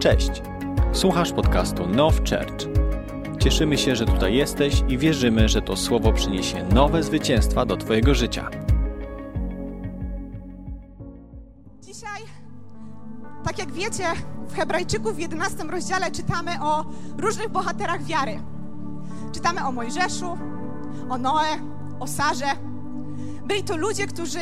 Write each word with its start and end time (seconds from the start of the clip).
Cześć! 0.00 0.42
Słuchasz 0.92 1.32
podcastu 1.32 1.86
Now 1.86 2.14
Church. 2.16 2.68
Cieszymy 3.40 3.78
się, 3.78 3.96
że 3.96 4.06
tutaj 4.06 4.34
jesteś 4.34 4.82
i 4.88 4.98
wierzymy, 4.98 5.48
że 5.48 5.62
to 5.62 5.76
słowo 5.76 6.12
przyniesie 6.12 6.64
nowe 6.64 7.02
zwycięstwa 7.02 7.66
do 7.66 7.76
Twojego 7.76 8.14
życia. 8.14 8.50
Dzisiaj, 11.82 12.22
tak 13.44 13.58
jak 13.58 13.72
wiecie, 13.72 14.04
w 14.48 14.56
Hebrajczyków 14.56 15.16
w 15.16 15.18
11 15.18 15.64
rozdziale 15.64 16.10
czytamy 16.10 16.50
o 16.62 16.84
różnych 17.18 17.48
bohaterach 17.48 18.04
wiary. 18.04 18.40
Czytamy 19.32 19.66
o 19.66 19.72
Mojżeszu, 19.72 20.38
o 21.08 21.18
Noe, 21.18 21.58
o 22.00 22.06
Sarze. 22.06 22.50
Byli 23.46 23.64
to 23.64 23.76
ludzie, 23.76 24.06
którzy 24.06 24.40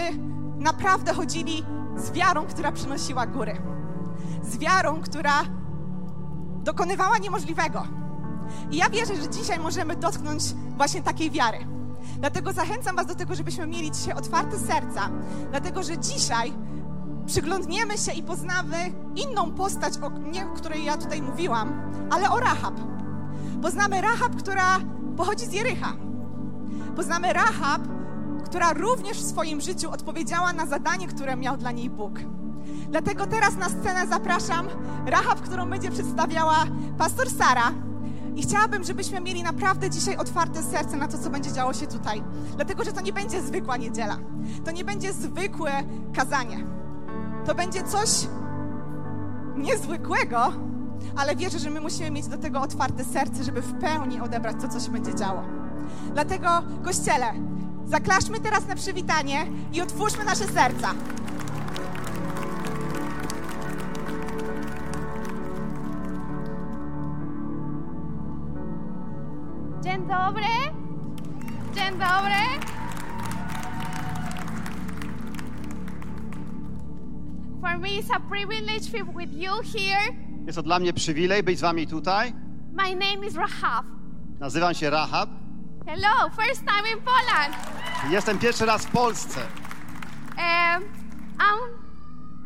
naprawdę 0.58 1.14
chodzili 1.14 1.64
z 1.96 2.10
wiarą, 2.10 2.46
która 2.46 2.72
przynosiła 2.72 3.26
góry. 3.26 3.77
Z 4.48 4.56
wiarą, 4.58 5.00
która 5.00 5.42
dokonywała 6.64 7.18
niemożliwego. 7.18 7.82
I 8.70 8.76
ja 8.76 8.90
wierzę, 8.90 9.16
że 9.16 9.28
dzisiaj 9.28 9.58
możemy 9.58 9.96
dotknąć 9.96 10.42
właśnie 10.76 11.02
takiej 11.02 11.30
wiary. 11.30 11.58
Dlatego 12.18 12.52
zachęcam 12.52 12.96
Was 12.96 13.06
do 13.06 13.14
tego, 13.14 13.34
żebyśmy 13.34 13.66
mieli 13.66 13.90
dzisiaj 13.90 14.14
otwarte 14.14 14.58
serca, 14.58 15.10
dlatego 15.50 15.82
że 15.82 15.98
dzisiaj 15.98 16.52
przyglądniemy 17.26 17.98
się 17.98 18.12
i 18.12 18.22
poznamy 18.22 18.76
inną 19.16 19.52
postać, 19.52 19.94
o 20.02 20.10
nie, 20.10 20.46
której 20.56 20.84
ja 20.84 20.96
tutaj 20.96 21.22
mówiłam, 21.22 21.92
ale 22.10 22.30
o 22.30 22.40
Rahab. 22.40 22.74
Poznamy 23.62 24.00
Rahab, 24.00 24.36
która 24.36 24.78
pochodzi 25.16 25.46
z 25.46 25.52
Jericha. 25.52 25.92
Poznamy 26.96 27.32
Rahab, 27.32 27.82
która 28.44 28.72
również 28.72 29.18
w 29.18 29.28
swoim 29.28 29.60
życiu 29.60 29.90
odpowiedziała 29.90 30.52
na 30.52 30.66
zadanie, 30.66 31.08
które 31.08 31.36
miał 31.36 31.56
dla 31.56 31.72
niej 31.72 31.90
Bóg. 31.90 32.20
Dlatego 32.90 33.26
teraz 33.26 33.56
na 33.56 33.68
scenę 33.68 34.06
zapraszam 34.06 34.66
Rahab, 35.06 35.40
którą 35.40 35.70
będzie 35.70 35.90
przedstawiała 35.90 36.64
pastor 36.98 37.30
Sara. 37.30 37.72
I 38.36 38.42
chciałabym, 38.42 38.84
żebyśmy 38.84 39.20
mieli 39.20 39.42
naprawdę 39.42 39.90
dzisiaj 39.90 40.16
otwarte 40.16 40.62
serce 40.62 40.96
na 40.96 41.08
to, 41.08 41.18
co 41.18 41.30
będzie 41.30 41.52
działo 41.52 41.74
się 41.74 41.86
tutaj. 41.86 42.22
Dlatego, 42.56 42.84
że 42.84 42.92
to 42.92 43.00
nie 43.00 43.12
będzie 43.12 43.42
zwykła 43.42 43.76
niedziela. 43.76 44.18
To 44.64 44.70
nie 44.70 44.84
będzie 44.84 45.12
zwykłe 45.12 45.72
kazanie. 46.14 46.64
To 47.46 47.54
będzie 47.54 47.82
coś 47.82 48.08
niezwykłego, 49.56 50.52
ale 51.16 51.36
wierzę, 51.36 51.58
że 51.58 51.70
my 51.70 51.80
musimy 51.80 52.10
mieć 52.10 52.26
do 52.26 52.38
tego 52.38 52.60
otwarte 52.60 53.04
serce, 53.04 53.44
żeby 53.44 53.62
w 53.62 53.80
pełni 53.80 54.20
odebrać 54.20 54.56
to, 54.60 54.68
co 54.68 54.80
się 54.80 54.90
będzie 54.90 55.14
działo. 55.14 55.42
Dlatego, 56.14 56.48
Kościele, 56.84 57.26
zaklaszmy 57.86 58.40
teraz 58.40 58.66
na 58.66 58.74
przywitanie 58.74 59.46
i 59.72 59.80
otwórzmy 59.80 60.24
nasze 60.24 60.44
serca. 60.44 60.94
Dobry. 70.08 70.54
Dzień 71.74 71.98
dobry. 71.98 72.68
For 77.60 77.78
me, 77.78 77.88
it's 77.88 78.10
a 78.10 78.20
privilege 78.20 78.86
to 78.86 78.92
be 78.92 79.04
with 79.04 79.32
you 79.34 79.52
here. 79.62 80.14
Jest 80.46 80.56
to 80.56 80.62
dla 80.62 80.78
mnie 80.78 80.92
przywilej 80.92 81.42
być 81.42 81.58
z 81.58 81.60
wami 81.60 81.86
tutaj. 81.86 82.32
My 82.72 82.94
name 82.94 83.26
is 83.26 83.34
Rahab. 83.34 83.86
Nazywam 84.40 84.74
się 84.74 84.90
Rahab. 84.90 85.30
Hello, 85.86 86.30
first 86.36 86.60
time 86.66 86.88
in 86.92 86.98
Poland. 87.04 87.56
Jestem 88.10 88.38
pierwszy 88.38 88.66
raz 88.66 88.86
w 88.86 88.90
Polsce. 88.90 89.40
Um, 89.40 90.82
um, 91.40 91.88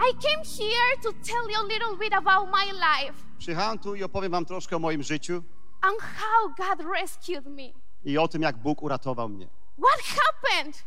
I 0.01 0.13
came 0.23 0.45
here 0.45 0.97
to 1.03 1.13
tell 1.13 1.51
you 1.51 1.59
a 1.59 1.67
little 1.73 1.97
bit 1.99 2.13
about 2.13 2.49
my 2.49 2.73
life 2.73 3.33
Przyjechałem 3.39 3.79
tu 3.79 3.95
i 3.95 4.05
opowiem 4.05 4.33
wam 4.33 4.45
troszkę 4.45 4.77
o 4.77 4.79
moim 4.79 5.03
życiu 5.03 5.43
and 5.83 5.95
how 6.01 6.49
God 6.67 6.87
rescued 7.01 7.47
me. 7.47 7.73
i 8.05 8.19
o 8.19 8.29
tym, 8.29 8.43
jak 8.43 8.57
Bóg 8.57 8.83
uratował 8.83 9.29
mnie. 9.29 9.49
What 9.79 10.01
happened 10.01 10.85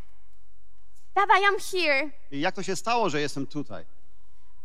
that 1.13 1.29
I 1.41 1.45
am 1.45 1.55
here? 1.71 2.09
I 2.31 2.39
jak 2.39 2.55
to 2.55 2.63
się 2.63 2.75
stało, 2.75 3.09
że 3.09 3.21
jestem 3.21 3.47
tutaj. 3.47 3.83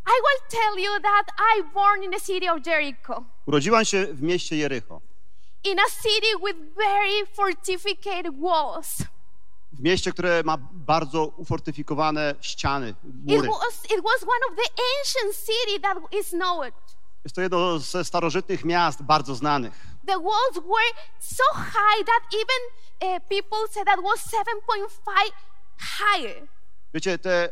I 0.06 0.12
will 0.22 0.60
tell 0.60 0.84
you 0.84 1.00
that 1.02 1.26
I 1.58 1.62
born 1.74 2.02
in 2.02 2.10
the 2.10 2.20
city 2.20 2.52
of 2.52 2.66
Jericho, 2.66 3.22
Urodziłam 3.46 3.84
się 3.84 4.06
w 4.06 4.22
mieście 4.22 4.56
Jericho. 4.56 5.00
in 5.64 5.78
a 5.80 5.90
city 6.02 6.36
with 6.46 6.74
very 6.76 7.26
fortificated 7.34 8.40
walls. 8.40 8.98
W 9.72 9.80
mieście, 9.80 10.12
które 10.12 10.42
ma 10.44 10.56
bardzo 10.72 11.26
ufortyfikowane 11.26 12.34
ściany, 12.40 12.88
It 12.90 12.96
mury. 13.36 13.48
was, 13.48 13.84
it 13.84 14.04
was 14.04 14.22
one 14.22 14.40
of 14.50 14.56
the 14.56 14.72
ancient 14.98 15.36
city 15.46 15.80
that 15.80 15.98
is 16.20 16.30
known. 16.30 16.70
Jest 17.24 17.34
to 17.36 17.40
jedno 17.42 17.78
ze 17.78 18.04
starożytnych 18.04 18.64
miast, 18.64 19.02
bardzo 19.02 19.34
znanych. 19.34 19.89
The 20.06 20.18
walls 20.18 20.56
were 20.56 20.92
so 21.20 21.44
high 21.54 22.04
that 22.04 22.20
even 22.32 22.60
uh, 23.02 23.20
people 23.28 23.58
said 23.70 23.86
that 23.86 24.02
was 24.02 24.20
7.5 24.20 25.32
higher. 25.78 26.48
Wiecie, 26.94 27.18
te 27.18 27.48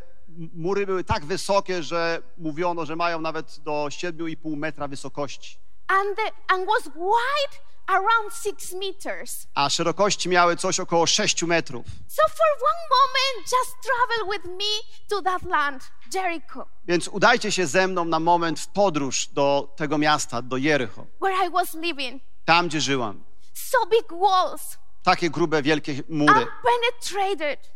mury 0.55 0.87
były 0.87 1.05
tak 1.05 1.25
wysokie, 1.25 1.83
że 1.83 2.23
mówiono, 2.39 2.87
że 2.87 2.97
mają 2.97 3.21
nawet 3.21 3.59
do 3.59 3.73
7,5 3.73 4.57
metra 4.57 4.89
wysokości. 4.89 5.59
And, 5.89 6.17
the, 6.17 6.55
and 6.55 6.67
was 6.67 6.85
wide 6.95 7.59
around 7.87 8.33
six 8.33 8.73
meters. 8.73 9.47
A 9.55 9.71
szerokości 9.71 10.29
miały 10.29 10.57
coś 10.57 10.81
około 10.81 11.07
6 11.07 11.43
metrów. 11.43 11.87
So 12.09 12.23
for 12.29 12.47
one 12.71 12.83
moment, 12.99 13.53
just 13.53 13.77
travel 13.83 14.33
with 14.33 14.45
me 14.59 14.99
to 15.09 15.23
that 15.23 15.43
land, 15.43 15.91
Jericho, 16.15 16.67
Więc 16.87 17.09
udajcie 17.09 17.53
się 17.53 17.67
ze 17.67 17.87
mną 17.87 18.05
na 18.05 18.21
moment 18.21 18.61
w 18.61 18.69
podróż 18.69 19.29
do 19.29 19.75
tego 19.77 19.99
miasta, 19.99 20.43
do 20.43 20.57
Jericho, 20.57 21.07
where 21.21 21.47
I 21.47 21.51
was 21.51 21.75
living. 21.75 22.23
Tam 22.49 22.69
gdzie 22.69 22.81
żyłam. 22.81 23.25
So 23.55 23.79
big 23.91 24.21
walls, 24.21 24.79
Takie 25.03 25.31
grube, 25.31 25.63
wielkie 25.63 25.93
mury, 26.09 26.47
unpenetrated, 26.47 27.71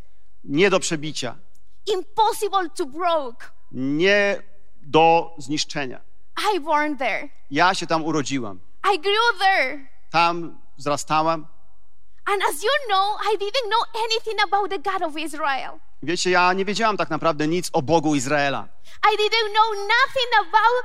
nie 0.44 0.70
do 0.70 0.80
przebicia, 0.80 1.34
impossible 1.86 2.70
to 2.70 2.86
broke. 2.86 3.46
nie 3.72 4.42
do 4.82 5.34
zniszczenia. 5.38 6.00
I 6.56 6.60
born 6.60 6.96
there. 6.96 7.28
Ja 7.50 7.74
się 7.74 7.86
tam 7.86 8.04
urodziłam, 8.04 8.60
I 8.94 8.98
grew 9.00 9.38
there. 9.38 9.86
tam 10.10 10.58
wzrastałam. 10.78 11.46
And 12.26 12.42
as 12.50 12.62
you 12.62 12.70
know, 12.88 13.16
I 13.32 13.36
didn't 13.36 13.68
know 13.68 13.84
anything 14.04 14.38
about 14.48 14.70
the 14.70 14.78
God 14.78 15.02
of 15.02 15.16
Israel. 15.16 15.80
Wiecie, 16.02 16.30
ja 16.30 16.52
nie 16.52 16.64
wiedziałam 16.64 16.96
tak 16.96 17.10
naprawdę 17.10 17.48
nic 17.48 17.70
o 17.72 17.82
Bogu 17.82 18.14
Izraela. 18.14 18.68
I 19.12 19.16
didn't 19.16 19.52
know 19.52 19.70
nothing 19.74 20.30
about 20.40 20.84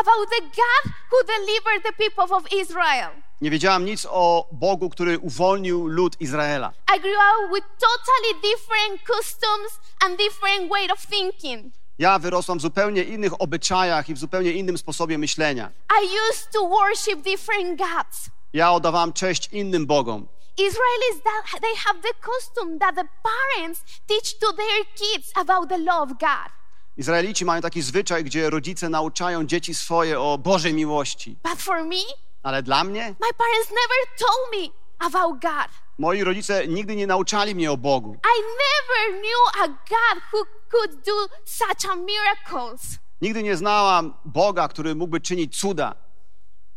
about 0.00 0.30
the 0.30 0.40
God 0.42 0.92
who 1.10 1.18
delivered 1.26 1.82
the 1.82 1.92
people 1.92 2.36
of 2.36 2.44
Israel. 2.52 3.10
Nie 3.40 3.50
wiedziałam 3.50 3.84
nic 3.84 4.06
o 4.10 4.48
Bogu, 4.52 4.90
który 4.90 5.18
uwolnił 5.18 5.86
lud 5.86 6.20
Izraela. 6.20 6.72
I 6.96 7.00
grew 7.00 7.14
up 7.14 7.54
with 7.54 7.66
totally 7.78 8.52
different 8.52 9.00
customs 9.06 9.80
and 10.04 10.18
different 10.18 10.70
way 10.70 10.90
of 10.90 11.06
thinking. 11.06 11.72
Ja 11.98 12.18
wyrosłam 12.18 12.58
w 12.58 12.62
zupełnie 12.62 13.02
innych 13.04 13.42
obyczajach 13.42 14.08
i 14.08 14.14
w 14.14 14.18
zupełnie 14.18 14.52
innym 14.52 14.78
sposobie 14.78 15.18
myślenia. 15.18 15.70
I 16.02 16.30
used 16.30 16.50
to 16.52 16.68
worship 16.68 17.22
different 17.22 17.78
gods. 17.78 18.30
Ja 18.52 18.72
oddawałam 18.72 19.12
cześć 19.12 19.48
innym 19.52 19.86
Bogom. 19.86 20.26
Israelis 20.68 21.22
they 21.60 21.74
have 21.86 22.00
the 22.02 22.14
custom 22.20 22.78
that 22.78 22.94
the 22.94 23.04
parents 23.22 23.82
teach 24.06 24.38
to 24.38 24.52
their 24.52 24.84
kids 24.94 25.32
about 25.36 25.68
the 25.68 25.78
law 25.78 26.02
of 26.02 26.08
God. 26.08 26.50
Izraelici 26.96 27.44
mają 27.44 27.62
taki 27.62 27.82
zwyczaj, 27.82 28.24
gdzie 28.24 28.50
rodzice 28.50 28.88
nauczają 28.88 29.44
dzieci 29.44 29.74
swoje 29.74 30.20
o 30.20 30.38
Bożej 30.38 30.74
miłości. 30.74 31.36
But 31.42 31.62
for 31.62 31.84
me, 31.84 31.96
Ale 32.42 32.62
dla 32.62 32.84
mnie, 32.84 33.14
my 33.20 33.32
parents 33.38 33.70
never 33.70 34.18
told 34.18 34.52
me 34.52 34.68
about 34.98 35.42
God. 35.42 35.68
moi 35.98 36.24
rodzice 36.24 36.68
nigdy 36.68 36.96
nie 36.96 37.06
nauczali 37.06 37.54
mnie 37.54 37.72
o 37.72 37.76
Bogu. 37.76 38.12
I 38.14 38.42
never 38.42 39.20
knew 39.20 39.62
a 39.64 39.68
God 39.68 40.22
who 40.32 40.44
could 40.70 41.04
do 41.04 41.28
such 41.44 41.90
a 41.92 41.96
miracles. 41.96 42.98
Nigdy 43.20 43.42
nie 43.42 43.56
znałam 43.56 44.14
Boga, 44.24 44.68
który 44.68 44.94
mógłby 44.94 45.20
czynić 45.20 45.60
cuda. 45.60 45.94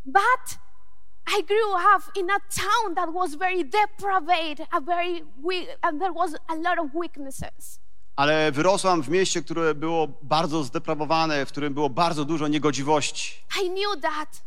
But 0.06 0.58
I 1.28 1.44
grew 1.44 1.74
up 1.96 2.04
in 2.16 2.30
a 2.30 2.40
town 2.40 2.96
that 2.96 3.14
was 3.14 3.36
very 3.36 3.64
depraved, 3.66 4.68
a 4.72 4.81
very 4.81 5.24
weak, 5.44 5.68
and 5.81 6.00
there 6.00 6.14
was 6.14 6.36
a 6.48 6.56
lot 6.56 6.80
of 6.80 6.94
weaknesses. 6.94 7.80
Ale 8.16 8.52
wyrosłam 8.52 9.04
w 9.04 9.10
mieście, 9.10 9.42
które 9.42 9.75
było 9.75 10.08
bardzo 10.22 10.64
zdeprawowane, 10.64 11.46
w 11.46 11.50
którym 11.50 11.74
było 11.74 11.90
bardzo 11.90 12.25
dużo 12.25 12.48
niegodziwości. 12.48 13.46
I 13.64 13.70
knew 13.70 14.02
that. 14.02 14.44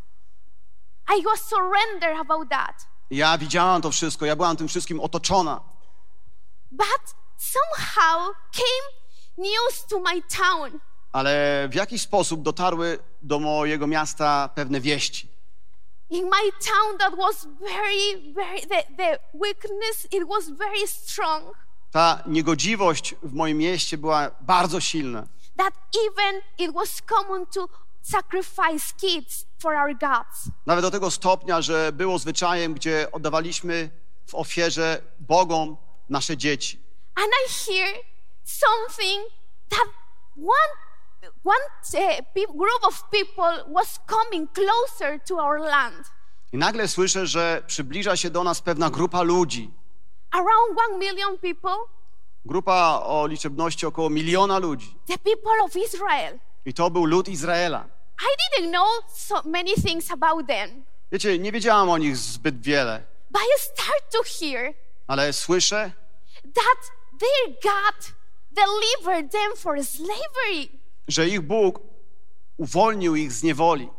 I 1.19 1.23
was 1.23 1.41
surrendered 1.41 2.21
about 2.21 2.49
that. 2.51 2.87
Ja 3.11 3.39
widziałam 3.39 3.83
to 3.83 3.91
wszystko, 3.91 4.27
ja 4.27 4.37
byłam 4.37 4.57
tym 4.57 4.69
wszystkim 4.69 5.01
otoczona. 5.01 5.61
But 6.71 7.15
somehow 7.39 8.35
came 8.53 8.87
news 9.39 9.87
to 9.89 10.01
my 10.01 10.23
town. 10.23 10.81
Ale 11.13 11.69
w 11.71 11.75
jakiś 11.75 12.03
sposób 12.03 12.43
dotarły 12.43 12.99
do 13.23 13.39
mojego 13.39 13.87
miasta 13.87 14.49
pewne 14.55 14.81
wieści. 14.81 15.36
In 16.11 16.25
my 16.25 16.51
town 16.61 16.99
that 16.99 17.17
was 17.19 17.47
very, 17.61 18.33
very, 18.35 18.61
the, 18.61 18.83
the 18.97 19.19
weakness, 19.35 20.07
it 20.13 20.29
was 20.29 20.51
very 20.51 20.87
strong. 20.87 21.53
Ta 21.93 22.23
niegodziwość 22.27 23.15
w 23.23 23.33
moim 23.33 23.59
mieście 23.59 23.99
była 23.99 24.31
bardzo 24.41 24.81
silna. 24.81 25.27
that 25.57 25.75
even 26.07 26.43
it 26.59 26.75
was 26.75 27.01
common 27.01 27.47
to 27.47 27.69
sacrifice 28.03 28.93
kids 29.01 29.47
for 29.59 29.75
our 29.75 29.95
gods. 29.95 30.51
Nawet 30.67 30.83
do 30.83 30.91
tego 30.91 31.11
stopnia, 31.11 31.63
że 31.63 31.93
było 31.93 32.19
zwyczajem, 32.19 32.75
gdzie 32.75 33.09
oddawaliśmy 33.13 33.91
w 34.27 34.35
ofierze 34.35 35.03
Bogom 35.21 35.77
nasze 36.09 36.37
dzieci. 36.37 36.83
And 37.15 37.29
I 37.47 37.49
hear 37.53 37.95
something 38.45 39.25
that 39.69 39.89
one 40.37 40.86
one 41.45 41.63
uh, 41.95 42.57
group 42.57 42.85
of 42.87 43.03
people 43.11 43.73
was 43.75 44.01
coming 44.07 44.49
closer 44.53 45.21
to 45.29 45.39
our 45.39 45.61
land. 45.61 46.07
I 46.53 46.59
nagle 46.59 46.89
słyszę, 46.89 47.27
że 47.27 47.63
przybliża 47.67 48.17
się 48.17 48.31
do 48.31 48.45
nas 48.45 48.61
pewna 48.61 48.91
grupa 48.91 49.23
ludzi. 49.23 49.71
Around 50.31 50.79
one 50.89 50.99
million 50.99 51.39
people, 51.39 51.77
Grupa 52.45 53.01
o 53.05 53.27
liczebności 53.27 53.87
około 53.87 54.11
miliona 54.11 54.59
ludzi. 54.59 54.97
the 55.07 55.19
people 55.19 55.53
of 55.65 55.77
Israel. 55.77 56.39
I 56.65 56.75
to 56.75 56.91
był 56.91 57.05
lud 57.05 57.29
Izraela. 57.29 57.85
I 58.21 58.61
didn't 58.61 58.71
know 58.71 58.87
so 59.09 59.43
many 59.45 59.75
things 59.75 60.11
about 60.11 60.47
them, 60.47 60.85
Wiecie, 61.13 61.39
nie 61.39 61.53
wiedziałam 61.53 61.91
o 61.91 61.99
nich 61.99 62.17
zbyt 62.17 62.61
wiele, 62.63 63.03
but 63.31 63.43
I 63.43 63.61
start 63.61 64.11
to 64.13 64.19
hear 64.41 64.75
ale 65.07 65.33
słyszę, 65.33 65.91
that 66.55 66.91
their 67.21 67.57
God 67.63 68.13
delivered 68.51 69.33
them 69.33 69.57
for 69.57 69.85
slavery. 69.85 70.69
Że 71.09 71.29
ich 71.29 71.41
Bóg 71.41 71.81
uwolnił 72.57 73.17
ich 73.17 73.33
z 73.33 73.43
niewoli, 73.43 73.91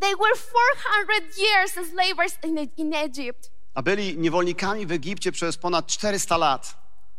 They 0.00 0.16
were 0.16 0.36
400 0.36 1.38
years 1.38 1.72
slavers 1.90 2.38
in, 2.44 2.58
in 2.76 2.94
Egypt, 2.94 3.50
a 3.74 3.82
byli 3.82 4.18
niewolnikami 4.18 4.86
w 4.86 4.92
Egipcie 4.92 5.32
przez 5.32 5.56
ponad 5.58 5.86
400 5.86 6.36
lat. 6.36 6.76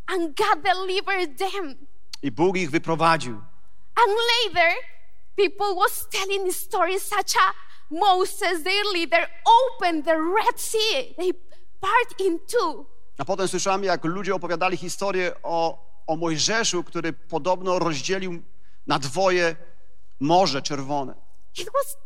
and 0.08 0.38
God 0.38 0.64
delivered 0.64 1.38
them. 1.38 1.76
I 2.24 2.32
Bóg 2.32 2.58
ich 2.58 2.72
wyprowadził. 2.72 3.34
And 3.96 4.18
later, 4.46 4.72
people 5.36 5.76
was 5.76 6.08
telling 6.12 6.54
stories 6.54 7.04
such 7.04 7.36
as 7.38 7.54
Moses, 7.92 8.64
their 8.64 8.84
leader, 8.94 9.28
opened 9.46 10.06
the 10.06 10.16
Red 10.18 10.60
Sea. 10.62 11.14
They 11.18 11.34
part 11.82 12.20
in 12.20 12.40
two. 12.40 12.86
A 13.18 13.26
potem 13.26 13.48
słyszałem, 13.48 13.84
jak 13.84 14.06
ludzie 14.06 14.36
opowiadali 14.36 14.78
historię 14.78 15.32
o, 15.44 15.86
o 16.08 16.16
Mojżeszu, 16.16 16.84
który 16.84 17.14
podobno 17.14 17.80
rozdzielił 17.80 18.42
na 18.88 19.00
dwoje 19.00 19.56
Morze 20.20 20.62
Czerwone. 20.62 21.14
It 21.58 21.70
was 21.74 21.98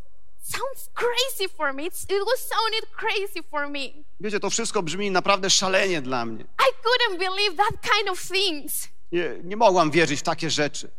sounds 0.42 0.90
crazy 0.94 1.48
for 1.48 1.72
me. 1.72 1.86
It's, 1.86 2.04
it 2.04 2.24
was 2.26 2.40
sounded 2.40 2.90
crazy 2.96 3.42
for 3.50 3.68
me. 3.68 4.04
Wiecie, 4.20 4.40
to 4.40 4.50
wszystko 4.50 4.82
brzmi 4.82 5.10
naprawdę 5.10 5.50
szalenie 5.50 6.02
dla 6.02 6.24
mnie. 6.24 6.44
I 6.44 6.70
couldn't 6.82 7.18
believe 7.18 7.56
that 7.56 7.82
kind 7.82 8.08
of 8.08 8.20
things. 8.28 8.88
Nie, 9.12 9.38
nie 9.44 9.56
mogłam 9.56 9.90
wierzyć 9.90 10.20
w 10.20 10.22
takie 10.22 10.50
rzeczy. 10.50 10.90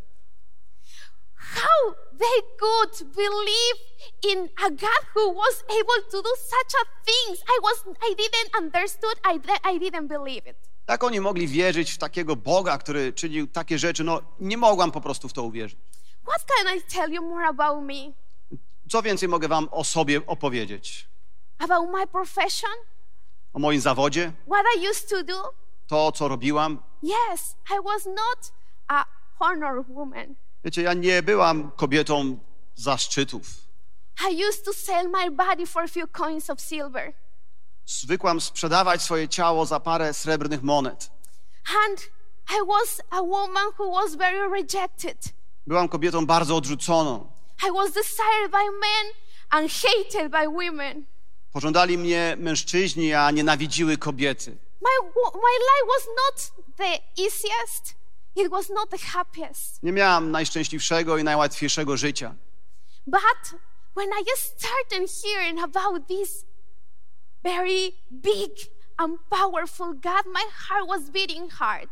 How 1.36 1.94
they 2.20 2.42
could 2.60 3.16
believe 3.16 3.78
in 4.24 4.50
a 4.66 4.70
God 4.70 5.04
who 5.16 5.34
was 5.34 5.64
able 5.70 6.02
to 6.12 6.22
do 6.22 6.30
such 6.36 6.74
a 6.82 6.86
things. 7.06 7.40
I 7.40 7.60
was 7.64 7.84
I 8.12 8.16
didn't 8.16 8.58
understood. 8.58 9.16
I, 9.24 9.40
I 9.64 9.80
didn't 9.80 10.08
believe 10.08 10.50
it. 10.50 10.58
Jak 10.88 11.04
oni 11.04 11.22
mogli 11.22 11.48
wierzyć 11.48 11.92
w 11.92 11.98
takiego 11.98 12.36
Boga, 12.36 12.78
który 12.78 13.14
czynił 13.14 13.48
takie 13.48 13.80
rzeczy? 13.80 14.04
No, 14.04 14.22
nie 14.40 14.58
mogłam 14.58 14.92
po 14.92 15.02
prostu 15.02 15.30
w 15.30 15.34
to 15.34 15.44
uwierzyć. 15.44 15.80
What 16.28 16.46
can 16.46 16.78
I 16.78 16.82
tell 16.82 17.12
you 17.12 17.22
more 17.22 17.46
about 17.48 17.84
me? 17.84 18.14
Co 18.90 19.02
więcej 19.02 19.30
mogę 19.30 19.48
wam 19.48 19.68
o 19.72 19.84
sobie 19.84 20.26
opowiedzieć? 20.26 21.08
About 21.60 21.90
my 21.94 22.08
profession? 22.08 22.70
O 23.54 23.60
moim 23.60 23.82
zawodzie? 23.82 24.32
What 24.52 24.66
I 24.78 24.90
used 24.90 25.10
to 25.10 25.24
do? 25.24 25.54
To, 25.88 26.12
co 26.12 26.28
robiłam? 26.28 26.80
Yes, 27.04 27.56
I 27.72 27.84
was 27.86 28.06
not 28.06 28.52
a 28.88 29.06
honor 29.40 29.86
woman. 29.88 30.36
Wiecie, 30.64 30.82
ja 30.82 30.94
nie 30.94 31.24
byłam 31.24 31.72
kobietą 31.72 32.40
zaszczytów. 32.76 33.48
I 34.32 34.46
used 34.50 34.66
to 34.66 34.74
sell 34.74 35.10
my 35.10 35.32
body 35.32 35.66
for 35.68 35.84
a 35.84 35.88
few 35.88 36.08
coins 36.08 36.50
of 36.50 36.62
silver. 36.62 37.14
Zwykłam 37.88 38.42
sprzedawać 38.42 39.02
swoje 39.02 39.30
ciało 39.30 39.66
za 39.66 39.80
parę 39.80 40.14
srebrnych 40.14 40.64
monet. 40.64 41.12
And 41.86 42.00
I 42.50 42.68
was 42.68 43.02
a 43.10 43.22
woman 43.22 43.68
who 43.80 43.92
was 43.92 44.16
very 44.16 44.50
rejected. 44.50 45.18
Byłam 45.68 45.90
kobietą 45.90 46.26
bardzo 46.26 46.56
odrzuconą. 46.56 47.32
I 47.68 47.72
was 47.72 47.92
desired 47.92 48.52
by 48.52 48.72
men 48.72 49.14
and 49.50 49.72
hated 49.72 50.32
by 50.32 50.48
women. 50.48 51.06
Pożądali 51.54 51.98
mnie 51.98 52.36
mężczyźni, 52.40 53.14
a 53.14 53.32
nienawidziły 53.32 53.98
kobiety. 53.98 54.52
My, 54.82 54.90
my 55.34 55.54
life 55.70 55.88
was 55.98 56.08
not 56.08 56.66
the 56.78 57.24
easiest, 57.24 57.96
it 58.36 58.50
was 58.52 58.70
not 58.70 58.90
the 58.90 58.98
happiest. 58.98 59.84
Nie 59.84 59.92
miałam 59.92 60.32
najszczęśliwszego 60.32 61.18
i 61.18 61.24
najłatwiejszego 61.24 61.98
życia. 61.98 62.36
But 63.08 63.60
when 63.96 64.10
I 64.10 64.26
started 64.38 65.22
hearing 65.24 65.60
about 65.64 66.08
this 66.08 66.47
very 67.44 67.92
big 68.12 68.52
and 68.98 69.20
powerful 69.30 69.94
God, 69.94 70.26
my 70.26 70.44
heart 70.68 70.88
was 70.88 71.10
beating 71.10 71.52
hard. 71.52 71.90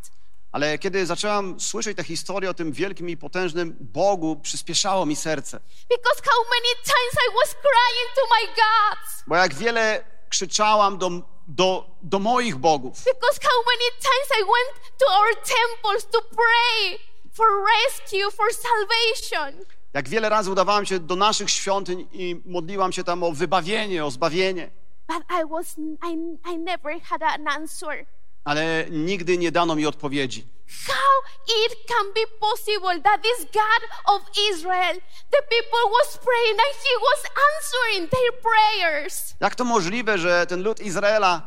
Ale 0.52 0.78
kiedy 0.78 1.06
zaczęłam 1.06 1.60
słyszeć 1.60 1.98
tę 1.98 2.04
historię 2.04 2.50
o 2.50 2.54
tym 2.54 2.72
wielkim 2.72 3.10
i 3.10 3.18
potężnym 3.18 3.78
Bogu, 3.80 4.36
przyspieszało 4.36 5.06
mi 5.06 5.16
serce. 5.16 5.60
Because 5.90 6.22
how 6.26 6.44
many 6.56 6.76
times 6.84 7.14
I 7.28 7.34
was 7.40 7.50
crying 7.50 8.10
to 8.16 8.22
my 8.36 8.48
gods. 8.48 9.24
Bo 9.28 9.36
jak 9.36 9.54
wiele 9.54 10.04
krzyczałam 10.30 10.98
do, 10.98 11.12
do, 11.48 11.90
do 12.04 12.20
moich 12.20 12.56
bogów. 12.56 12.98
Because 12.98 13.40
how 13.42 13.64
many 13.72 13.92
times 14.02 14.30
I 14.40 14.44
went 14.44 14.98
to 15.00 15.06
our 15.20 15.36
temples 15.36 16.06
to 16.12 16.22
pray 16.22 17.00
for 17.34 17.48
rescue, 17.76 18.32
for 18.32 18.46
salvation. 18.54 19.66
Jak 19.94 20.10
wiele 20.10 20.30
razy 20.30 20.52
udawałam 20.52 20.86
się 20.86 21.00
do 21.00 21.16
naszych 21.16 21.50
świątyń 21.50 22.08
i 22.12 22.42
modliłam 22.46 22.92
się 22.92 23.04
tam 23.04 23.24
o 23.24 23.32
wybawienie, 23.32 24.06
o 24.06 24.12
zbawienie. 24.12 24.72
But 25.08 25.24
I 25.30 25.44
was 25.44 25.76
I, 26.02 26.18
I 26.46 26.58
never 26.58 27.00
had 27.00 27.22
an 27.24 27.48
answer. 27.48 28.06
Ale 28.44 28.86
nigdy 28.90 29.38
nie 29.38 29.52
dano 29.52 29.76
mi 29.76 29.86
odpowiedzi. 29.86 30.46
How 30.88 31.22
it 31.48 31.88
can 31.88 32.14
be 32.14 32.26
possible 32.40 33.02
that 33.04 33.22
this 33.24 33.46
God 33.54 34.16
of 34.16 34.22
Israel, 34.52 34.94
the 35.32 35.42
people 35.50 35.92
was 35.92 36.18
praying 36.18 36.58
and 36.60 36.76
he 36.84 36.96
was 37.02 37.22
answering 37.48 38.10
their 38.10 38.32
prayers. 38.42 39.36
Jak 39.40 39.56
to 39.56 39.64
możliwe, 39.64 40.18
że 40.18 40.46
ten 40.48 40.64
lud 40.64 40.80
Izraela, 40.80 41.42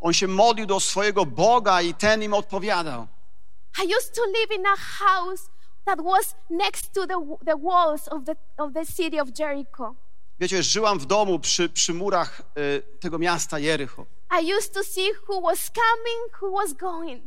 on 0.00 0.12
się 0.12 0.28
modlił 0.28 0.66
do 0.66 0.80
swojego 0.80 1.26
Boga 1.26 1.82
i 1.82 1.94
ten 1.94 2.22
im 2.22 2.34
odpowiadał? 2.34 3.06
I 3.78 3.96
used 3.96 4.14
to 4.14 4.22
live 4.26 4.50
in 4.50 4.66
a 4.66 4.76
house 4.76 5.48
that 5.84 6.00
was 6.00 6.34
next 6.50 6.92
to 6.94 7.06
the, 7.06 7.36
the 7.46 7.56
walls 7.56 8.08
of 8.08 8.24
the, 8.24 8.36
of 8.58 8.72
the 8.72 8.84
city 8.86 9.20
of 9.20 9.28
Jericho. 9.32 9.94
Wiecie, 10.40 10.62
żyłam 10.62 10.98
w 10.98 11.06
domu 11.06 11.38
przy, 11.38 11.68
przy 11.68 11.94
murach 11.94 12.42
y, 12.58 12.82
tego 13.00 13.18
miasta 13.18 13.58
Jericho. 13.58 14.06
I 14.40 14.54
used 14.54 14.72
to 14.74 14.84
see 14.84 15.10
who 15.28 15.40
was 15.40 15.70
coming, 15.70 16.42
who 16.42 16.50
was 16.52 16.72
going. 16.72 17.24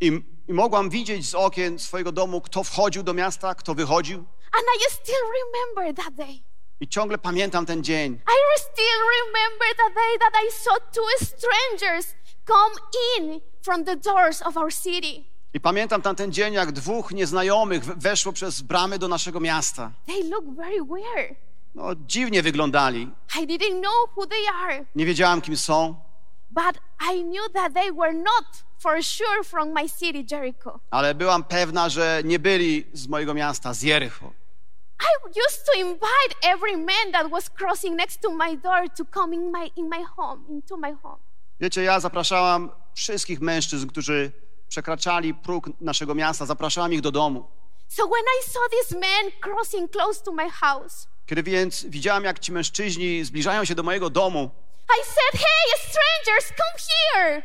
I, 0.00 0.06
I 0.48 0.52
mogłam 0.52 0.90
widzieć 0.90 1.28
z 1.28 1.34
okien 1.34 1.78
swojego 1.78 2.12
domu, 2.12 2.40
kto 2.40 2.64
wchodził 2.64 3.02
do 3.02 3.14
miasta, 3.14 3.54
kto 3.54 3.74
wychodził. 3.74 4.18
And 4.52 4.64
I 4.76 4.92
still 4.92 5.24
remember 5.42 6.04
that 6.04 6.14
day. 6.14 6.40
I 6.80 6.88
ciągle 6.88 7.18
pamiętam 7.18 7.66
ten 7.66 7.84
dzień. 7.84 8.12
I 8.14 8.60
still 8.60 9.00
remember 9.24 9.68
the 9.76 9.94
day 9.94 10.18
that 10.18 10.32
I 10.46 10.52
saw 10.52 10.74
two 10.92 11.26
strangers 11.26 12.14
come 12.46 12.74
in 13.18 13.40
from 13.62 13.84
the 13.84 13.96
doors 13.96 14.42
of 14.42 14.56
our 14.56 14.72
city. 14.72 15.24
I 15.54 15.60
pamiętam 15.60 16.02
tamten 16.02 16.32
dzień, 16.32 16.54
jak 16.54 16.72
dwóch 16.72 17.10
nieznajomych 17.12 17.84
weszło 17.84 18.32
przez 18.32 18.62
bramy 18.62 18.98
do 18.98 19.08
naszego 19.08 19.40
miasta. 19.40 19.92
They 20.06 20.24
look 20.24 20.44
very 20.56 20.84
weird. 20.84 21.49
No, 21.74 21.84
dziwnie 22.06 22.42
wyglądali. 22.42 23.10
I 23.40 23.46
didn't 23.46 23.80
know 23.80 24.08
who 24.16 24.26
they 24.26 24.48
are, 24.62 24.84
Nie 24.94 25.06
wiedziałam, 25.06 25.40
kim 25.40 25.56
są, 25.56 25.94
but 26.50 26.80
I 27.12 27.22
knew 27.24 27.52
that 27.54 27.74
they 27.74 27.92
were 27.92 28.12
not 28.12 28.44
for 28.78 29.02
sure 29.04 29.44
from 29.44 29.72
my 29.72 29.88
city, 29.88 30.24
Jericho. 30.30 30.80
ale 30.90 31.14
byłam 31.14 31.44
pewna, 31.44 31.88
że 31.88 32.22
nie 32.24 32.38
byli 32.38 32.84
z 32.92 33.08
mojego 33.08 33.34
miasta, 33.34 33.74
z 33.74 33.82
Jericho. 33.82 34.32
I 35.00 35.38
used 35.48 35.64
to 35.66 35.72
invite 35.80 36.34
every 36.42 36.76
man 36.76 37.12
that 37.12 37.30
was 37.30 37.50
crossing 37.50 37.96
next 37.96 38.20
to 38.20 38.30
my 38.30 38.56
door 38.56 38.88
to 38.96 39.04
come 39.14 39.34
in 39.36 39.50
my 39.52 39.66
in 39.76 39.88
my 39.88 40.04
home, 40.16 40.44
into 40.48 40.76
my 40.76 40.92
home. 41.02 41.18
Wiecie, 41.60 41.82
ja 41.82 42.00
zapraszałam 42.00 42.70
wszystkich 42.94 43.40
mężczyzn, 43.40 43.86
którzy 43.88 44.32
przekraczali 44.68 45.34
próg 45.34 45.70
naszego 45.80 46.14
miasta, 46.14 46.46
zapraszałam 46.46 46.92
ich 46.92 47.00
do 47.00 47.10
domu. 47.12 47.44
So 47.88 48.02
when 48.08 48.24
I 48.40 48.50
saw 48.50 48.62
this 48.70 48.92
man 48.92 49.30
crossing 49.44 49.90
close 49.90 50.22
to 50.22 50.32
my 50.32 50.50
house, 50.50 51.06
Kiedy 51.30 51.42
więc 51.42 51.84
widziałam, 51.84 52.24
jak 52.24 52.38
ci 52.38 52.52
mężczyźni 52.52 53.24
zbliżają 53.24 53.64
się 53.64 53.74
do 53.74 53.82
mojego 53.82 54.10
domu, 54.10 54.50
I 55.00 55.04
said, 55.04 55.44
"Hey, 55.46 55.90
strangers, 55.90 56.46
come 56.48 56.84
here. 57.14 57.42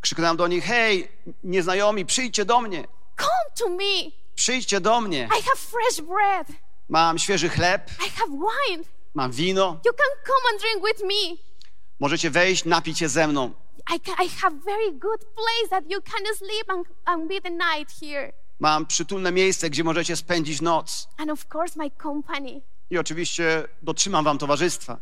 krzyknęłam 0.00 0.36
do 0.36 0.48
nich: 0.48 0.64
Hej, 0.64 1.08
nieznajomi, 1.44 2.06
przyjdźcie 2.06 2.44
do 2.44 2.60
mnie, 2.60 2.84
Come 3.18 3.50
to 3.58 3.68
me. 3.68 4.10
przyjdźcie 4.34 4.80
do 4.80 5.00
mnie. 5.00 5.28
I 5.38 5.42
have 5.42 5.56
fresh 5.56 6.00
bread. 6.00 6.48
Mam 6.88 7.18
świeży 7.18 7.48
chleb, 7.48 7.90
I 8.06 8.10
have 8.10 8.30
wine. 8.30 8.84
mam 9.14 9.32
wino, 9.32 9.80
You 9.86 9.92
can 9.92 10.10
come 10.26 10.52
and 10.52 10.60
drink 10.62 10.86
with 10.86 11.02
me. 11.04 11.36
możecie 12.00 12.30
wejść, 12.30 12.64
napić 12.64 12.98
się 12.98 13.08
ze 13.08 13.28
mną. 13.28 13.52
I, 13.96 14.00
ca- 14.00 14.22
I 14.24 14.28
have 14.28 14.56
very 14.64 14.92
good 14.92 15.20
place 15.20 15.68
that 15.70 15.84
you 15.90 16.00
can 16.02 16.36
sleep 16.36 16.70
and, 16.70 16.86
and 17.04 17.28
be 17.28 17.40
the 17.40 17.50
night 17.50 17.92
here. 18.00 18.32
Mam 18.60 18.86
przytulne 18.86 19.32
miejsce, 19.32 19.70
gdzie 19.70 19.84
możecie 19.84 20.16
spędzić 20.16 20.60
noc. 20.60 21.08
and 21.18 21.30
of 21.30 21.46
course, 21.54 21.74
my 21.76 21.90
company. 21.90 22.60
I 22.90 22.98
oczywiście 22.98 23.68
dotrzymam 23.82 24.24
wam 24.24 24.38
towarzystwa. 24.38 24.92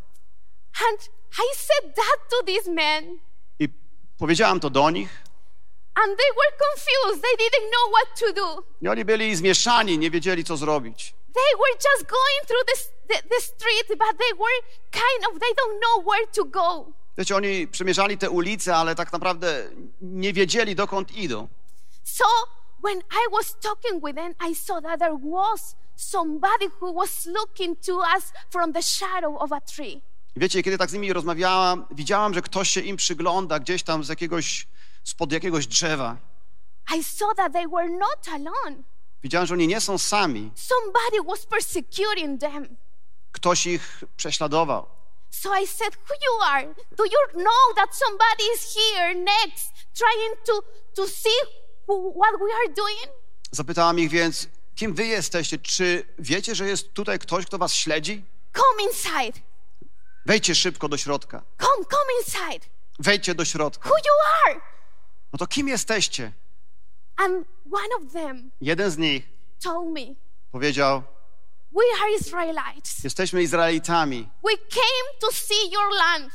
And 0.90 1.00
I 1.38 1.54
said 1.56 1.94
that 1.94 2.18
to 2.30 2.42
these 2.46 2.70
men, 2.70 3.18
I 3.58 3.68
powiedziałam 4.18 4.60
to 4.60 4.70
do 4.70 4.90
nich. 4.90 5.08
and 5.94 6.18
they 6.18 6.30
were 6.40 6.52
confused. 6.66 7.22
They 7.22 7.36
didn't 7.44 7.70
know 7.70 7.86
what 7.90 8.08
to 8.16 8.32
do. 8.32 8.64
I 8.82 8.88
oni 8.88 9.04
byli 9.04 9.36
zmieszani, 9.36 9.98
nie 9.98 10.10
wiedzieli, 10.10 10.44
co 10.44 10.56
zrobić. 10.56 11.14
They 11.34 11.52
were 11.58 11.74
just 11.90 12.10
going 12.10 12.40
through 12.46 12.64
the, 12.66 12.76
the, 13.08 13.28
the 13.28 13.40
street, 13.40 13.88
but 13.88 14.18
they 14.18 14.32
were 14.38 14.58
kind 14.90 15.20
of, 15.28 15.40
they 15.40 15.52
don't 15.56 15.80
know 15.80 16.04
where 16.10 16.26
to 16.32 16.44
go. 16.44 16.92
Wiecie, 17.18 17.36
oni 17.36 17.66
przemierzali 17.68 18.18
te 18.18 18.30
ulice, 18.30 18.76
ale 18.76 18.94
tak 18.94 19.12
naprawdę 19.12 19.70
nie 20.00 20.32
wiedzieli, 20.32 20.74
dokąd 20.74 21.12
idą. 21.12 21.48
So 22.04 22.24
when 22.82 22.98
I 22.98 23.26
was 23.32 23.56
talking 23.60 24.02
with 24.04 24.16
them, 24.16 24.34
I 24.50 24.54
saw 24.54 24.80
that 24.80 24.98
there 25.00 25.16
was 25.22 25.76
somebody 25.96 26.68
who 26.80 26.92
was 26.92 27.26
looking 27.26 27.76
to 27.86 27.98
us 28.16 28.32
from 28.50 28.72
the 28.72 28.82
shadow 28.82 29.38
of 29.38 29.52
a 29.52 29.60
tree. 29.60 30.02
Wiecie, 30.36 30.62
kiedy 30.62 30.78
tak 30.78 30.90
z 30.90 30.92
nimi 30.92 31.12
rozmawiałam, 31.12 31.86
widziałam, 31.90 32.34
że 32.34 32.42
ktoś 32.42 32.70
się 32.70 32.80
im 32.80 32.96
przygląda 32.96 33.58
gdzieś 33.58 33.82
tam 33.82 34.04
z 34.04 34.08
jakiegoś, 34.08 34.66
spod 35.04 35.32
jakiegoś 35.32 35.66
drzewa. 35.66 36.16
I 36.96 37.04
saw 37.04 37.36
that 37.36 37.52
they 37.52 37.68
were 37.68 37.88
not 37.88 38.28
alone. 38.28 38.82
Widziałam, 39.22 39.46
że 39.46 39.54
oni 39.54 39.66
nie 39.66 39.80
są 39.80 39.98
sami. 39.98 40.50
Somebody 40.54 41.30
was 41.30 41.46
persecuting 41.46 42.40
them. 42.40 42.76
Ktoś 43.32 43.66
ich 43.66 44.04
prześladował. 44.16 44.86
So 45.30 45.48
I 45.62 45.66
said, 45.66 45.96
Who 45.96 46.14
you 46.14 46.42
are? 46.44 46.74
Do 46.96 47.04
you 47.04 47.18
know 47.32 47.74
that 47.76 47.96
somebody 47.96 48.44
is 48.54 48.74
here 48.74 49.14
next, 49.14 49.72
trying 49.94 50.36
to, 50.44 50.62
to 50.94 51.06
see 51.08 51.38
who, 51.88 52.12
what 52.12 52.40
we 52.40 52.52
are 52.54 52.74
doing? 52.76 53.06
Zapytałam 53.50 53.98
ich 53.98 54.10
więc, 54.10 54.48
kim 54.74 54.94
wy 54.94 55.06
jesteście? 55.06 55.58
Czy 55.58 56.06
wiecie, 56.18 56.54
że 56.54 56.66
jest 56.68 56.92
tutaj 56.92 57.18
ktoś, 57.18 57.46
kto 57.46 57.58
was 57.58 57.74
śledzi? 57.74 58.24
Come 58.56 58.82
inside. 58.90 59.40
Wejdźcie 60.26 60.54
szybko 60.54 60.88
do 60.88 60.96
środka. 60.96 61.42
Come, 61.58 61.84
come 61.84 62.12
inside. 62.20 62.66
Wejdźcie 62.98 63.34
do 63.34 63.44
środka. 63.44 63.88
Who 63.88 63.96
you 63.96 64.12
are? 64.50 64.60
No 65.32 65.38
to 65.38 65.46
kim 65.46 65.68
jesteście? 65.68 66.32
And 67.16 67.46
one 67.72 67.88
of 68.06 68.12
them 68.12 68.50
Jeden 68.60 68.90
z 68.90 68.98
nich 68.98 69.22
told 69.64 69.92
me, 69.92 70.14
powiedział, 70.52 71.02
We 71.72 72.02
are 72.02 72.10
Israelites. 72.20 73.04
jesteśmy 73.04 73.42
Izraelitami. 73.42 74.28
We 74.44 74.56
came 74.56 75.18
to 75.20 75.32
see 75.32 75.70
your 75.70 75.94
land 75.98 76.32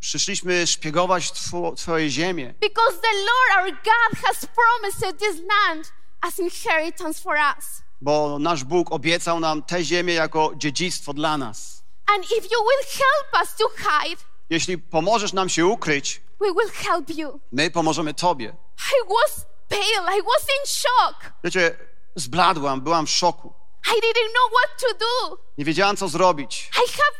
Przyszliśmy 0.00 0.66
szpiegować 0.66 1.32
two, 1.32 1.72
twoje 1.76 2.10
ziemię, 2.10 2.54
because 2.60 2.98
the 3.00 3.12
Lord 3.14 3.50
our 3.58 3.70
God 3.84 4.22
has 4.24 4.46
promised 4.46 5.18
this 5.18 5.36
land 5.48 5.92
as 6.20 6.38
inheritance 6.38 7.22
for 7.22 7.36
us. 7.58 7.82
bo 8.00 8.38
nasz 8.38 8.64
Bóg 8.64 8.92
obiecał 8.92 9.40
nam 9.40 9.62
tę 9.62 9.84
ziemię 9.84 10.14
jako 10.14 10.52
dziedzictwo 10.56 11.14
dla 11.14 11.38
nas. 11.38 11.82
And 12.06 12.24
if 12.24 12.44
you 12.44 12.58
will 12.68 12.86
help 12.98 13.42
us 13.42 13.56
to 13.56 13.68
hide, 13.68 14.22
Jeśli 14.50 14.78
pomożesz 14.78 15.32
nam 15.32 15.48
się 15.48 15.66
ukryć, 15.66 16.20
we 16.40 16.46
will 16.46 16.70
help 16.74 17.10
you. 17.10 17.40
my 17.52 17.70
pomożemy 17.70 18.14
tobie. 18.14 18.56
I 18.78 19.08
was 19.08 19.46
pale. 19.68 20.18
I 20.18 20.22
was 20.22 20.42
in 20.42 20.66
shock. 20.66 21.32
Wiecie, 21.44 21.76
zbladłam, 22.16 22.80
byłam 22.80 23.06
w 23.06 23.10
szoku. 23.10 23.52
I 23.86 24.00
didn't 24.00 24.32
know 24.32 24.50
what 24.58 24.80
to 24.80 24.98
do. 24.98 25.38
Nie 25.58 25.64
wiedziałam, 25.64 25.96
co 25.96 26.08
zrobić. 26.08 26.70
I 26.72 26.92
have 26.92 27.18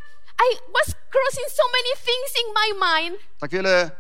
I 0.53 0.57
was 0.73 0.87
crossing 1.13 1.49
so 1.57 1.63
many 1.73 2.05
things 2.05 2.33
in 2.43 2.55
my 2.55 2.87
mind. 3.01 3.21
Tak 3.41 3.51
wiele, 3.51 3.91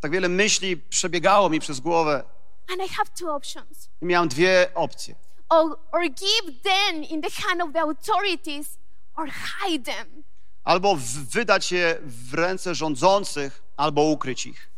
tak 0.00 0.10
wiele 0.10 0.28
myśli 0.28 0.76
przebiegało 0.76 1.48
mi 1.50 1.60
przez 1.60 1.80
głowę. 1.80 2.24
And 2.72 2.82
I 2.82 2.86
have 2.86 3.10
two 3.18 3.30
options. 3.30 3.88
I 4.02 4.06
miałam 4.06 4.28
dwie 4.28 4.74
opcje. 4.74 5.14
Or, 5.48 5.78
or 5.92 6.02
give 6.02 6.62
them 6.62 7.02
in 7.02 7.20
the 7.22 7.30
hand 7.42 7.62
of 7.62 7.72
the 7.72 7.82
authorities 7.82 8.78
or 9.16 9.28
hide 9.28 9.84
them. 9.84 10.24
Albo 10.64 10.96
wydać 11.32 11.72
je 11.72 11.98
w 12.02 12.34
ręce 12.34 12.74
rządzących, 12.74 13.62
albo 13.76 14.02
ukryć 14.02 14.46
ich. 14.46 14.70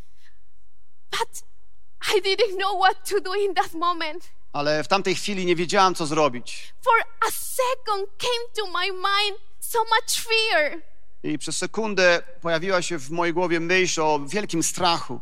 But 1.11 1.43
I 2.17 2.23
didn't 2.23 2.57
know 2.59 2.81
what 2.85 3.09
to 3.11 3.21
do 3.21 3.35
in 3.35 3.55
that 3.55 3.75
moment. 3.75 4.29
Ale 4.53 4.85
w 4.85 4.89
tamtej 4.89 5.15
chwili 5.15 5.47
nie 5.47 5.57
wiedziałam, 5.57 5.95
co 5.95 6.07
zrobić. 6.07 6.75
For 6.85 6.95
a 7.29 7.31
second 7.31 8.09
came 8.19 8.49
to 8.57 8.67
my 8.67 8.93
mind 8.93 9.41
so 9.61 9.79
much 9.79 10.27
fear. 10.27 10.83
I 11.23 11.39
przez 11.39 11.57
sekundę 11.57 12.23
pojawiła 12.41 12.83
się 12.83 12.99
w 12.99 13.11
mojej 13.11 13.35
głowie 13.35 13.61
myśl 13.61 14.01
o 14.01 14.19
wielkim 14.19 14.63
strachu. 14.63 15.21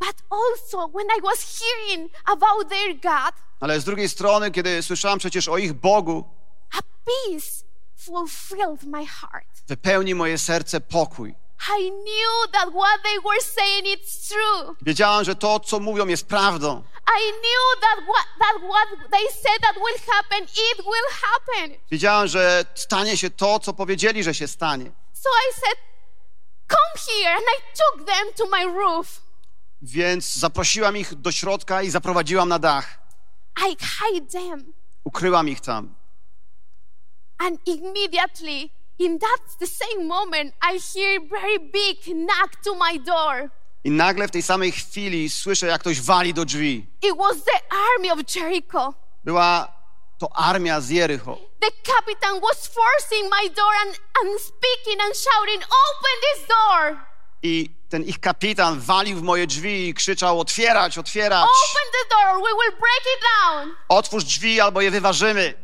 But 0.00 0.14
also 0.30 0.88
when 0.94 1.06
I 1.18 1.20
was 1.22 1.60
hearing 1.60 2.10
about 2.24 2.68
their 2.68 2.94
God, 2.94 3.34
Ale 3.60 3.80
z 3.80 3.84
drugiej 3.84 4.08
strony, 4.08 4.50
kiedy 4.50 4.82
słyszałam 4.82 5.18
przecież 5.18 5.48
o 5.48 5.58
ich 5.58 5.72
Bogu, 5.72 6.24
a 6.72 6.78
peace 7.04 7.64
fulfilled 7.96 8.82
my 8.82 9.06
heart. 9.06 9.48
wypełni 9.68 10.14
moje 10.14 10.38
serce 10.38 10.80
pokój. 10.80 11.34
I 11.78 11.90
knew 11.90 12.52
that 12.52 12.68
what 12.70 13.02
they 13.02 13.18
were 13.24 13.40
saying 13.40 13.86
is 14.00 14.28
true. 14.28 14.74
Wiedziałam, 14.82 15.24
że 15.24 15.34
to, 15.34 15.60
co 15.60 15.80
mówią, 15.80 16.06
jest 16.06 16.26
prawdą. 16.26 16.82
I 17.20 17.32
knew 17.32 17.80
that 17.80 17.98
what, 18.04 18.26
that 18.38 18.62
what 18.70 19.10
they 19.10 19.26
said 19.42 19.60
that 19.62 19.74
will 19.74 19.98
happen, 20.12 20.42
it 20.44 20.76
will 20.84 21.08
happen. 21.22 21.78
Wiedziałam, 21.90 22.28
że 22.28 22.64
stanie 22.74 23.16
się 23.16 23.30
to, 23.30 23.60
co 23.60 23.72
powiedzieli, 23.72 24.24
że 24.24 24.34
się 24.34 24.48
stanie. 24.48 24.92
So 25.14 25.28
I 25.50 25.60
said, 25.60 25.78
Come 26.68 27.06
here. 27.06 27.34
And 27.36 27.44
I 27.58 27.60
took 27.76 28.06
them 28.06 28.26
to 28.36 28.46
my 28.56 28.64
roof. 28.80 29.20
Więc 29.82 30.34
zaprosiłam 30.34 30.96
ich 30.96 31.14
do 31.14 31.32
środka 31.32 31.82
i 31.82 31.90
zaprowadziłam 31.90 32.48
na 32.48 32.58
dach. 32.58 32.98
I 33.68 33.76
hide 33.76 34.26
them. 34.26 34.72
Ukryłam 35.04 35.48
ich 35.48 35.60
tam. 35.60 35.94
And 37.38 37.60
immediately, 37.66 38.70
in 38.98 39.18
that 39.18 39.58
the 39.58 39.66
same 39.66 40.04
moment, 40.06 40.54
I 40.62 40.78
hear 40.94 41.20
very 41.30 41.58
big 41.58 42.04
knock 42.04 42.56
to 42.64 42.74
my 42.74 42.98
door. 42.98 43.50
I 43.84 43.90
nagle 43.90 44.28
w 44.28 44.30
tej 44.30 44.42
samej 44.42 44.72
chwili 44.72 45.30
słyszę, 45.30 45.66
jak 45.66 45.80
ktoś 45.80 46.00
wali 46.00 46.34
do 46.34 46.44
drzwi. 46.44 46.86
It 47.02 47.16
was 47.16 47.36
the 47.44 47.76
army 47.76 48.12
of 48.12 48.36
Jericho. 48.36 48.94
Była 49.24 49.72
to 50.18 50.36
armia 50.36 50.80
z 50.80 50.90
Jericho. 50.90 51.38
The 51.60 51.70
captain 51.82 52.40
was 52.40 52.66
forcing 52.66 53.30
my 53.30 53.48
door 53.50 53.72
and, 53.82 54.00
and 54.22 54.40
speaking 54.40 55.00
and 55.00 55.14
shouting, 55.16 55.62
Open 55.62 56.14
this 56.22 56.48
door! 56.48 57.06
I 57.44 57.77
ten 57.88 58.04
ich 58.04 58.20
kapitan 58.20 58.80
walił 58.80 59.18
w 59.18 59.22
moje 59.22 59.46
drzwi 59.46 59.88
i 59.88 59.94
krzyczał: 59.94 60.40
Otwierać, 60.40 60.98
otwierać! 60.98 61.44
Open 61.44 61.92
the 61.92 62.14
door, 62.14 62.42
we 62.42 62.50
will 62.50 62.78
break 62.80 63.02
it 63.16 63.22
down. 63.22 63.76
Otwórz 63.88 64.24
drzwi, 64.24 64.60
albo 64.60 64.80
je 64.80 64.90
wyważymy. 64.90 65.54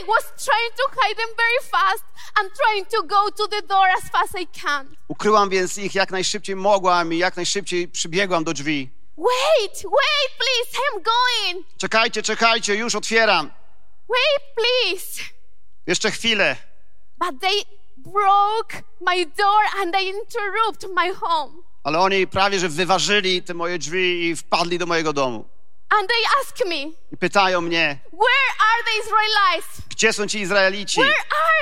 I 0.00 0.06
was 0.06 0.24
trying 0.44 0.72
to 0.76 0.84
hide 1.00 1.16
them 1.16 1.28
very 1.36 1.60
fast 1.70 2.04
and 2.34 2.50
trying 2.54 2.86
to 2.88 3.02
go 3.02 3.30
to 3.30 3.48
the 3.48 3.62
door 3.62 3.86
as 3.98 4.10
fast 4.10 4.34
as 4.34 4.42
I 4.42 4.46
can. 4.46 4.96
Ukryłam 5.08 5.50
więc 5.50 5.78
ich 5.78 5.94
jak 5.94 6.10
najszybciej 6.10 6.56
mogłam 6.56 7.12
i 7.12 7.18
jak 7.18 7.36
najszybciej 7.36 7.88
przybiegłam 7.88 8.44
do 8.44 8.52
drzwi. 8.52 8.90
Wait, 9.16 9.82
wait, 9.84 10.30
please, 10.38 10.78
I'm 10.78 11.02
going. 11.02 11.66
Czekajcie, 11.78 12.22
czekajcie, 12.22 12.74
już 12.74 12.94
otwieram. 12.94 13.50
Wait, 14.08 14.54
please. 14.54 15.22
Jeszcze 15.86 16.10
chwilę. 16.10 16.56
But 17.18 17.40
they 17.40 17.81
broke 17.96 18.82
my 19.00 19.24
door 19.36 19.60
and 19.82 19.92
they 19.94 20.08
interrupted 20.08 20.90
my 20.94 21.12
home. 21.20 21.62
Ale 21.84 21.98
oni 21.98 22.26
prawie 22.26 22.58
że 22.58 22.68
wyważyli 22.68 23.42
te 23.42 23.54
moje 23.54 23.78
drzwi 23.78 24.28
i 24.28 24.36
wpadli 24.36 24.78
do 24.78 24.86
mojego 24.86 25.12
domu. 25.12 25.44
And 26.00 26.08
they 26.08 26.22
asked 26.40 26.66
me, 26.68 26.92
I 27.12 27.16
pytają 27.16 27.60
mnie, 27.60 27.98
Where 28.12 28.50
are 28.72 28.82
the 28.84 29.04
Israelites? 29.04 29.82
gdzie 29.90 30.12
są 30.12 30.26
ci 30.26 30.40
Izraelici? 30.40 31.00
Where 31.00 31.14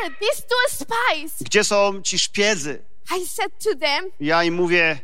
are 0.03 0.15
these 0.21 0.43
two 0.43 0.85
spies? 0.85 1.33
Gdzie 1.43 1.65
są 1.65 2.03
ci 2.03 2.19
szpiedzy? 2.19 2.85
I 3.17 3.27
said 3.27 3.53
to 3.65 3.71
them, 3.81 4.05
Ja 4.21 4.45
im 4.45 4.55
mówię, 4.55 5.01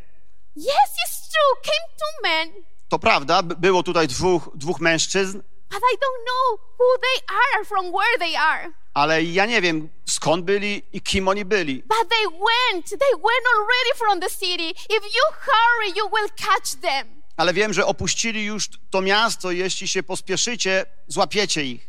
Yes, 0.56 0.90
it's 1.06 1.28
true, 1.32 1.62
came 1.62 1.96
two 1.98 2.22
men, 2.28 2.64
to 2.88 2.98
prawda, 2.98 3.42
było 3.42 3.82
tutaj 3.82 4.08
dwóch, 4.08 4.50
dwóch 4.54 4.80
mężczyzn, 4.80 5.38
but 5.70 5.78
I 5.92 5.96
don't 5.96 6.24
know 6.26 6.60
who 6.78 6.98
they 6.98 7.36
are 7.36 7.60
or 7.60 7.66
from 7.66 7.92
where 7.92 8.18
they 8.18 8.36
are. 8.36 8.72
Ale 8.96 9.22
ja 9.22 9.46
nie 9.46 9.60
wiem 9.60 9.88
skąd 10.08 10.44
byli 10.44 10.82
i 10.92 11.00
kim 11.00 11.28
oni 11.28 11.44
byli. 11.44 11.82
But 11.82 12.08
they 12.08 12.26
went, 12.26 12.88
they 12.90 13.12
went 13.12 13.46
already 13.56 13.92
from 13.98 14.20
the 14.20 14.30
city. 14.30 14.70
If 14.70 15.04
you 15.06 15.24
hurry, 15.40 15.88
you 15.96 16.08
will 16.16 16.28
catch 16.36 16.80
them. 16.82 17.22
Ale 17.36 17.52
wiem, 17.52 17.72
że 17.72 17.86
opuścili 17.86 18.44
już 18.44 18.68
to 18.90 19.00
miasto. 19.00 19.50
Jeśli 19.50 19.88
się 19.88 20.02
pospieszycie, 20.02 20.86
złapiecie 21.08 21.64
ich. 21.64 21.82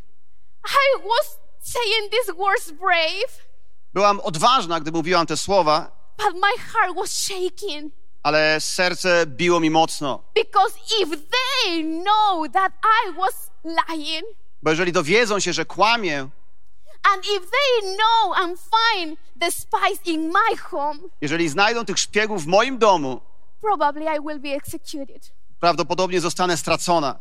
I 0.65 1.01
was 1.03 1.37
saying 1.61 2.11
these 2.11 2.33
words 2.33 2.71
brave, 2.71 3.47
Byłam 3.93 4.19
odważna, 4.19 4.79
gdy 4.79 4.91
mówiłam 4.91 5.27
te 5.27 5.37
słowa, 5.37 5.91
but 6.17 6.33
my 6.35 6.63
heart 6.73 6.95
was 6.95 7.11
shaking. 7.11 7.93
ale 8.23 8.61
serce 8.61 9.25
biło 9.27 9.59
mi 9.59 9.69
mocno. 9.69 10.23
Because 10.35 10.75
if 11.01 11.17
they 11.17 11.83
know 11.83 12.51
that 12.53 12.71
I 13.07 13.13
was 13.13 13.51
lying, 13.63 14.23
Bo 14.61 14.69
jeżeli 14.69 14.91
dowiedzą 14.91 15.39
się, 15.39 15.53
że 15.53 15.65
kłamię, 15.65 16.27
jeżeli 21.21 21.49
znajdą 21.49 21.85
tych 21.85 21.99
szpiegów 21.99 22.43
w 22.43 22.47
moim 22.47 22.77
domu, 22.77 23.21
probably 23.61 24.03
I 24.17 24.19
will 24.27 24.39
be 24.39 24.49
executed. 24.49 25.31
prawdopodobnie 25.59 26.21
zostanę 26.21 26.57
stracona. 26.57 27.19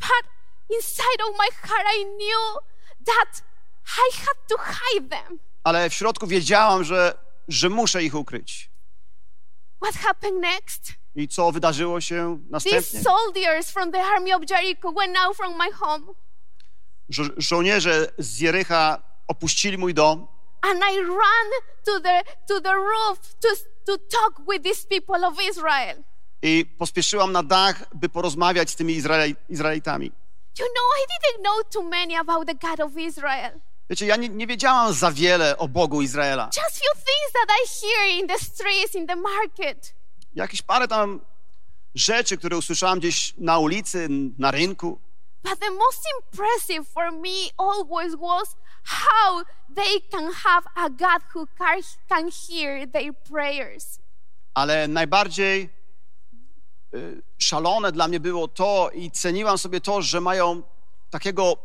But 0.00 0.30
inside 0.70 1.24
of 1.30 1.36
my 1.38 1.68
heart, 1.68 1.86
I 2.00 2.04
knew 2.04 2.58
that 3.06 3.42
I 3.86 4.16
had 4.16 4.36
to 4.48 4.56
hide 4.58 5.08
them. 5.08 5.38
Ale 5.64 5.90
w 5.90 5.94
środku 5.94 6.26
wiedziałam, 6.26 6.84
że, 6.84 7.14
że 7.48 7.68
muszę 7.68 8.02
ich 8.02 8.14
ukryć. 8.14 8.70
What 9.82 9.94
happened 9.94 10.40
next? 10.40 10.92
I 11.14 11.28
co 11.28 11.52
wydarzyło 11.52 12.00
się 12.00 12.38
następnie? 12.50 12.82
These 12.82 13.02
soldiers 13.02 13.70
from 13.70 13.92
the 13.92 14.04
army 14.04 14.36
of 14.36 14.42
Jericho 14.50 14.92
went 14.92 15.16
out 15.18 15.36
from 15.36 15.52
my 15.58 15.72
home, 15.72 16.04
Żo 17.08 17.24
żołnierze 17.36 18.12
z 18.18 18.40
Jericha 18.40 19.02
opuścili 19.28 19.78
mój 19.78 19.94
dom 19.94 20.26
and 20.62 20.82
I 20.92 20.96
ran 21.00 21.48
to 21.84 22.00
the 22.00 22.22
to 22.48 22.60
the 22.60 22.74
roof 22.74 23.18
to 23.40 23.48
to 23.86 23.98
talk 23.98 24.46
with 24.48 24.62
these 24.62 24.86
people 24.86 25.26
of 25.26 25.34
Israel. 25.50 26.02
i 26.42 26.66
pospieszyłam 26.78 27.32
na 27.32 27.42
dach, 27.42 27.94
by 27.94 28.08
porozmawiać 28.08 28.70
z 28.70 28.76
tymi 28.76 28.94
Izraeli 28.94 29.36
Izraelitami. 29.48 30.06
You 30.58 30.66
know, 30.66 30.88
I 31.00 31.06
didn't 31.12 31.42
know 31.42 31.62
too 31.72 31.82
many 31.82 32.16
about 32.16 32.46
the 32.46 32.54
God 32.54 32.80
of 32.80 32.96
Israel. 32.96 33.60
Wiecie, 33.90 34.06
ja 34.06 34.16
nie, 34.16 34.28
nie 34.28 34.46
wiedziałam 34.46 34.92
za 34.92 35.12
wiele 35.12 35.58
o 35.58 35.68
Bogu 35.68 36.02
Izraela. 36.02 36.50
Just 36.56 36.78
few 36.78 36.94
things 36.94 37.32
that 37.32 37.48
I 37.50 37.68
hear 37.80 38.20
in 38.20 38.28
the 38.28 38.38
streets, 38.38 38.94
in 38.94 39.06
the 39.06 39.16
market. 39.16 39.94
Jakieś 40.34 40.62
parę 40.62 40.88
tam 40.88 41.20
rzeczy, 41.94 42.38
które 42.38 42.56
usłyszałam 42.56 42.98
gdzieś 42.98 43.34
na 43.38 43.58
ulicy, 43.58 44.08
na 44.38 44.50
rynku. 44.50 44.98
But 45.42 45.58
the 45.60 45.70
most 45.70 46.04
impressive 46.16 46.88
for 46.88 47.12
me 47.12 47.50
always 47.58 48.14
was 48.14 48.56
how 48.84 49.44
they 49.74 50.00
can 50.10 50.32
have 50.32 50.66
a 50.76 50.90
God 50.90 51.22
who 51.34 51.46
can, 52.08 52.30
hear 52.30 52.86
their 52.86 53.12
prayers. 53.14 53.98
Ale 54.54 54.88
najbardziej 54.88 55.70
szalone 57.38 57.92
dla 57.92 58.08
mnie 58.08 58.20
było 58.20 58.48
to 58.48 58.90
i 58.94 59.10
ceniłam 59.10 59.58
sobie 59.58 59.80
to, 59.80 60.02
że 60.02 60.20
mają 60.20 60.62
takiego 61.10 61.56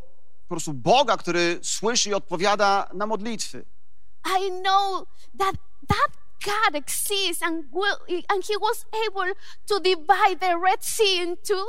po 0.47 0.55
prostu 0.55 0.73
Boga, 0.73 1.17
który 1.17 1.59
słyszy 1.61 2.09
i 2.09 2.13
odpowiada 2.13 2.89
na 2.93 3.07
modlitwy. 3.07 3.65
I 4.39 4.51
know 4.61 5.05
that 5.39 5.55
that 5.87 6.11
God 6.45 6.75
exists 6.75 7.43
and 7.43 7.65
will 7.71 8.23
and 8.27 8.43
he 8.45 8.53
was 8.61 8.85
able 9.07 9.33
to 9.65 9.79
divide 9.79 10.39
the 10.39 10.57
Red 10.57 10.85
Sea 10.85 11.23
in 11.23 11.37
two. 11.37 11.65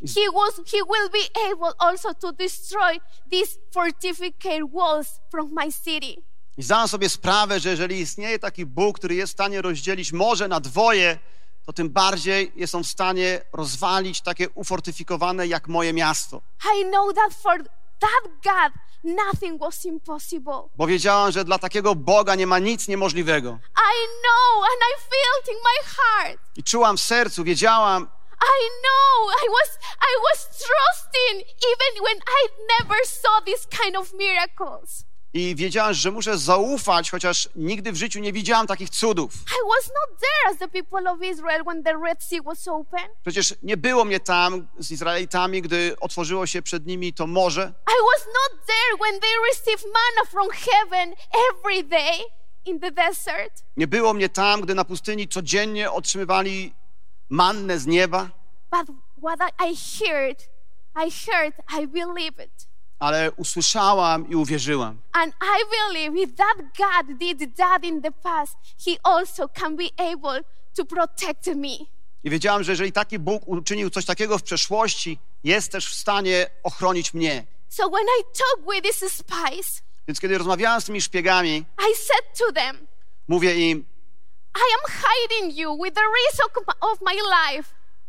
He 0.00 0.30
was 0.32 0.54
he 0.72 0.78
will 0.82 1.10
be 1.10 1.50
able 1.52 1.72
also 1.78 2.14
to 2.14 2.32
destroy 2.32 2.98
these 3.30 3.58
fortified 3.72 4.62
walls 4.72 5.20
from 5.30 5.50
my 5.52 5.72
city. 5.72 6.22
I 6.56 6.62
zdałam 6.62 6.88
sobie 6.88 7.08
sprawę, 7.08 7.60
że 7.60 7.70
jeżeli 7.70 8.00
istnieje 8.00 8.38
taki 8.38 8.66
Bóg, 8.66 8.98
który 8.98 9.14
jest 9.14 9.32
w 9.32 9.36
stanie 9.36 9.62
rozdzielić 9.62 10.12
morze 10.12 10.48
na 10.48 10.60
dwoje, 10.60 11.18
to 11.66 11.72
tym 11.72 11.90
bardziej 11.90 12.52
jest 12.56 12.74
on 12.74 12.84
w 12.84 12.86
stanie 12.86 13.40
rozwalić 13.52 14.20
takie 14.20 14.50
ufortyfikowane 14.50 15.46
jak 15.46 15.68
moje 15.68 15.92
miasto. 15.92 16.42
I 16.78 16.84
know 16.84 17.14
that 17.14 17.34
for 17.34 17.58
that 18.00 18.22
God 18.44 18.72
nothing 19.06 19.60
was 19.60 19.84
impossible. 19.84 20.68
Bo 20.76 20.86
wiedziałam, 20.86 21.32
że 21.32 21.44
dla 21.44 21.58
takiego 21.58 21.94
Boga 21.94 22.34
nie 22.34 22.46
ma 22.46 22.58
nic 22.58 22.88
niemożliwego. 22.88 23.58
I 23.76 23.96
know 24.22 24.64
and 24.64 24.82
I 24.82 25.00
felt 25.00 25.48
in 25.48 25.62
my 25.64 25.88
heart. 25.96 26.40
I 26.56 26.62
czułam 26.62 26.96
w 26.96 27.00
sercu, 27.00 27.44
wiedziałam, 27.44 28.08
I 28.40 28.70
know 28.82 29.30
I 29.44 29.48
was 29.48 29.78
I 30.00 30.12
was 30.26 30.38
trusting 30.66 31.36
even 31.40 32.02
when 32.04 32.16
I 32.40 32.48
never 32.78 32.98
saw 33.04 33.40
this 33.44 33.66
kind 33.66 33.96
of 33.96 34.12
miracles. 34.12 35.04
i 35.34 35.54
wiedziałam, 35.54 35.94
że 35.94 36.10
muszę 36.10 36.38
zaufać, 36.38 37.10
chociaż 37.10 37.48
nigdy 37.56 37.92
w 37.92 37.96
życiu 37.96 38.18
nie 38.20 38.32
widziałam 38.32 38.66
takich 38.66 38.90
cudów. 38.90 39.32
I 39.34 39.68
was 39.76 39.86
not 39.86 40.20
there 40.20 40.52
as 40.52 40.58
the 40.58 40.68
people 40.68 41.10
of 41.10 41.22
Israel 41.22 41.64
when 41.64 41.82
the 41.82 41.92
Red 42.04 42.22
Sea 42.22 42.42
was 42.42 42.68
open. 42.68 43.08
Przecież 43.22 43.54
nie 43.62 43.76
było 43.76 44.04
mnie 44.04 44.20
tam 44.20 44.66
z 44.78 44.90
Izraelitami, 44.90 45.62
gdy 45.62 45.96
otworzyło 46.00 46.46
się 46.46 46.62
przed 46.62 46.86
nimi 46.86 47.12
to 47.12 47.26
morze. 47.26 47.72
I 47.88 47.98
was 48.14 48.26
not 48.26 48.66
there 48.66 48.98
when 49.00 49.20
they 49.20 49.30
received 49.50 49.84
manna 49.84 50.30
from 50.30 50.48
heaven 50.50 51.14
every 51.52 51.84
day 51.84 52.24
in 52.64 52.80
the 52.80 52.90
desert. 52.90 53.64
Nie 53.76 53.86
było 53.86 54.14
mnie 54.14 54.28
tam, 54.28 54.60
gdy 54.60 54.74
na 54.74 54.84
pustyni 54.84 55.28
codziennie 55.28 55.90
otrzymywali 55.90 56.74
mannę 57.28 57.78
z 57.78 57.86
nieba, 57.86 58.28
But 58.70 58.96
what 59.22 59.38
I, 59.70 59.74
heard, 59.76 60.42
I 61.06 61.10
heard, 61.10 61.54
I 61.82 61.86
believe 61.86 62.44
it. 62.44 62.66
ale 62.98 63.32
usłyszałam 63.32 64.30
i 64.30 64.34
uwierzyłam. 64.36 64.98
And 65.12 65.34
I 65.34 65.64
believe 65.70 66.22
if 66.22 66.32
that 66.36 66.56
God 66.78 67.18
did 67.18 67.56
that 67.56 67.84
in 67.84 68.02
the 68.02 68.12
past, 68.12 68.56
He 68.86 68.96
also 69.02 69.48
can 69.48 69.76
be 69.76 69.84
able 69.98 70.40
to 70.76 70.84
protect 70.84 71.46
me. 71.46 71.76
I 72.24 72.30
wiedziałam, 72.30 72.62
że 72.64 72.72
jeżeli 72.72 72.92
taki 72.92 73.18
Bóg 73.18 73.42
uczynił 73.48 73.90
coś 73.90 74.04
takiego 74.04 74.38
w 74.38 74.42
przeszłości, 74.42 75.18
jest 75.44 75.72
też 75.72 75.86
w 75.90 75.94
stanie 75.94 76.46
ochronić 76.62 77.14
mnie. 77.14 77.46
So 77.68 77.88
when 77.90 78.04
I 78.20 78.22
talked 78.38 78.74
with 78.74 78.82
these 79.00 79.10
spies, 79.10 79.82
Więc 80.08 80.20
kiedy 80.20 80.38
rozmawiałam 80.38 80.80
z 80.80 80.84
tymi 80.84 81.00
szpiegami, 81.00 81.64
I 81.78 81.94
said 81.96 82.38
to 82.38 82.52
them, 82.52 82.86
mówię 83.28 83.70
im, 83.70 83.84
I 84.56 84.68
am 84.76 84.92
hiding 85.02 85.58
you 85.58 85.76
with 85.82 85.94
the 85.94 86.00
risk 86.02 86.56
of- 86.80 87.00
my 87.00 87.14
life, 87.14 87.68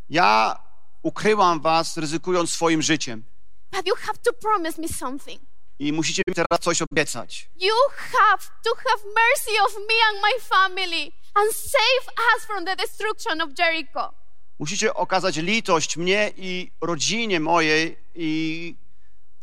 ja 0.09 0.59
ukryłam 1.03 1.61
was, 1.61 1.97
ryzykując 1.97 2.49
swoim 2.53 2.81
życiem. 2.81 3.23
but 3.71 3.87
you 3.87 3.95
have 3.95 4.17
to 4.23 4.33
promise 4.33 4.81
me 4.81 4.87
something. 4.87 5.41
I 5.79 5.93
musicie 5.93 6.21
mi 6.27 6.33
teraz 6.33 6.59
coś 6.61 6.81
obiecać. 6.81 7.49
You 7.55 7.73
have 7.97 8.43
to 8.63 8.75
have 8.75 9.03
mercy 9.05 9.61
of 9.65 9.75
me 9.75 9.95
and 10.09 10.17
my 10.21 10.41
family 10.49 11.11
and 11.33 11.51
save 11.55 12.07
us 12.35 12.45
from 12.45 12.65
the 12.65 12.75
destruction 12.75 13.41
of 13.41 13.49
Jericho. 13.59 14.13
Musicie 14.59 14.93
okazać 14.93 15.35
litość 15.37 15.97
mnie 15.97 16.31
i 16.37 16.71
rodzinie 16.81 17.39
mojej 17.39 17.97
i 18.15 18.75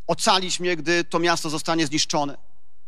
ocalić 0.07 0.61
mnie, 0.61 0.77
gdy 0.77 1.05
to 1.05 1.19
miasto 1.19 1.51
zostanie 1.51 1.87
zniszczone. 1.87 2.37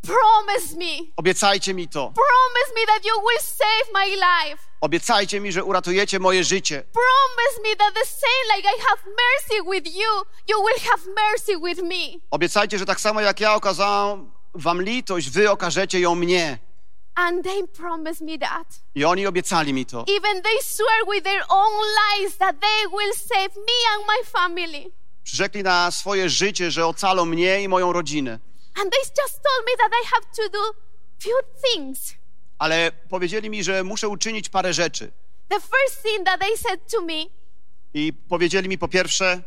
Promise 0.07 0.77
me. 0.77 1.13
Obiecajcie 1.17 1.75
mi 1.75 1.89
to. 1.89 2.13
Promise 2.15 2.75
me 2.75 2.87
that 2.87 3.05
you 3.05 3.15
will 3.15 3.41
save 3.41 3.93
my 3.93 4.07
life. 4.17 4.63
Obiecajcie 4.81 5.41
mi, 5.41 5.53
że 5.53 5.65
uratujecie 5.65 6.19
moje 6.19 6.45
życie. 6.45 6.83
Promise 6.93 7.71
me 7.71 7.77
that 7.77 7.95
the 7.95 8.07
same 8.07 8.57
like 8.57 8.69
I 8.69 8.81
have 8.89 9.01
mercy 9.07 9.63
with 9.71 9.97
you, 9.97 10.25
you 10.49 10.65
will 10.65 10.81
have 10.91 11.03
mercy 11.17 11.59
with 11.59 11.83
me. 11.83 12.21
Obiecajcie, 12.31 12.79
że 12.79 12.87
tak 12.87 13.01
samo 13.01 13.21
jak 13.21 13.41
ja 13.41 13.55
okazałam 13.55 14.33
wam 14.55 14.83
litość, 14.83 15.31
wy 15.31 15.51
okażecie 15.51 16.01
ją 16.01 16.15
mnie. 16.15 16.59
And 17.15 17.45
they 17.45 17.67
promised 17.67 18.21
me 18.21 18.39
that. 18.39 18.81
I 18.95 19.05
oni 19.05 19.27
obiecali 19.27 19.73
mi 19.73 19.87
to. 19.87 20.05
Even 20.09 20.43
they 20.43 20.63
swear 20.63 21.07
with 21.15 21.25
their 21.25 21.43
own 21.49 21.83
lives 22.13 22.37
that 22.37 22.61
they 22.61 22.87
will 22.93 23.15
save 23.15 23.57
me 23.57 23.79
and 23.95 24.07
my 24.07 24.31
family. 24.41 24.93
Przyrzekli 25.25 25.63
na 25.63 25.91
swoje 25.91 26.29
życie, 26.29 26.71
że 26.71 26.87
ocalą 26.87 27.25
mnie 27.25 27.63
i 27.63 27.69
moją 27.69 27.93
rodzinę. 27.93 28.39
And 28.77 28.91
they 28.93 29.01
just 29.23 29.35
told 29.43 29.67
me 29.67 29.73
that 29.79 29.91
I 29.93 30.07
have 30.15 30.27
to 30.37 30.49
do 30.49 30.59
few 31.19 31.37
things. 31.65 32.15
Ale 32.59 32.93
powiedzieli 33.09 33.51
mi, 33.51 33.65
że 33.65 33.85
muszę 33.85 34.09
uczynić 34.09 34.49
parę 34.49 34.73
rzeczy. 34.73 35.13
The 35.49 35.61
first 35.61 36.03
thing 36.03 36.25
that 36.27 36.41
they 36.41 36.57
said 36.57 36.81
to 36.93 37.01
me, 37.03 37.25
I 37.95 38.13
powiedzieli 38.29 38.69
mi 38.69 38.79
po 38.79 38.89
pierwsze, 38.89 39.43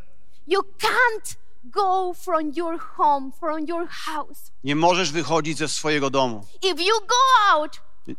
you 0.47 0.61
can't 0.61 1.35
go 1.63 2.13
from 2.13 2.51
your 2.55 2.79
home, 2.79 3.31
from 3.39 3.65
your 3.67 3.87
house. 3.89 4.51
nie 4.63 4.75
możesz 4.75 5.11
wychodzić 5.11 5.57
ze 5.57 5.67
swojego 5.67 6.09
domu. 6.09 6.45
If 6.61 6.83
you 6.83 6.99
go 7.07 7.15
out, 7.51 7.81
you 8.07 8.15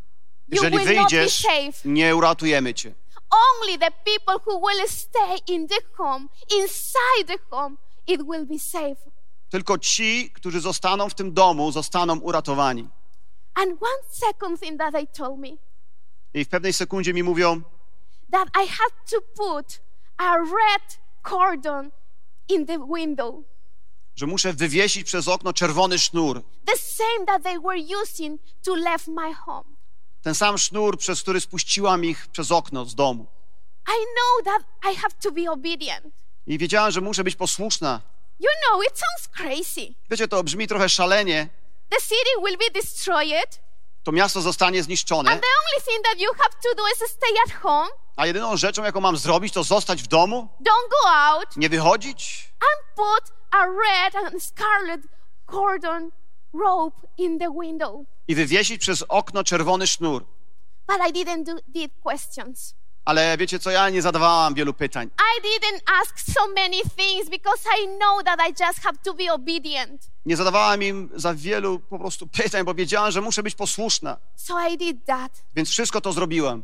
Jeżeli 0.49 0.79
will 0.79 0.87
not 0.87 0.89
be 0.89 0.95
wyjdziesz, 1.01 1.43
safe. 1.43 1.89
nie 1.89 2.17
uratujemy 2.17 2.75
cię. 2.75 2.95
Only 3.31 3.79
the 3.79 3.91
people 4.05 4.35
who 4.47 4.61
will 4.69 4.89
stay 4.89 5.39
in 5.47 5.69
the 5.69 5.77
home, 5.97 6.29
inside 6.59 7.27
the 7.27 7.39
home, 7.51 7.77
it 8.07 8.23
will 8.23 8.47
be 8.47 8.59
safe. 8.59 8.97
Tylko 9.51 9.79
ci, 9.79 10.31
którzy 10.35 10.61
zostaną 10.61 11.09
w 11.09 11.15
tym 11.15 11.33
domu, 11.35 11.73
zostaną 11.73 12.19
uratowani. 12.21 12.89
And 13.55 13.71
one 13.71 14.03
second 14.11 14.61
thing 14.61 14.79
that 14.79 14.93
they 14.93 15.07
told 15.07 15.39
me 15.39 15.49
I 16.35 16.45
w 16.45 16.49
pewnej 16.49 16.73
sekundzie 16.73 17.15
mi 17.15 17.23
mówią, 17.23 17.61
that 18.33 18.49
I 18.65 18.69
had 18.69 19.11
to 19.11 19.21
put 19.37 19.81
a 20.17 20.37
red 20.37 20.99
cordon 21.23 21.91
in 22.49 22.67
the 22.67 22.87
window, 22.95 23.35
że 24.17 24.27
muszę 24.27 24.53
wywiesić 24.53 25.05
przez 25.05 25.29
okno 25.29 25.53
czerwony 25.53 25.99
sznur. 25.99 26.43
the 26.67 26.77
same 26.79 27.27
that 27.27 27.43
they 27.43 27.61
were 27.61 28.03
using 28.03 28.41
to 28.65 28.75
leave 28.77 29.09
my 29.09 29.35
home. 29.35 29.65
Ten 30.23 30.35
sam 30.35 30.59
sznur, 30.59 30.99
przez 30.99 31.23
który 31.23 31.41
spuściłam 31.41 32.05
ich 32.05 32.27
przez 32.27 32.51
okno 32.51 32.85
z 32.85 32.95
domu. 32.95 33.27
I 33.89 33.99
know 34.15 34.45
that 34.45 34.93
I 34.93 34.97
have 34.97 35.15
to 35.23 35.33
be 35.33 35.51
obedient. 35.51 36.07
I 36.47 36.59
wiedziałam, 36.59 36.91
że 36.91 37.01
muszę 37.01 37.25
być 37.25 37.37
posłuszna. 37.37 38.01
You 38.41 38.49
know, 38.71 38.83
it 38.83 38.99
sounds 38.99 39.29
crazy. 39.37 39.95
Wiecie, 40.11 40.29
to 40.29 40.43
brzmi 40.45 40.67
trochę 40.69 40.89
szalenie. 40.89 41.49
The 41.91 42.01
city 42.01 42.31
will 42.45 42.57
be 42.59 42.71
destroyed, 42.81 43.61
To 44.05 44.13
miasto 44.13 44.41
zostanie 44.41 44.83
zniszczone, 44.83 45.31
and 45.31 45.41
the 45.41 45.47
only 45.47 45.85
thing 45.85 46.05
that 46.05 46.21
you 46.21 46.29
have 46.35 46.51
to 46.63 46.75
do 46.77 46.83
is 46.95 47.11
stay 47.11 47.35
at 47.47 47.63
home, 47.63 47.91
a 48.17 48.27
jedyną 48.27 48.57
rzeczą, 48.57 48.85
jaką 48.85 49.01
mam 49.01 49.17
zrobić, 49.17 49.55
to 49.55 49.65
zostać 49.65 50.03
w 50.03 50.07
domu, 50.07 50.49
don't 50.61 50.91
go 50.91 51.11
out, 51.11 51.57
nie 51.57 51.69
wychodzić 51.69 52.51
and 52.61 52.97
put 52.97 53.33
a 53.51 53.67
red 53.67 54.15
and 54.17 54.43
scarlet 54.45 55.01
cordon 55.47 56.11
rope 56.55 56.97
in 57.19 57.39
the 57.39 57.49
window. 57.63 58.05
i 58.29 58.35
wywiesić 58.35 58.81
przez 58.81 59.05
okno 59.09 59.45
czerwony 59.45 59.87
sznur. 59.87 60.25
But 60.89 60.99
I 61.09 61.13
didn't 61.13 61.45
do 61.45 61.53
did 61.69 61.93
questions. 62.03 62.75
Ale 63.05 63.37
wiecie 63.37 63.59
co, 63.59 63.71
ja 63.71 63.91
nie 63.91 64.03
zadawałam 64.03 64.55
wielu 64.55 64.75
pytań. 64.75 65.09
I 65.39 65.43
didn't 65.43 65.81
ask 66.03 66.21
so 66.21 66.41
many 66.55 66.77
things 66.97 67.31
because 67.31 67.63
I 67.83 67.87
know 67.99 68.25
that 68.25 68.41
I 68.49 68.65
just 68.65 68.79
have 68.79 68.99
to 69.05 69.15
be 69.15 69.33
obedient. 69.33 70.11
Nie 70.27 70.37
zadawałam 70.37 70.83
im 70.83 71.11
za 71.15 71.35
wielu 71.35 71.79
po 71.79 71.99
prostu 71.99 72.27
pytań, 72.27 72.65
bo 72.65 72.75
wiedziałam, 72.75 73.11
że 73.11 73.21
muszę 73.21 73.43
być 73.43 73.55
posłuszna. 73.55 74.17
So 74.37 74.69
I 74.69 74.79
did 74.79 75.05
that. 75.07 75.43
Więc 75.57 75.71
wszystko 75.71 76.01
to 76.01 76.13
zrobiłem. 76.13 76.63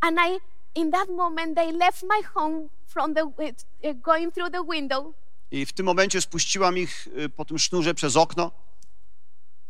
And 0.00 0.18
I, 0.18 0.40
in 0.80 0.90
that 0.90 1.08
moment, 1.08 1.56
they 1.56 1.72
left 1.72 2.02
my 2.02 2.22
home 2.34 2.68
from 2.86 3.14
the, 3.14 3.24
uh, 3.24 4.00
going 4.02 4.34
through 4.34 4.52
the 4.52 4.64
window. 4.72 5.14
I 5.50 5.66
w 5.66 5.72
tym 5.72 5.86
momencie 5.86 6.20
spuściłam 6.20 6.78
ich 6.78 7.06
y, 7.18 7.28
po 7.28 7.44
tym 7.44 7.58
sznurze 7.58 7.94
przez 7.94 8.16
okno. 8.16 8.50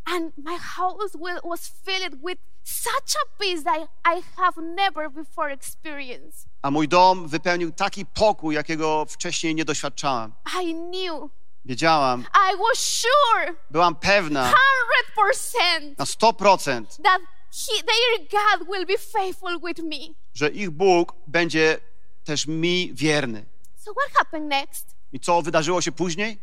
And 0.07 0.33
my 0.37 0.57
house 0.77 1.15
will, 1.15 1.41
was 1.45 1.69
filled 1.85 2.23
with 2.23 2.39
such 2.65 3.17
a 3.17 3.39
peace 3.43 3.63
that 3.65 3.89
I 4.05 4.23
have 4.37 4.57
never 4.63 5.11
before 5.11 5.53
experienced. 5.53 6.47
A 6.63 6.71
mój 6.71 6.89
dom 6.89 7.29
wypełnił 7.29 7.73
taki 7.73 8.07
pokój, 8.07 8.55
jakiego 8.55 9.05
wcześniej 9.09 9.55
nie 9.55 9.65
doświadczałam. 9.65 10.33
I 10.63 10.75
knew, 10.75 11.31
Wiedziałam, 11.65 12.21
I 12.53 12.57
was 12.57 12.79
sure, 12.79 13.55
byłam 13.71 13.95
pewna 13.97 14.53
100%, 15.17 15.99
na 15.99 16.05
100%, 16.05 17.03
that 17.03 17.21
he, 17.53 17.83
their 17.83 18.29
God 18.31 18.69
will 18.69 18.87
be 18.87 18.99
faithful 18.99 19.61
with 19.61 19.83
me. 19.83 20.15
że 20.35 20.49
ich 20.51 20.71
Bóg 20.71 21.13
będzie 21.27 21.79
też 22.25 22.47
mi 22.47 22.91
wierny. 22.95 23.45
So 23.77 23.93
what 23.93 24.13
happened 24.19 24.49
next? 24.49 24.95
I 25.13 25.21
co 25.21 25.43
wydarzyło 25.43 25.81
się 25.83 25.93
później? 25.93 26.39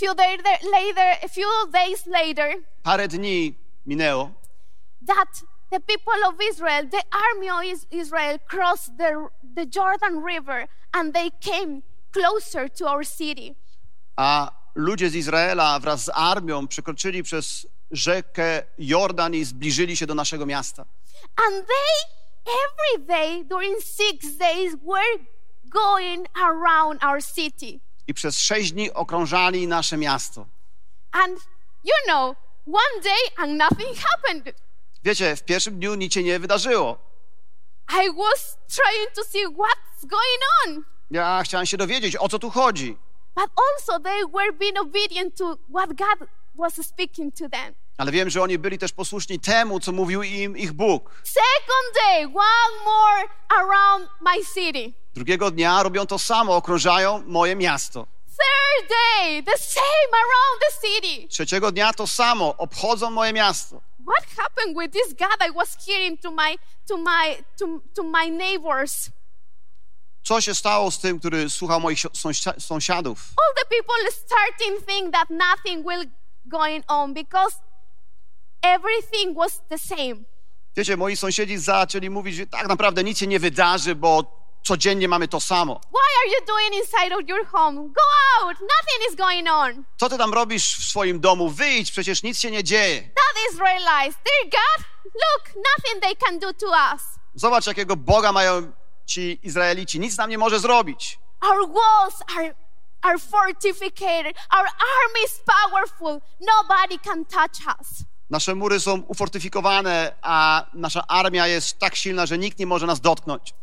Few 0.00 0.14
day, 0.14 0.38
later, 0.72 1.08
a 1.22 1.28
few 1.28 1.50
days 1.72 2.06
later, 2.06 2.54
Parę 2.82 3.08
dni 3.08 3.54
minęło 3.86 4.30
that 5.06 5.42
the 5.70 5.80
people 5.80 6.28
of 6.28 6.34
Israel, 6.50 6.88
the 6.88 7.02
army 7.12 7.50
of 7.50 7.86
Israel, 7.90 8.38
crossed 8.48 8.96
the, 8.98 9.28
the 9.54 9.66
Jordan 9.66 10.22
River 10.24 10.66
and 10.92 11.12
they 11.14 11.30
came 11.40 11.82
closer 12.12 12.68
to 12.68 12.88
our 12.88 13.04
city. 13.04 13.54
a 14.16 14.50
ludzie 14.74 15.10
z 15.10 15.14
Izraela 15.14 15.78
wraz 15.80 16.04
z 16.04 16.10
armią 16.14 16.68
przekroczyli 16.68 17.22
przez 17.22 17.66
rzekę 17.90 18.62
Jordan 18.78 19.34
i 19.34 19.44
zbliżyli 19.44 19.96
się 19.96 20.06
do 20.06 20.14
naszego 20.14 20.46
miasta. 20.46 20.84
And 21.46 21.66
they, 21.66 21.92
every 22.46 23.06
day 23.06 23.44
during 23.44 23.80
six 23.82 24.36
days, 24.36 24.74
were 24.86 25.18
going 25.70 26.26
around 26.34 27.04
our 27.04 27.22
city. 27.22 27.80
I 28.10 28.14
przez 28.14 28.38
sześć 28.38 28.72
dni 28.72 28.92
okrążali 28.92 29.66
nasze 29.66 29.96
miasto. 29.96 30.46
And 31.12 31.40
you 31.84 31.94
know, 32.06 32.36
one 32.66 33.02
day 33.02 33.22
and 33.36 33.52
nothing 33.58 33.98
happened. 33.98 34.54
Wiecie, 35.04 35.36
w 35.36 35.42
pierwszym 35.42 35.78
dniu 35.78 35.94
nic 35.94 36.14
się 36.14 36.22
nie 36.22 36.38
wydarzyło. 36.38 36.98
I 37.90 38.08
was 38.16 38.58
trying 38.68 39.10
to 39.14 39.24
see 39.24 39.46
what's 39.46 40.06
going 40.06 40.42
on. 40.66 40.84
Ja 41.10 41.42
chciałem 41.44 41.66
się 41.66 41.76
dowiedzieć, 41.76 42.16
o 42.16 42.28
co 42.28 42.38
tu 42.38 42.50
chodzi. 42.50 42.96
But 43.34 43.50
also, 43.74 44.00
they 44.00 44.20
were 44.34 44.52
being 44.52 44.80
obedient 44.80 45.36
to 45.36 45.56
what 45.74 45.88
God 45.88 46.28
was 46.54 46.86
speaking 46.86 47.34
to 47.36 47.48
them. 47.48 47.74
Ale 47.98 48.12
wiem, 48.12 48.30
że 48.30 48.42
oni 48.42 48.58
byli 48.58 48.78
też 48.78 48.92
posłuszni 48.92 49.40
temu, 49.40 49.80
co 49.80 49.92
mówił 49.92 50.22
im 50.22 50.58
ich 50.58 50.72
Bóg. 50.72 51.10
Second 51.24 51.94
day, 51.94 52.24
one 52.24 52.84
more 52.84 53.28
around 53.48 54.08
my 54.20 54.44
city. 54.54 54.99
Drugiego 55.14 55.50
dnia 55.50 55.82
robią 55.82 56.06
to 56.06 56.18
samo, 56.18 56.56
okrążają 56.56 57.22
moje 57.26 57.56
miasto. 57.56 58.06
Third 58.26 58.88
day, 58.88 59.42
the 59.42 59.58
same 59.58 60.12
around 60.12 60.60
the 60.60 60.88
city. 60.88 61.28
Trzeciego 61.28 61.72
dnia 61.72 61.92
to 61.92 62.06
samo, 62.06 62.54
obchodzą 62.56 63.10
moje 63.10 63.32
miasto. 63.32 63.80
What 64.06 64.26
happened 64.36 64.76
with 64.78 64.92
this 64.92 65.14
God 65.14 65.48
I 65.48 65.52
was 65.52 65.76
hearing 65.86 66.20
to 66.20 66.30
my 66.30 66.56
to 66.88 66.96
my 66.96 67.44
to, 67.58 67.66
to 67.94 68.02
my 68.02 68.30
neighbors? 68.30 69.10
Co 70.22 70.40
się 70.40 70.54
stało 70.54 70.90
z 70.90 70.98
tym, 70.98 71.18
który 71.18 71.50
słuchał 71.50 71.80
moich 71.80 71.98
sąsiadów? 72.58 73.32
All 73.36 73.54
the 73.54 73.76
people 73.76 74.12
starting 74.12 74.86
think 74.86 75.14
that 75.14 75.30
nothing 75.30 75.86
will 75.86 76.04
going 76.46 76.84
on 76.88 77.14
because 77.14 77.56
everything 78.62 79.36
was 79.36 79.60
the 79.68 79.78
same. 79.78 80.14
Wiecie, 80.76 80.96
moi 80.96 81.16
sąsiedzi 81.16 81.58
zaczęli 81.58 82.10
mówić, 82.10 82.34
że 82.36 82.46
tak 82.46 82.68
naprawdę 82.68 83.04
nic 83.04 83.18
się 83.18 83.26
nie 83.26 83.38
wydarzy, 83.40 83.94
bo 83.94 84.39
codziennie 84.62 85.08
mamy 85.08 85.28
to 85.28 85.40
samo. 85.40 85.80
Why 85.90 86.10
are 86.20 86.28
you 86.28 86.46
doing 86.46 86.74
inside 86.84 87.14
of 87.14 87.28
your 87.28 87.46
home? 87.46 87.76
Go 87.76 88.02
out. 88.40 88.56
Nothing 88.60 89.10
is 89.10 89.16
going 89.16 89.48
on. 89.48 89.84
Co 89.96 90.08
ty 90.08 90.18
tam 90.18 90.34
robisz 90.34 90.76
w 90.76 90.88
swoim 90.88 91.20
domu? 91.20 91.50
Wyjdź, 91.50 91.90
przecież 91.90 92.22
nic 92.22 92.40
się 92.40 92.50
nie 92.50 92.64
dzieje. 92.64 93.02
That 93.02 93.52
Israelites, 93.52 94.18
their 94.24 94.50
God, 94.50 94.84
look, 95.04 95.64
nothing 95.76 96.02
they 96.02 96.16
can 96.16 96.38
do 96.38 96.52
to 96.52 96.66
us. 96.94 97.02
Zobacz, 97.34 97.66
jakiego 97.66 97.96
Boga 97.96 98.32
mają 98.32 98.72
ci 99.06 99.38
Izraelici. 99.42 100.00
Nic 100.00 100.16
nam 100.18 100.30
nie 100.30 100.38
może 100.38 100.60
zrobić. 100.60 101.18
Our 101.42 101.68
walls 101.72 102.22
are 102.38 102.54
are 103.02 103.18
fortificated. 103.18 104.36
Our 104.50 104.66
army 104.66 105.20
is 105.24 105.40
powerful. 105.46 106.20
Nobody 106.40 106.98
can 106.98 107.24
touch 107.24 107.66
us. 107.80 108.04
Nasze 108.30 108.54
mury 108.54 108.80
są 108.80 109.00
ufortyfikowane, 109.08 110.14
a 110.22 110.66
nasza 110.74 111.06
armia 111.08 111.46
jest 111.46 111.78
tak 111.78 111.96
silna, 111.96 112.26
że 112.26 112.38
nikt 112.38 112.58
nie 112.58 112.66
może 112.66 112.86
nas 112.86 113.00
dotknąć. 113.00 113.54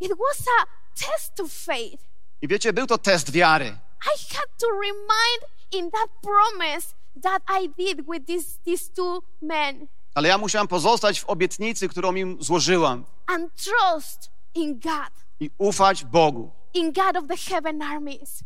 It 0.00 0.10
was 0.18 0.46
a 0.60 0.66
test 0.94 1.40
of 1.40 1.52
faith. 1.52 2.00
I 2.42 2.48
wiecie, 2.48 2.72
był 2.72 2.86
to 2.86 2.98
test 2.98 3.30
wiary. 3.32 3.66
I 4.06 4.34
had 4.34 4.48
to 4.58 4.66
remind 4.80 5.40
in 5.72 5.90
that 5.90 6.08
promise 6.22 6.94
that 7.22 7.42
I 7.48 7.68
did 7.78 8.06
with 8.08 8.26
these, 8.26 8.58
these 8.64 8.90
two 8.96 9.22
men 9.42 9.86
Ale 10.14 10.28
ja 10.28 10.38
musiałem 10.38 10.68
pozostać 10.68 11.20
w 11.20 11.24
obietnicy, 11.24 11.88
którą 11.88 12.14
im 12.14 12.42
złożyłam 12.42 13.04
and 13.26 13.52
trust 13.54 14.30
in 14.54 14.80
God, 14.80 15.10
i 15.40 15.50
ufać 15.58 16.04
Bogu. 16.04 16.50
in 16.74 16.92
God 16.92 17.16
of 17.16 17.26
the 17.28 17.36
heaven 17.36 17.82
armies. 17.82 18.44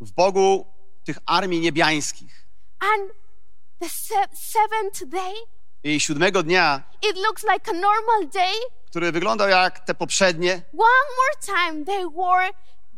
W 0.00 0.12
Bogu 0.12 0.66
tych 1.04 1.18
armii 1.26 1.60
niebiańskich. 1.60 2.46
And 2.80 3.10
the 3.80 3.88
se- 3.88 4.28
seventh 4.34 5.04
day, 5.04 5.34
I 5.84 6.00
siódmego 6.00 6.42
dnia, 6.42 6.82
it 7.10 7.16
looks 7.16 7.42
like 7.52 7.70
a 7.70 7.74
normal 7.74 8.28
day. 8.32 8.54
Który 8.94 9.12
wyglądał 9.12 9.48
jak 9.48 9.80
te 9.80 9.94
poprzednie, 9.94 10.62
One 10.72 11.08
more 11.16 11.60
time, 11.60 11.84
they 11.84 12.04
were 12.16 12.50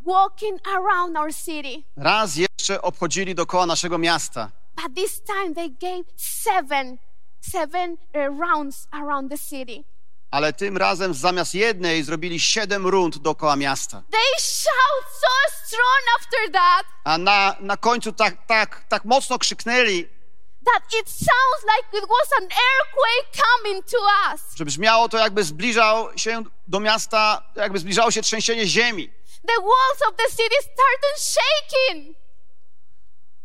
walking 0.05 0.59
around 0.67 1.17
our 1.17 1.33
city. 1.33 1.83
raz 1.95 2.35
jeszcze 2.35 2.81
obchodzili 2.81 3.35
dookoła 3.35 3.65
naszego 3.65 3.97
miasta. 3.97 4.51
But 4.75 4.95
this 4.95 5.21
time 5.23 5.55
they 5.55 5.69
gave 5.69 6.03
seven, 6.17 6.97
seven 7.41 7.91
uh, 7.91 8.39
rounds 8.39 8.87
around 8.91 9.31
the 9.31 9.37
city. 9.37 9.83
Ale 10.31 10.53
tym 10.53 10.77
razem 10.77 11.13
zamiast 11.13 11.55
jednej 11.55 12.03
zrobili 12.03 12.39
siedem 12.39 12.87
rund 12.87 13.17
dookoła 13.17 13.55
miasta. 13.55 14.03
They 14.11 14.39
shout 14.39 15.05
so 15.21 15.65
strong 15.65 16.03
after 16.19 16.51
that 16.51 16.83
A 17.03 17.17
na, 17.17 17.55
na 17.59 17.77
końcu 17.77 18.11
tak, 18.11 18.45
tak, 18.47 18.83
tak 18.89 19.05
mocno 19.05 19.39
krzyknęli, 19.39 20.07
that 20.73 20.83
it 20.99 21.09
sounds 21.09 21.61
like 21.73 21.87
it 21.97 22.05
was 22.09 22.27
an 22.41 22.47
earthquake 22.69 23.27
coming 23.45 23.85
to 23.85 23.97
us. 24.31 24.41
że 24.55 24.65
brzmiało 24.65 25.09
to 25.09 25.17
jakby 25.17 25.43
zbliżał 25.43 26.17
się 26.17 26.43
do 26.67 26.79
miasta, 26.79 27.43
jakby 27.55 27.79
zbliżało 27.79 28.11
się 28.11 28.21
trzęsienie 28.21 28.67
ziemi. 28.67 29.11
The 29.47 29.61
walls 29.61 30.01
of 30.07 30.15
the 30.15 30.29
city 30.29 30.55
started 30.61 31.15
shaking. 31.17 32.17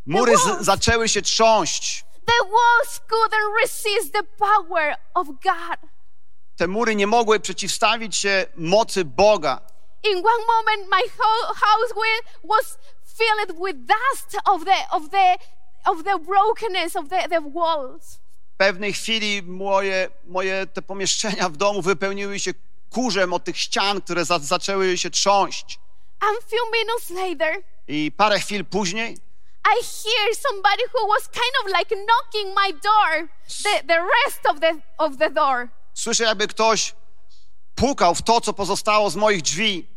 Mury 0.06 0.36
z, 0.36 0.64
zaczęły 0.64 1.08
się 1.08 1.22
trząść. 1.22 2.04
The 2.26 2.44
walls 2.44 3.00
couldn't 3.10 3.62
resist 3.62 4.12
the 4.12 4.22
power 4.22 4.96
of 5.14 5.26
God. 5.26 5.90
Te 6.56 6.68
mury 6.68 6.94
nie 6.94 7.06
mogły 7.06 7.40
przeciwstawić 7.40 8.16
się 8.16 8.46
mocy 8.56 9.04
Boga. 9.04 9.60
In 10.02 10.18
one 10.18 10.46
moment, 10.46 10.90
my 10.90 11.02
whole 11.18 11.54
house 11.54 11.92
was 12.44 12.78
filled 13.16 13.52
with 13.58 13.76
dust 13.86 14.36
of 14.44 14.64
the 14.64 14.96
of 14.96 15.10
the 15.10 15.36
of 15.84 16.04
the 16.04 16.18
brokenness 16.18 16.96
of 16.96 17.08
the, 17.08 17.28
the 17.28 17.40
walls. 17.54 18.18
W 18.54 18.56
pewnej 18.56 18.92
chwili 18.92 19.42
moje, 19.42 20.10
moje 20.24 20.66
te 20.66 20.82
pomieszczenia 20.82 21.48
w 21.48 21.56
domu 21.56 21.82
wypełniły 21.82 22.38
się 22.40 22.50
kurzem 22.90 23.32
od 23.32 23.44
tych 23.44 23.58
ścian, 23.58 24.00
które 24.00 24.24
za, 24.24 24.38
zaczęły 24.38 24.98
się 24.98 25.10
trząść. 25.10 25.78
And 26.20 26.38
few 26.38 26.60
minutes 26.72 27.10
later, 27.10 27.62
I 27.88 28.12
parę 28.16 28.38
chwil 28.40 28.64
później 28.64 29.16
I 29.64 29.84
hear 29.84 30.34
somebody 30.36 30.82
who 30.94 31.08
was 31.08 31.28
kind 31.28 31.54
of 31.64 31.66
like 31.78 31.96
knocking 31.96 32.54
my 32.58 32.72
door, 32.72 33.28
the, 33.62 33.86
the 33.86 33.98
rest 34.24 34.46
of 34.50 34.60
the 34.60 34.74
of 34.98 35.16
the 35.18 35.30
door. 35.30 35.68
słyszę, 35.94 36.24
jakby 36.24 36.46
ktoś 36.48 36.94
pukał 37.74 38.14
w 38.14 38.22
to, 38.22 38.40
co 38.40 38.52
pozostało 38.52 39.10
z 39.10 39.16
moich 39.16 39.42
drzwi. 39.42 39.88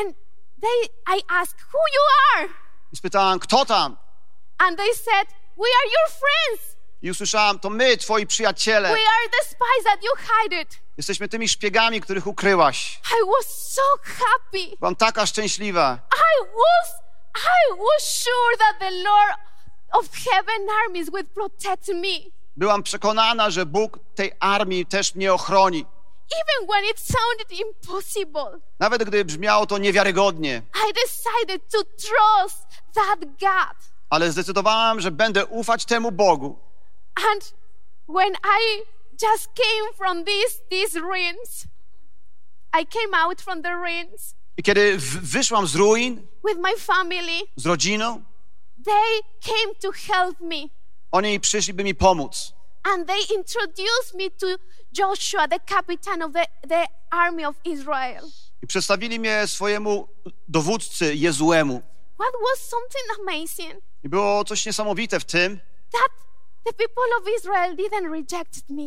And 0.00 0.16
they 0.60 0.88
I 1.18 1.22
asked, 1.28 1.60
Who 1.72 1.78
you 1.78 2.02
are? 2.36 2.48
I 2.92 2.96
spytałam, 2.96 3.38
kto 3.38 3.64
tam? 3.64 3.96
And 4.58 4.76
they 4.76 4.94
said, 4.94 5.26
We 5.56 5.68
are 5.78 5.86
your 5.86 6.08
friends. 6.10 6.76
I 7.02 7.10
usłyszałam, 7.10 7.58
to 7.58 7.70
my, 7.70 7.96
twoi 7.96 8.26
przyjaciele. 8.26 8.88
We 8.88 8.94
are 8.94 9.28
the 9.30 9.44
spies 9.44 9.84
that 9.84 10.02
you 10.02 10.10
hide 10.16 10.62
it. 10.62 10.78
Jesteśmy 10.96 11.28
tymi 11.28 11.48
szpiegami, 11.48 12.00
których 12.00 12.26
ukryłaś. 12.26 13.00
I 13.10 13.26
was 13.36 13.72
so 13.72 13.82
happy. 14.02 14.76
Byłam 14.80 14.96
taka 14.96 15.26
szczęśliwa. 15.26 15.98
I 16.14 16.44
was 16.44 17.06
I 17.36 17.78
was 17.78 18.22
sure 18.24 18.56
that 18.58 18.78
the 18.78 18.90
Lord 18.90 19.36
of 19.92 20.08
heaven 20.30 20.66
armies 20.84 21.10
would 21.10 21.26
protect 21.34 21.88
me. 21.88 22.30
Byłam 22.56 22.82
przekonana, 22.82 23.50
że 23.50 23.66
Bóg 23.66 23.98
tej 24.14 24.32
armii 24.40 24.86
też 24.86 25.14
mnie 25.14 25.32
ochroni. 25.32 25.86
even 26.32 26.68
when 26.68 26.84
it 26.84 26.98
sounded 27.00 27.52
impossible, 27.52 28.60
Nawet 28.78 29.04
gdy 29.04 29.24
brzmiało 29.24 29.66
to 29.66 29.78
niewiarygodnie, 29.78 30.62
I 30.88 30.92
decided 30.92 31.68
to 31.70 31.78
trust 31.84 32.66
that 32.94 33.18
God. 33.20 33.76
Ale 34.10 34.32
zdecydowałem, 34.32 35.00
że 35.00 35.10
będę 35.10 35.46
ufać 35.46 35.84
temu 35.84 36.12
Bogu. 36.12 36.58
And 37.32 37.54
when 38.08 38.32
I 38.32 38.82
just 39.22 39.48
came 39.54 39.92
from 39.96 40.24
these 40.24 40.60
these 40.70 41.00
ruins, 41.00 41.66
I 42.80 42.86
came 42.86 43.14
out 43.24 43.40
from 43.42 43.62
the 43.62 43.70
ruins 43.74 44.34
I 44.58 44.62
kiedy 44.62 44.96
wyszłam 45.22 45.66
z 45.66 45.74
ruin 45.74 46.26
with 46.48 46.58
my 46.58 46.76
family. 46.78 47.40
z 47.56 47.66
rodziną, 47.66 48.22
They 48.84 49.20
came 49.44 49.74
to 49.82 49.92
help 50.14 50.40
me. 50.40 50.56
oni 51.12 51.40
przyszli, 51.40 51.74
by 51.74 51.84
mi 51.84 51.94
pomóc. 51.94 52.52
And 52.84 53.06
they 53.08 53.20
introduced 53.36 54.14
me 54.14 54.30
to 54.30 54.46
Joshua, 54.98 55.48
the 55.48 55.58
captain 55.60 56.22
of 56.22 56.32
the, 56.32 56.46
the 56.68 56.84
army 57.10 57.46
of 57.48 57.56
Israel. 57.64 58.24
I 58.62 58.66
przedstawili 58.66 59.20
mnie 59.20 59.46
swojemu 59.46 60.08
dowódcy 60.48 61.14
Jezuemu. 61.14 61.82
What 62.18 62.32
was 62.50 62.58
something 62.68 63.20
amazing 63.20 63.84
I 64.04 64.08
było 64.08 64.44
coś 64.44 64.66
niesamowite 64.66 65.20
w 65.20 65.24
tym, 65.24 65.60
that 65.92 66.10
the 66.64 66.72
people 66.72 67.02
of 67.20 67.28
Israel 67.38 67.76
didn't 67.76 68.10
reject 68.12 68.70
me. 68.70 68.82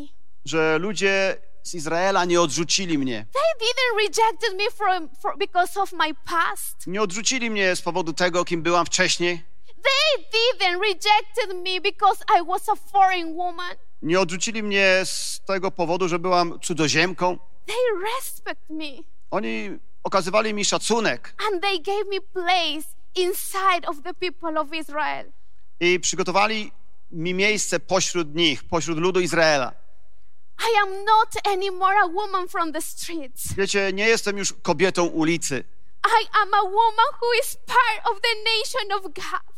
że 0.46 0.78
ludzie 0.78 1.38
z 1.64 1.74
Izraela 1.74 2.26
nie 2.26 2.42
odrzucili 2.42 2.98
mnie. 2.98 3.26
They 3.34 3.68
didn't 3.68 3.98
reject 3.98 4.58
me 4.58 4.72
from, 4.72 5.10
for, 5.22 5.38
because 5.38 5.82
of 5.82 5.94
my 5.94 6.14
past. 6.26 6.88
Nie 6.88 7.02
odrzucili 7.02 7.50
mnie 7.50 7.76
z 7.76 7.82
powodu 7.82 8.14
tego, 8.14 8.46
kim 8.46 8.62
byłam 8.64 8.86
wcześniej. 8.86 9.44
They 9.68 10.26
didn't 10.26 10.80
reject 10.82 11.54
me 11.64 11.82
because 11.82 12.24
I 12.40 12.48
was 12.48 12.70
a 12.70 12.76
foreign 12.76 13.36
woman. 13.36 13.76
Nie 14.02 14.20
odrzucili 14.20 14.64
mnie 14.64 15.02
z 15.06 15.42
tego 15.46 15.72
powodu, 15.72 16.08
że 16.08 16.20
byłam 16.20 16.60
cudzoziemką. 16.60 17.38
They 17.66 17.76
respect 18.16 18.70
me 18.70 19.04
Oni 19.32 19.80
okazywali 20.04 20.54
mi 20.54 20.66
szacunek 20.66 21.34
and 21.52 21.62
they 21.62 21.80
gave 21.80 22.06
me 22.12 22.22
place 22.34 22.88
inside 23.16 23.88
of 23.88 24.02
the 24.04 24.14
people 24.14 24.60
of 24.62 24.74
Israel. 24.74 25.32
i 25.80 26.00
przygotowali 26.00 26.72
mi 27.12 27.34
miejsce 27.34 27.80
pośród 27.80 28.36
nich, 28.36 28.64
pośród 28.64 28.98
ludu 28.98 29.20
Izraela. 29.20 29.72
I 30.60 30.78
am 30.84 31.06
not 31.06 31.48
anymore 31.48 31.96
a 32.04 32.08
woman 32.08 32.48
from 32.48 32.74
the 32.74 32.82
streets. 32.82 33.54
Wiecie, 33.54 33.94
nie 33.94 34.08
jestem 34.08 34.38
już 34.38 34.54
kobietą 34.62 35.06
ulicy. 35.06 35.64
I 36.06 36.28
am 36.42 36.54
a 36.54 36.64
woman 36.64 37.10
who 37.22 37.28
is 37.44 37.58
part 37.66 38.12
of 38.12 38.22
the 38.22 38.36
nation 38.44 38.92
of 38.98 39.04
God. 39.14 39.56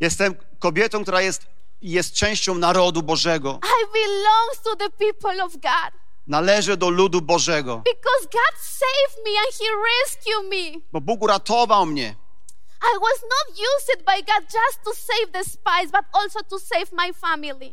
Jestem 0.00 0.34
kobietą, 0.58 1.02
która 1.02 1.20
jest, 1.22 1.46
jest 1.82 2.14
częścią 2.14 2.54
narodu 2.54 3.02
Bożego. 3.02 3.60
I 3.62 3.92
belong 3.92 4.56
to 4.64 4.76
the 4.76 4.90
people 4.90 5.44
of 5.44 5.52
God 5.52 6.02
Należę 6.26 6.76
do 6.76 6.90
ludu 6.90 7.20
Bożego, 7.22 7.76
because 7.76 8.22
God 8.32 8.60
saved 8.60 9.24
me 9.24 9.30
and 9.30 9.54
He 9.58 9.66
rescued 10.00 10.50
me. 10.50 10.80
bo 10.92 11.00
Bóg 11.00 11.22
uratował 11.22 11.86
mnie. 11.86 12.14
I 12.82 12.98
was 12.98 13.22
not 13.22 13.58
used 13.58 14.04
by 14.04 14.22
God 14.22 14.42
just 14.52 14.78
to 14.84 14.94
save 14.94 15.32
the 15.32 15.44
spies, 15.44 15.90
but 15.92 16.04
also 16.12 16.40
to 16.50 16.58
save 16.58 16.92
my 16.92 17.12
family. 17.12 17.72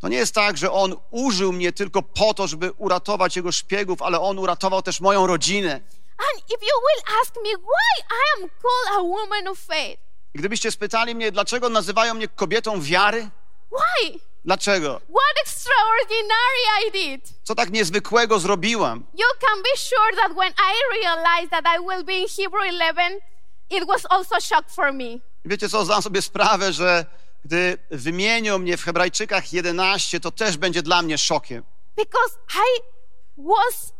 To 0.00 0.08
nie 0.08 0.16
jest 0.16 0.34
tak, 0.34 0.56
że 0.56 0.72
On 0.72 0.96
użył 1.10 1.52
mnie 1.52 1.72
tylko 1.72 2.02
po 2.02 2.34
to, 2.34 2.46
żeby 2.46 2.72
uratować 2.72 3.36
Jego 3.36 3.52
szpiegów, 3.52 4.02
ale 4.02 4.20
On 4.20 4.38
uratował 4.38 4.82
też 4.82 5.00
moją 5.00 5.26
rodzinę. 5.26 5.72
And 6.18 6.44
if 6.50 6.60
you 6.62 6.74
will 6.86 7.20
ask 7.22 7.36
me 7.36 7.50
why 7.50 8.04
I 8.10 8.42
am 8.42 8.48
called 8.62 8.98
a 8.98 9.02
woman 9.02 9.48
of 9.48 9.58
faith, 9.58 10.02
I 10.34 10.38
gdybyście 10.38 10.70
spytali 10.70 11.14
mnie, 11.14 11.32
dlaczego 11.32 11.68
nazywają 11.68 12.14
mnie 12.14 12.28
kobietą 12.28 12.80
wiary? 12.82 13.28
why? 13.70 14.20
Dlaczego? 14.44 15.00
What 15.00 15.36
extraordinary 15.42 16.62
I 16.86 16.90
did. 16.92 17.34
Co 17.44 17.54
tak 17.54 17.70
niezwykłego 17.70 18.38
zrobiłam? 18.38 19.04
You 19.14 19.26
can 19.40 19.62
be 19.62 19.76
sure 19.76 20.16
that 20.16 20.32
when 20.36 20.52
I 20.52 20.74
realized 21.00 21.50
that 21.50 21.64
I 21.76 21.80
will 21.80 22.04
be 22.04 22.12
in 22.14 22.26
Hebrew 22.36 22.64
11, 22.64 23.20
it 23.70 23.88
was 23.88 24.06
also 24.10 24.40
shock 24.40 24.70
for 24.70 24.92
me. 24.92 25.04
I 25.04 25.20
wiecie 25.44 25.68
co, 25.68 25.84
zdam 25.84 26.02
sobie 26.02 26.22
sprawę, 26.22 26.72
że 26.72 27.06
gdy 27.44 27.78
wymienią 27.90 28.58
mnie 28.58 28.76
w 28.76 28.84
Hebrajczykach 28.84 29.52
11, 29.52 30.20
to 30.20 30.30
też 30.30 30.56
będzie 30.56 30.82
dla 30.82 31.02
mnie 31.02 31.18
szokiem. 31.18 31.64
Because 31.96 32.38
I 32.54 32.82
was 33.38 33.92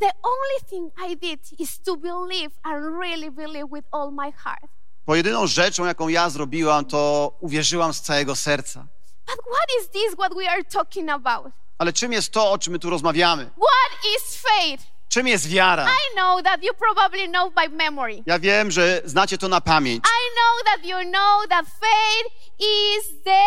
the 0.00 0.10
only 0.22 0.70
thing 0.70 0.92
I 1.10 1.16
did 1.16 1.60
is 1.60 1.80
to 1.82 1.96
believe 1.96 2.50
and 2.62 3.00
really 3.00 3.30
believe 3.30 3.66
with 3.74 3.86
all 3.90 4.12
my 4.12 4.32
heart. 4.32 4.70
Bo 5.06 5.14
jedyną 5.14 5.46
rzeczą, 5.46 5.84
jaką 5.84 6.08
ja 6.08 6.30
zrobiłam, 6.30 6.84
to 6.84 7.32
uwierzyłam 7.40 7.94
z 7.94 8.00
całego 8.00 8.36
serca. 8.36 8.86
But 9.26 9.36
what 9.44 9.66
is 9.80 9.88
this 9.88 10.14
what 10.14 10.34
we 10.34 10.50
are 10.50 10.64
talking 10.64 11.10
about? 11.10 11.46
Ale 11.78 11.92
czym 11.92 12.12
jest 12.12 12.32
to, 12.32 12.50
o 12.52 12.58
czym 12.58 12.72
my 12.72 12.78
tu 12.78 12.90
rozmawiamy? 12.90 13.44
What 13.44 14.04
is 14.16 14.36
faith? 14.36 14.84
Czym 15.08 15.26
jest 15.28 15.48
wiara? 15.48 15.86
I 15.86 16.16
know 16.16 16.42
that 16.42 16.62
you 16.62 16.74
probably 16.74 17.28
know 17.28 17.54
by 17.54 17.68
memory. 17.68 18.22
Ja 18.26 18.38
wiem, 18.38 18.70
że 18.70 19.02
znacie 19.04 19.38
to 19.38 19.48
na 19.48 19.60
pamięć, 19.60 20.04
I 20.04 20.34
know 20.34 20.64
that 20.64 20.84
you 20.84 21.10
know 21.10 21.48
that 21.48 21.66
faith 21.66 22.34
is 22.58 23.22
the 23.24 23.40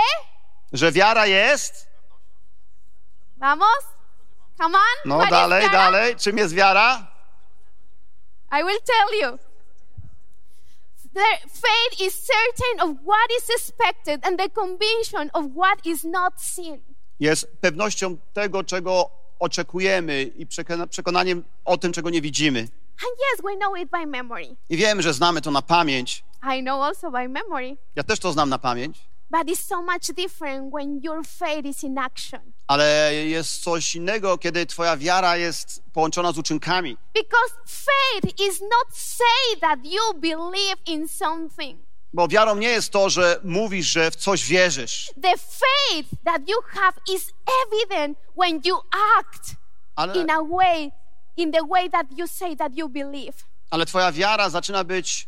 że 0.74 0.92
wiara 0.92 1.26
jest. 1.26 1.88
Vamos? 3.38 3.84
Come 4.58 4.78
on. 4.78 4.84
No 5.06 5.18
what 5.18 5.30
dalej, 5.30 5.70
dalej. 5.70 6.16
Czym 6.16 6.38
jest 6.38 6.54
wiara? 6.54 7.08
I 8.52 8.64
will 8.64 8.80
tell 8.86 9.22
you. 9.22 9.38
The 11.14 11.50
faith 11.50 12.02
is 12.02 12.14
certain 12.16 12.90
of 12.90 12.98
what 13.06 13.30
is 13.38 13.50
expected 13.50 14.26
and 14.26 14.40
the 14.40 14.50
conviction 14.50 15.30
of 15.34 15.46
what 15.56 15.86
is 15.86 16.04
not 16.04 16.34
seen. 16.38 16.82
Jest 17.20 17.48
pewnością 17.62 18.18
tego, 18.34 18.64
czego 18.64 19.10
oczekujemy 19.42 20.24
i 20.24 20.46
przekona- 20.48 20.88
przekonaniem 20.88 21.44
o 21.66 21.78
tym, 21.78 21.94
czego 21.94 22.10
nie 22.10 22.22
widzimy. 22.22 22.60
And 22.60 23.18
yes, 23.34 23.42
we 23.44 23.56
know 23.58 23.78
it 23.80 23.90
by 23.92 24.06
memory. 24.08 24.56
I 24.70 24.78
wiem, 24.78 25.02
że 25.02 25.14
znamy 25.14 25.42
to 25.42 25.52
na 25.52 25.62
pamięć. 25.62 26.24
I 26.58 26.62
know 26.62 26.82
also 26.84 27.12
by 27.12 27.30
memory. 27.30 27.78
Ja 27.96 28.04
też 28.04 28.20
to 28.20 28.32
znam 28.34 28.50
na 28.50 28.58
pamięć. 28.60 28.98
But 29.32 29.48
it's 29.48 29.64
so 29.68 29.82
much 29.82 30.12
different 30.16 30.74
when 30.74 31.00
your 31.04 31.26
faith 31.28 31.66
is 31.66 31.84
in 31.84 31.98
action. 31.98 32.40
Ale 32.68 33.14
jest 33.16 33.64
coś 33.64 33.96
innego, 33.96 34.38
kiedy 34.38 34.66
twoja 34.66 34.98
wiara 34.98 35.38
jest 35.38 35.84
połączona 35.94 36.32
z 36.32 36.38
uczynkami. 36.38 36.98
Because 37.14 37.54
faith 37.66 38.40
is 38.50 38.62
not 38.62 38.88
say 38.98 39.60
that 39.62 39.80
you 39.86 40.14
believe 40.20 40.76
in 40.86 41.08
something. 41.08 41.80
Bo 42.14 42.28
wiarą 42.28 42.56
nie 42.56 42.70
jest 42.70 42.92
to, 42.92 43.10
że 43.10 43.40
mówisz, 43.44 43.88
że 43.88 44.12
w 44.12 44.16
coś 44.16 44.46
wierzysz, 44.46 45.12
The 45.22 45.38
faith 45.38 46.10
that 46.26 46.42
you 46.50 46.58
have 46.74 46.94
is 47.16 47.32
evident 47.66 48.18
when 48.38 48.62
you 48.66 48.76
act 49.20 49.56
ale, 49.96 50.16
in 50.22 50.30
a 50.30 50.44
way, 50.44 50.92
in 51.38 51.52
the 51.52 51.68
way 51.70 51.90
that 51.90 52.08
you 52.18 52.28
say 52.28 52.56
that 52.58 52.72
you 52.78 52.90
believe. 52.90 53.34
ale 53.70 53.86
twoja 53.86 54.12
wiara 54.12 54.50
zaczyna 54.50 54.84
być, 54.84 55.28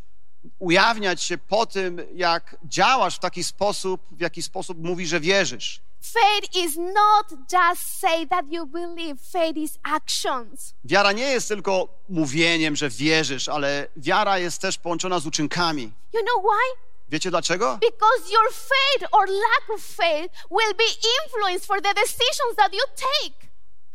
ujawniać 0.59 1.23
się 1.23 1.37
po 1.37 1.65
tym, 1.65 2.01
jak 2.13 2.55
działasz 2.63 3.15
w 3.15 3.19
taki 3.19 3.43
sposób, 3.43 4.01
w 4.11 4.21
jaki 4.21 4.41
sposób 4.41 4.77
mówisz, 4.83 5.09
że 5.09 5.19
wierzysz. 5.19 5.81
Faith 6.01 6.55
is 6.55 6.75
not 6.77 7.31
just 7.53 7.99
say 7.99 8.27
that 8.27 8.45
you 8.51 8.65
believe, 8.65 9.15
faith 9.31 9.57
is 9.57 9.79
actions. 9.83 10.73
Wiara 10.83 11.11
nie 11.11 11.23
jest 11.23 11.47
tylko 11.47 11.87
mówieniem, 12.09 12.75
że 12.75 12.89
wierzysz, 12.89 13.49
ale 13.49 13.87
wiara 13.97 14.39
jest 14.39 14.61
też 14.61 14.77
połączona 14.77 15.19
z 15.19 15.25
uczynkami. 15.25 15.83
You 16.13 16.19
know 16.21 16.43
why? 16.43 16.83
Wiecie 17.09 17.29
dlaczego? 17.29 17.77
Because 17.81 18.31
your 18.31 18.53
faith 18.53 19.13
or 19.13 19.27
lack 19.29 19.69
of 19.75 19.81
faith 19.81 20.33
will 20.51 20.75
be 20.77 20.83
influenced 21.23 21.65
for 21.65 21.81
the 21.81 21.93
decisions 21.93 22.55
that 22.57 22.73
you 22.73 22.79
take. 22.95 23.47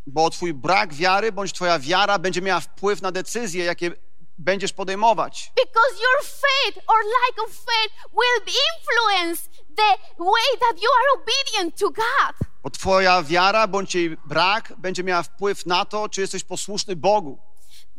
Bo 0.06 0.30
twój 0.30 0.54
brak 0.54 0.94
wiary 0.94 1.32
bądź 1.32 1.52
twoja 1.52 1.78
wiara 1.78 2.18
będzie 2.18 2.42
miała 2.42 2.60
wpływ 2.60 3.02
na 3.02 3.12
decyzje, 3.12 3.64
jakie 3.64 3.92
będziesz 4.38 4.72
podejmować. 4.72 5.52
Because 5.56 6.02
your 6.02 6.24
faith 6.24 6.84
or 6.86 6.96
lack 6.96 7.48
of 7.48 7.56
faith 7.56 7.92
will 8.12 8.54
influence 8.68 9.48
the 9.76 10.24
way 10.24 10.58
that 10.60 10.82
you 10.82 10.88
are 10.98 11.22
obedient 11.22 11.78
to 11.78 11.90
God. 11.90 12.48
Bo 12.62 12.70
twoja 12.70 13.22
wiara 13.22 13.66
bądź 13.66 13.94
jej 13.94 14.16
brak 14.26 14.72
będzie 14.78 15.04
miała 15.04 15.22
wpływ 15.22 15.66
na 15.66 15.84
to, 15.84 16.08
czy 16.08 16.20
jesteś 16.20 16.44
posłuszny 16.44 16.96
Bogu. 16.96 17.38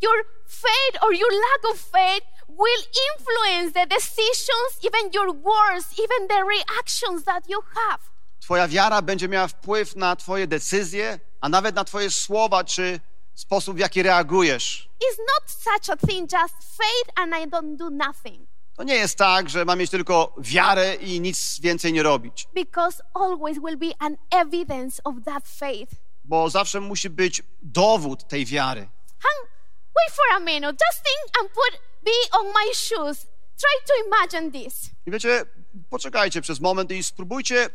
Your 0.02 0.26
faith 0.48 1.04
or 1.04 1.14
your 1.14 1.32
lack 1.32 1.74
of 1.74 1.80
faith 1.92 2.26
will 2.50 2.84
influence 3.10 3.74
the 3.74 3.88
decisions, 3.88 4.70
even 4.84 5.12
your 5.14 5.28
words, 5.28 5.86
even 6.00 6.28
the 6.28 6.44
reactions 6.44 7.24
that 7.24 7.50
you 7.50 7.62
have. 7.62 8.00
Twoja 8.42 8.68
wiara 8.68 9.02
będzie 9.02 9.28
miała 9.28 9.48
wpływ 9.48 9.96
na 9.96 10.16
twoje 10.16 10.48
decyzje, 10.48 11.20
a 11.42 11.50
nawet 11.50 11.76
na 11.76 11.84
twoje 11.84 12.10
słowa, 12.10 12.64
czy 12.64 13.00
sposób, 13.40 13.76
w 13.76 13.80
jaki 13.80 14.04
reagujesz. 14.04 14.90
It's 15.04 15.18
not 15.18 15.52
such 15.52 15.90
a 15.90 16.08
thing, 16.08 16.32
just 16.32 16.78
faith 16.78 17.10
and 17.16 17.34
I 17.34 17.50
don't 17.50 17.78
do 17.78 17.90
nothing. 17.90 18.50
To 18.76 18.84
nie 18.84 18.96
jest 18.96 19.18
tak, 19.18 19.50
że 19.50 19.66
mam 19.66 19.80
mieć 19.80 19.92
tylko 19.92 20.36
wiarę 20.38 20.96
i 20.96 21.22
nic 21.22 21.60
więcej 21.60 21.94
nie 21.94 22.04
robić. 22.04 22.48
Because 22.54 23.04
always 23.14 23.58
will 23.58 23.78
be 23.78 23.92
an 24.00 24.18
evidence 24.32 25.02
of 25.04 25.16
that 25.26 25.48
faith. 25.48 25.92
Bo 26.24 26.50
zawsze 26.50 26.80
musi 26.82 27.10
być 27.10 27.44
dowód 27.62 28.28
tej 28.28 28.46
wiary. 28.46 28.82
Hang, 29.20 29.50
wait 29.96 30.16
for 30.16 30.26
a 30.36 30.40
minute. 30.40 30.72
Just 30.72 31.04
think 31.04 31.40
and 31.42 31.50
put 31.50 31.82
be 32.04 32.40
on 32.40 32.46
my 32.46 32.74
shoes. 32.74 33.28
Try 33.60 33.88
to 33.88 33.94
imagine 34.08 34.52
this. 34.52 34.90
I 35.06 35.12
wiecie, 35.12 35.46
poczekajcie 35.90 36.42
przez 36.42 36.60
moment 36.60 36.92
i 36.92 37.04
spróbujcie 37.04 37.70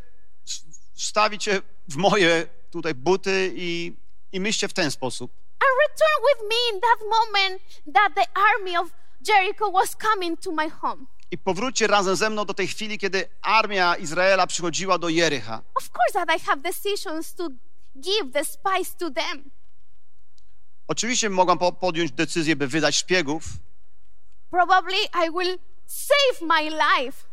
wstawić 0.94 1.44
się 1.44 1.62
w 1.88 1.96
moje 1.96 2.46
tutaj 2.70 2.94
buty 2.94 3.52
i, 3.56 3.96
i 4.32 4.40
myślcie 4.40 4.68
w 4.68 4.72
ten 4.72 4.90
sposób. 4.90 5.43
And 5.64 5.74
return 5.86 6.18
with 6.28 6.40
me 6.50 6.56
in 6.72 6.80
that 6.80 7.00
moment 7.16 7.62
that 7.94 8.10
the 8.14 8.26
army 8.52 8.76
of 8.76 8.90
Jericho 9.22 9.70
was 9.70 9.96
coming 9.96 10.36
to 10.36 10.52
my 10.52 10.68
home. 10.82 11.06
I 11.30 11.38
powróćcie 11.38 11.86
razem 11.86 12.16
ze 12.16 12.30
mną 12.30 12.44
do 12.44 12.54
tej 12.54 12.68
chwili, 12.68 12.98
kiedy 12.98 13.28
armia 13.42 13.96
Izraela 13.96 14.46
przychodziła 14.46 14.98
do 14.98 15.08
Jericha. 15.08 15.62
Of 15.74 15.90
course, 15.90 16.12
that 16.26 16.36
I 16.36 16.44
have 16.46 16.62
decisions 16.62 17.34
to 17.34 17.48
give 17.96 18.32
the 18.32 18.44
spies 18.44 18.96
to 18.96 19.10
them. 19.10 19.50
Oczywiście 20.88 21.30
mogłam 21.30 21.58
po- 21.58 21.72
podjąć 21.72 22.12
decyzję, 22.12 22.56
by 22.56 22.66
wydać 22.68 22.96
szpiegów. 22.96 23.44
Probably 24.50 24.96
I 25.26 25.30
will 25.30 25.58
save 25.86 26.40
my 26.42 26.62
life. 26.70 27.24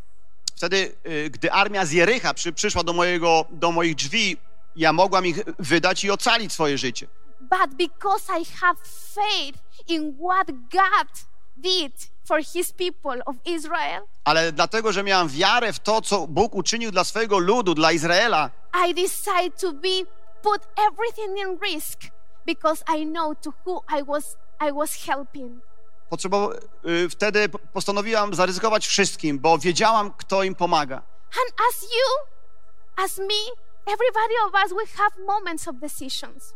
Wtedy, 0.56 0.96
y, 1.08 1.30
gdy 1.30 1.52
armia 1.52 1.86
z 1.86 1.92
Jericha 1.92 2.34
przy, 2.34 2.54
przyszła 2.54 2.84
do, 2.84 2.94
mojego, 2.94 3.46
do 3.50 3.72
moich 3.72 3.96
drzwi, 3.96 4.38
ja 4.76 4.94
mogłam 4.94 5.26
ich 5.26 5.38
wydać 5.60 6.04
i 6.04 6.12
ocalić 6.12 6.54
swoje 6.54 6.78
życie. 6.78 7.08
But 7.50 7.76
because 7.78 8.30
I 8.30 8.44
have 8.62 8.78
faith 9.14 9.58
in 9.88 10.16
what 10.20 10.48
God 10.72 11.08
did 11.58 11.92
for 12.26 12.40
his 12.56 12.72
people 12.72 13.22
of 13.26 13.36
Israel, 13.46 14.02
Ale 14.26 14.52
dlatego, 14.52 14.92
że 14.92 15.04
miałam 15.04 15.28
wiarę 15.30 15.74
w 15.74 15.80
to, 15.80 16.02
co 16.02 16.28
Bóg 16.28 16.56
uczynił 16.56 16.92
dla 16.92 17.04
swojego 17.04 17.40
ludu, 17.40 17.74
dla 17.74 17.92
Izraela, 17.92 18.50
I 18.88 18.94
decide 18.94 19.52
to 19.62 19.74
be 19.74 20.06
put 20.42 20.62
everything 20.90 21.38
in 21.40 21.60
risk 21.62 22.00
because 22.46 22.84
I 22.98 23.06
know 23.06 23.36
to 23.42 23.54
who 23.66 23.84
I 24.00 24.04
was 24.04 24.38
I 24.70 24.72
was 24.74 24.94
helping. 25.08 25.62
potrzebowa- 26.12 26.54
y, 26.86 27.10
wtedy 27.10 27.50
postanowiłam 27.50 28.34
zaryzykować 28.36 28.88
wszystkim, 28.88 29.40
bo 29.40 29.58
wiedziałam, 29.58 30.14
kto 30.18 30.44
im 30.44 30.56
pomaga. 30.56 30.96
And 30.98 31.54
as 31.70 31.82
you, 31.82 32.08
as 33.04 33.18
me, 33.18 33.42
everybody 33.86 34.34
of 34.48 34.54
us 34.66 34.72
will 34.72 34.88
have 34.98 35.26
moments 35.28 35.68
of 35.68 35.76
decisions. 35.76 36.54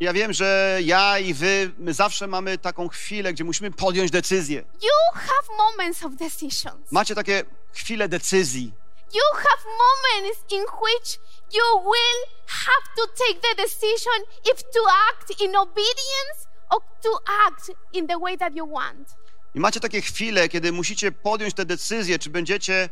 Ja 0.00 0.12
wiem, 0.12 0.32
że 0.32 0.78
ja 0.82 1.18
i 1.18 1.34
wy, 1.34 1.70
my 1.78 1.94
zawsze 1.94 2.26
mamy 2.26 2.58
taką 2.58 2.88
chwilę, 2.88 3.32
gdzie 3.32 3.44
musimy 3.44 3.70
podjąć 3.70 4.10
decyzję. 4.10 4.64
You 4.82 5.20
have 5.20 5.56
moments 5.58 6.04
of 6.04 6.12
decisions. 6.16 6.92
Macie 6.92 7.14
takie 7.14 7.44
chwile 7.74 8.08
decyzji. 8.08 8.72
You 9.14 9.36
have 9.36 9.64
moments 9.64 10.52
in 10.52 10.60
which 10.60 11.20
you 11.52 11.80
will 11.80 12.38
have 12.46 12.84
to 12.96 13.06
take 13.06 13.40
the 13.40 13.62
decision 13.62 14.20
if 14.52 14.62
to 14.62 14.80
act 15.10 15.40
in 15.40 15.56
obedience 15.56 16.38
or 16.70 16.80
to 17.02 17.20
act 17.46 17.70
in 17.92 18.06
the 18.06 18.18
way 18.18 18.38
that 18.38 18.56
you 18.56 18.70
want. 18.70 19.08
I 19.54 19.60
macie 19.60 19.80
takie 19.80 20.00
chwile, 20.00 20.48
kiedy 20.48 20.72
musicie 20.72 21.12
podjąć 21.12 21.54
te 21.54 21.64
decyzje, 21.64 22.18
czy 22.18 22.30
będziecie 22.30 22.88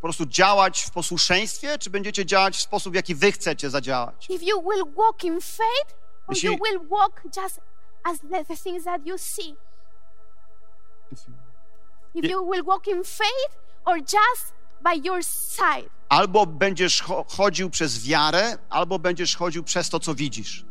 po 0.00 0.02
prostu 0.02 0.26
działać 0.26 0.82
w 0.82 0.90
posłuszeństwie, 0.90 1.78
czy 1.78 1.90
będziecie 1.90 2.26
działać 2.26 2.56
w 2.56 2.60
sposób, 2.60 2.92
w 2.92 2.96
jaki 2.96 3.14
wy 3.14 3.32
chcecie 3.32 3.70
zadziałać. 3.70 4.26
If 4.28 4.44
you 4.44 4.62
will 4.62 4.84
walk 4.96 5.24
in 5.24 5.40
faith 5.40 6.00
or 6.30 6.36
You 6.42 6.52
you 6.52 6.58
will 6.60 6.88
walk 6.90 7.22
just 7.34 7.60
as 8.04 8.18
the, 8.20 8.56
things 8.56 8.84
that 8.84 9.06
you 9.06 9.18
see. 9.18 9.56
If 12.14 12.28
you 12.30 12.42
will 12.42 12.64
walk 12.64 12.88
in 12.88 13.04
faith 13.04 13.52
or 13.86 13.98
just 13.98 14.54
by 14.82 14.94
your 15.04 15.22
side. 15.24 15.90
Albo 16.08 16.46
będziesz 16.46 17.02
cho- 17.02 17.24
chodził 17.36 17.70
przez 17.70 18.06
wiarę, 18.06 18.58
albo 18.70 18.98
będziesz 18.98 19.36
chodził 19.36 19.62
przez 19.64 19.88
to, 19.90 20.00
co 20.00 20.14
widzisz. 20.14 20.64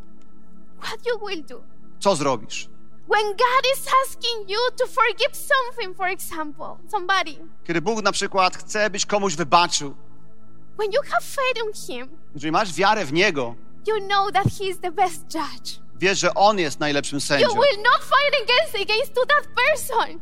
What 0.81 1.05
you 1.05 1.27
will 1.27 1.43
do. 1.45 1.63
Co 1.99 2.15
zrobisz? 2.15 2.69
When 3.07 3.23
God 3.31 3.63
is 3.75 3.85
asking 4.05 4.49
you 4.49 4.57
to 4.77 4.87
forgive 4.87 5.35
something, 5.35 5.97
for 5.97 6.07
example, 6.07 6.77
somebody, 6.91 7.37
Kiedy 7.63 7.81
Bóg 7.81 8.01
na 8.03 8.11
przykład 8.11 8.57
chce, 8.57 8.89
byś 8.89 9.05
komuś 9.05 9.35
wybaczył, 9.35 9.95
when 10.77 10.91
you 10.91 11.01
have 11.11 11.21
faith 11.21 11.57
in 11.65 11.73
Him, 11.73 12.17
jeżeli 12.33 12.51
masz 12.51 12.73
wiarę 12.73 13.05
w 13.05 13.13
Niego, 13.13 13.55
you 13.87 14.07
know 14.07 14.31
that 14.31 14.45
He 14.59 14.65
is 14.65 14.79
the 14.79 14.91
best 14.91 15.21
judge. 15.33 15.79
wiesz, 15.95 16.19
że 16.19 16.33
On 16.33 16.59
jest 16.59 16.79
najlepszym 16.79 17.15
You 17.17 17.21
sędzią 17.21 17.47
will 17.47 17.81
not 17.83 18.01
fight 18.03 18.43
against 18.43 18.75
against 18.91 19.13
to 19.13 19.21
that 19.25 19.47
person. 19.55 20.19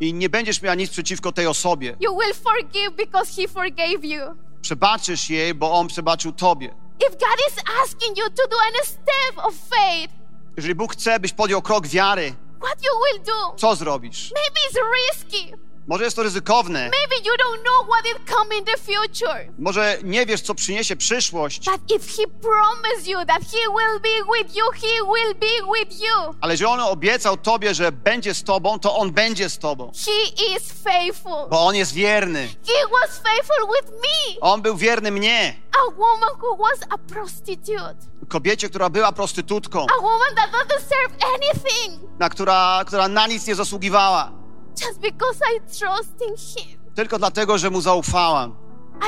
i 0.00 0.14
nie 0.14 0.28
będziesz 0.28 0.62
miała 0.62 0.74
nic 0.74 0.90
przeciwko 0.90 1.32
tej 1.32 1.46
osobie. 1.46 1.96
You 2.00 2.18
will 2.18 2.34
forgive 2.34 2.96
because 2.96 3.42
He 3.42 3.48
forgave 3.48 4.04
you. 4.04 4.20
Przebaczysz 4.62 5.30
jej, 5.30 5.54
bo 5.54 5.72
On 5.72 5.88
przebaczył 5.88 6.32
tobie. 6.32 6.74
If 7.00 7.10
God 7.10 7.38
is 7.48 7.62
asking 7.84 8.18
you 8.18 8.24
to 8.24 8.48
do 8.48 8.56
a 8.82 8.84
step 8.84 9.38
of 9.46 9.54
faith, 9.70 10.14
Jeżeli 10.56 10.74
Bóg 10.74 10.92
chce, 10.92 11.20
byś 11.20 11.32
podjął 11.32 11.62
krok 11.62 11.86
wiary, 11.86 12.34
what 12.62 12.78
you 12.84 12.90
will 13.12 13.24
do? 13.24 13.56
co 13.56 13.76
zrobisz? 13.76 14.32
Maybe 14.34 14.60
it's 14.70 14.84
risky. 15.08 15.54
Może 15.88 16.04
jest 16.04 16.16
to 16.16 16.22
ryzykowne, 16.22 16.78
Maybe 16.80 17.16
you 17.24 17.32
don't 17.32 17.62
know 17.62 17.86
what 17.88 18.04
is 18.06 18.34
coming 18.34 18.58
in 18.60 18.64
the 18.64 18.78
future. 18.78 19.52
może 19.58 19.98
nie 20.02 20.26
wiesz, 20.26 20.40
co 20.40 20.54
przyniesie 20.54 20.96
przyszłość, 20.96 21.64
But 21.70 21.90
if 21.96 22.06
He 22.16 22.28
promised 22.40 23.06
you 23.06 23.18
that 23.26 23.42
He 23.42 23.58
will 23.58 24.00
be 24.02 24.38
with 24.38 24.56
you, 24.56 24.64
He 24.72 25.04
will 25.14 25.34
be 25.34 25.78
with 25.78 26.00
you. 26.00 26.34
ale 26.40 26.52
jeżeli 26.52 26.70
On 26.72 26.80
obiecał 26.80 27.36
tobie, 27.36 27.74
że 27.74 27.92
będzie 27.92 28.34
z 28.34 28.44
tobą, 28.44 28.78
to 28.78 28.96
On 28.96 29.12
będzie 29.12 29.48
z 29.50 29.58
tobą, 29.58 29.92
He 30.06 30.54
is 30.56 30.72
faithful. 30.82 31.48
bo 31.50 31.66
On 31.66 31.74
jest 31.74 31.92
wierny. 31.92 32.48
On 34.40 34.62
był 34.62 34.76
wierny 34.76 35.10
mnie, 35.10 35.54
a 35.72 35.92
woman 35.98 36.30
who 36.42 36.56
was 36.56 36.78
a 36.90 36.98
prostitute, 37.14 37.94
kobiecie, 38.28 38.68
która 38.68 38.90
była 38.90 39.12
prostytutką, 39.12 39.86
a 39.98 40.02
woman 40.02 40.34
that 40.36 40.50
doesn't 40.50 40.68
deserve 40.68 41.12
anything, 41.34 42.18
na 42.18 42.28
która, 42.28 42.82
która 42.86 43.08
na 43.08 43.26
nic 43.26 43.46
nie 43.46 43.54
zasługiwała, 43.54 44.32
just 44.80 45.00
because 45.00 45.40
I 45.56 45.60
trust 45.60 46.22
in 46.30 46.36
Him. 46.36 46.80
tylko 46.94 47.18
dlatego, 47.18 47.58
że 47.58 47.70
Mu 47.70 47.80
zaufałam. 47.80 48.56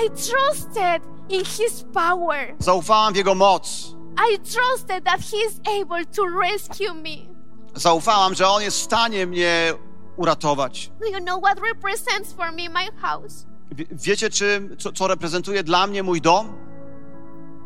I 0.06 0.10
trusted 0.10 1.02
in 1.28 1.44
His 1.44 1.84
power. 1.94 2.54
Zaufałam 2.58 3.12
w 3.12 3.16
Jego 3.16 3.34
moc. 3.34 3.94
I 4.34 4.38
trusted 4.38 5.04
that 5.04 5.20
He 5.20 5.36
is 5.48 5.60
able 5.82 6.06
to 6.06 6.22
rescue 6.42 6.94
me. 6.94 7.34
Zaufałam, 7.74 8.34
że 8.34 8.48
On 8.48 8.62
jest 8.62 8.78
w 8.78 8.82
stanie 8.82 9.26
mnie 9.26 9.72
uratować. 10.16 10.92
Do 11.00 11.06
you 11.06 11.18
know 11.24 11.42
what 11.42 11.58
represents 11.74 12.32
for 12.32 12.52
me 12.52 12.68
my 12.68 13.00
house? 13.00 13.46
Wie- 13.72 13.86
Wiecie, 13.92 14.30
czy, 14.30 14.76
co, 14.78 14.92
co 14.92 15.08
reprezentuje 15.08 15.62
dla 15.62 15.86
mnie 15.86 16.02
mój 16.02 16.20
dom? 16.20 16.56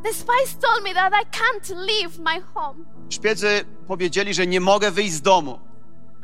The 0.05 0.13
spies 0.13 0.59
told 0.61 0.83
me 0.85 0.95
that 0.95 1.13
I 1.23 1.27
can't 1.27 1.77
leave 1.77 2.19
my 2.19 2.41
home. 2.55 2.85
Szpiedzy 3.11 3.65
powiedzieli, 3.87 4.35
że 4.35 4.47
nie 4.47 4.61
mogę 4.61 4.91
wyjść 4.91 5.13
z 5.13 5.21
domu. 5.23 5.59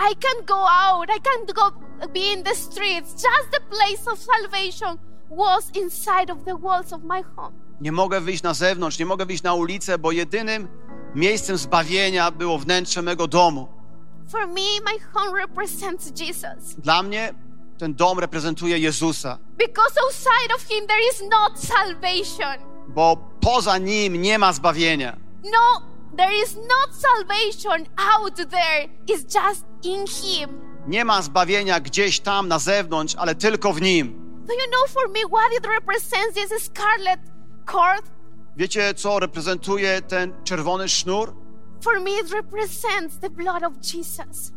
I 0.00 0.14
can't 0.14 0.46
go 0.46 0.54
out. 0.54 1.10
I 1.10 1.20
can't 1.20 1.52
go 1.54 1.70
be 2.12 2.32
in 2.32 2.42
the 2.42 2.54
streets. 2.54 3.12
Just 3.12 3.50
the 3.52 3.60
place 3.70 4.10
of 4.12 4.18
salvation 4.18 4.98
was 5.30 5.70
inside 5.74 6.30
of 6.32 6.44
the 6.44 6.56
walls 6.56 6.92
of 6.92 7.02
my 7.04 7.22
home. 7.36 7.52
Nie 7.80 7.92
mogę 7.92 8.20
wyjść 8.20 8.42
na 8.42 8.54
zewnątrz, 8.54 8.98
nie 8.98 9.06
mogę 9.06 9.26
wyjść 9.26 9.42
na 9.42 9.54
ulicę, 9.54 9.98
bo 9.98 10.12
jedynym 10.12 10.68
miejscem 11.14 11.56
zbawienia 11.56 12.30
było 12.30 12.58
wnętrze 12.58 13.02
mego 13.02 13.26
domu. 13.26 13.68
For 14.30 14.46
me, 14.46 14.80
my 14.84 14.98
home 15.14 15.38
represents 15.40 16.20
Jesus. 16.20 16.74
Dla 16.78 17.02
mnie 17.02 17.34
ten 17.78 17.94
dom 17.94 18.18
reprezentuje 18.18 18.78
Jezusa, 18.78 19.38
Because 19.58 20.00
outside 20.06 20.54
of 20.56 20.62
Him 20.62 20.86
there 20.86 21.00
is 21.12 21.22
not 21.30 21.58
salvation. 21.64 22.70
bo 22.88 23.16
poza 23.40 23.78
nim 23.78 24.22
nie 24.22 24.38
ma 24.38 24.52
zbawienia. 24.52 25.16
No, 25.44 25.82
there 26.16 26.42
is 26.42 26.56
not 26.56 26.94
salvation 26.94 27.86
out 27.96 28.36
there. 28.36 28.88
It's 29.06 29.24
just 29.24 29.66
in 29.82 30.06
Him. 30.06 30.70
Nie 30.86 31.04
ma 31.04 31.22
zbawienia 31.22 31.80
gdzieś 31.80 32.20
tam 32.20 32.48
na 32.48 32.58
zewnątrz, 32.58 33.14
ale 33.14 33.34
tylko 33.34 33.72
w 33.72 33.80
nim. 33.80 34.20
Do 34.46 34.54
you 34.54 34.70
know 34.70 34.88
for 34.88 35.08
me 35.08 35.20
what 35.20 35.52
it 35.58 35.66
represents? 35.66 36.34
This 36.34 36.62
scarlet 36.62 37.20
cord. 37.66 38.10
Wiecie, 38.56 38.94
co 38.94 39.18
reprezentuje 39.18 40.02
ten 40.02 40.32
czerwony 40.44 40.88
sznur? 40.88 41.34
For 41.80 42.00
me, 42.00 42.10
it 42.10 42.30
represents 42.30 43.18
the 43.18 43.30
blood 43.30 43.62
of 43.62 43.72
Jesus. 43.94 44.52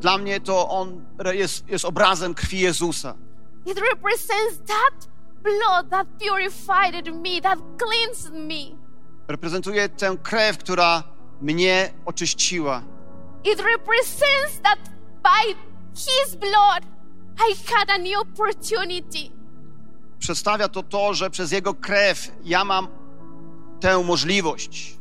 Dla 0.00 0.18
mnie 0.18 0.40
to 0.40 0.68
on 0.68 1.04
jest, 1.32 1.68
jest 1.68 1.84
obrazem 1.84 2.34
krwi 2.34 2.60
Jezusa. 2.60 3.14
It 3.66 3.78
represents 3.78 4.58
that 4.66 5.08
blood 5.42 5.90
that 5.90 6.06
purified 6.18 7.14
me, 7.14 7.40
that 7.40 7.58
cleansed 7.78 8.32
me. 8.32 8.85
Reprezentuje 9.28 9.88
tę 9.88 10.16
krew, 10.22 10.58
która 10.58 11.02
mnie 11.40 11.92
oczyściła. 12.04 12.82
It 13.44 13.60
represents 13.60 14.60
that 14.62 14.78
by 15.22 15.54
His 15.94 16.34
blood, 16.36 16.82
I 17.50 17.54
had 17.74 17.90
a 17.90 17.98
new 17.98 18.18
opportunity. 18.20 19.30
Przedstawia 20.18 20.68
to 20.68 20.82
to, 20.82 21.14
że 21.14 21.30
przez 21.30 21.52
Jego 21.52 21.74
krew 21.74 22.32
ja 22.44 22.64
mam 22.64 22.88
tę 23.80 24.04
możliwość, 24.04 24.96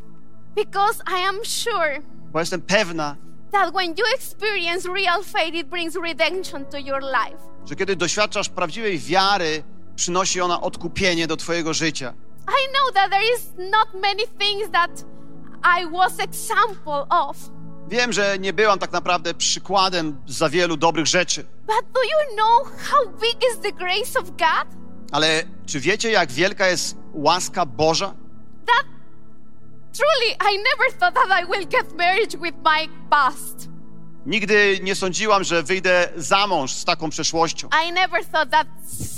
Because 0.55 1.03
I 1.19 1.23
am 1.27 1.35
sure 1.45 2.01
bo 2.33 2.39
jestem 2.39 2.61
pewna, 2.61 3.15
that 3.51 3.73
when 3.73 3.89
you 3.89 4.05
experience 4.15 4.89
real 4.89 5.23
faith, 5.23 5.55
it 5.55 5.67
brings 5.67 5.95
redemption 5.95 6.65
to 6.65 6.77
your 6.77 7.01
life. 7.01 7.37
że 7.65 7.75
kiedy 7.75 7.95
doświadczasz 7.95 8.49
prawdziwej 8.49 8.99
wiary, 8.99 9.63
przynosi 9.95 10.41
ona 10.41 10.61
odkupienie 10.61 11.27
do 11.27 11.37
Twojego 11.37 11.73
życia. 11.73 12.13
I 12.47 12.67
know 12.73 12.91
that 12.93 13.11
there 13.11 13.23
is 13.35 13.53
not 13.57 13.87
many 14.01 14.23
things 14.39 14.69
that 14.71 14.91
I 15.81 15.85
was 15.91 16.19
example 16.19 17.05
of. 17.09 17.37
Wiem, 17.87 18.13
że 18.13 18.39
nie 18.39 18.53
byłam 18.53 18.79
tak 18.79 18.91
naprawdę 18.91 19.33
przykładem 19.33 20.21
za 20.27 20.49
wielu 20.49 20.77
dobrych 20.77 21.07
rzeczy, 21.07 21.43
But 21.67 21.91
do 21.93 21.99
you 22.03 22.35
know 22.35 22.81
how 22.89 23.07
big 23.21 23.43
is 23.51 23.59
the 23.61 23.71
grace 23.71 24.19
of 24.19 24.29
God? 24.29 24.67
ale 25.11 25.43
czy 25.65 25.79
wiecie, 25.79 26.11
jak 26.11 26.31
wielka 26.31 26.67
jest 26.67 26.97
łaska 27.13 27.65
Boża? 27.65 28.13
That 28.65 28.85
truly, 29.93 30.31
I 30.53 30.57
never 30.57 30.99
thought 30.99 31.15
that 31.15 31.41
I 31.43 31.45
will 31.51 31.67
get 31.67 31.97
married 31.97 32.31
with 32.41 32.57
my 32.65 32.87
past. 33.09 33.69
Nigdy 34.25 34.79
nie 34.83 34.95
sądziłam, 34.95 35.43
że 35.43 35.63
wyjdę 35.63 36.09
za 36.15 36.47
mąż 36.47 36.71
z 36.71 36.85
taką 36.85 37.09
przeszłością. 37.09 37.69
I 37.87 37.91
never 37.91 38.25
thought 38.25 38.51
that 38.51 38.67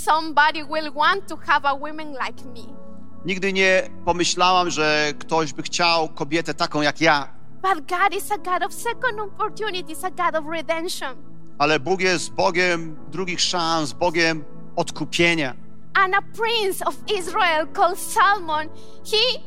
somebody 0.04 0.64
will 0.64 0.92
want 0.92 1.26
to 1.28 1.36
have 1.36 1.60
a 1.68 1.74
woman 1.74 2.10
like 2.12 2.44
me. 2.44 2.78
Nigdy 3.24 3.52
nie 3.52 3.90
pomyślałam, 4.04 4.70
że 4.70 5.12
ktoś 5.18 5.52
by 5.52 5.62
chciał 5.62 6.08
kobietę 6.08 6.54
taką 6.54 6.82
jak 6.82 7.00
ja. 7.00 7.28
But 7.62 7.86
God 7.86 8.14
is 8.16 8.32
a 8.32 8.38
God 8.38 8.62
of 8.62 8.74
second 8.74 9.20
opportunities, 9.20 10.04
a 10.04 10.10
God 10.10 10.34
of 10.34 10.44
redemption. 10.52 11.16
Ale 11.58 11.80
Bóg 11.80 12.00
jest 12.00 12.32
Bogiem 12.32 12.96
drugich 13.10 13.40
szans, 13.40 13.92
Bogiem 13.92 14.44
odkupienia. 14.76 15.54
And 15.94 16.14
a 16.14 16.22
prince 16.22 16.86
of 16.86 16.94
Israel 17.18 17.66
called 17.74 17.98
Salmon, 17.98 18.68
he 19.04 19.40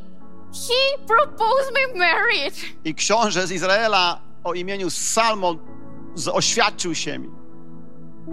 he 0.54 1.06
proposed 1.08 1.74
me 1.74 2.00
marriage. 2.00 2.56
I 2.86 2.96
książę 2.96 3.48
z 3.48 3.52
Izraela 3.52 4.22
o 4.44 4.54
imieniu 4.54 4.90
Salmon 4.90 5.58
oświadczył 6.34 6.96
się 6.96 7.20
mi. 7.20 7.30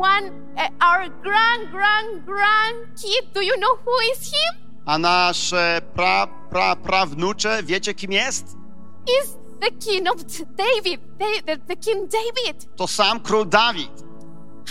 One, 0.01 0.31
uh, 0.57 0.63
our 0.81 1.11
grand, 1.23 1.71
grand, 1.71 2.25
grand 2.25 3.01
kid, 3.03 3.33
do 3.35 3.41
you 3.43 3.55
know 3.57 3.79
who 3.87 4.13
is 4.13 4.31
him? 4.31 4.68
A 4.89 4.99
nasze 4.99 5.81
pra, 5.95 6.27
pra, 6.27 6.77
prawnucze, 6.77 7.63
wiecie 7.63 7.95
kim 7.95 8.13
jest? 8.13 8.57
Is 9.23 9.37
the 9.61 9.71
king 9.71 10.09
of 10.09 10.17
David, 10.57 11.01
the, 11.19 11.43
the, 11.47 11.57
the 11.67 11.77
king 11.77 12.11
David. 12.11 12.77
To 12.77 12.87
sam 12.87 13.21
król 13.21 13.45
Dawid. 13.47 13.91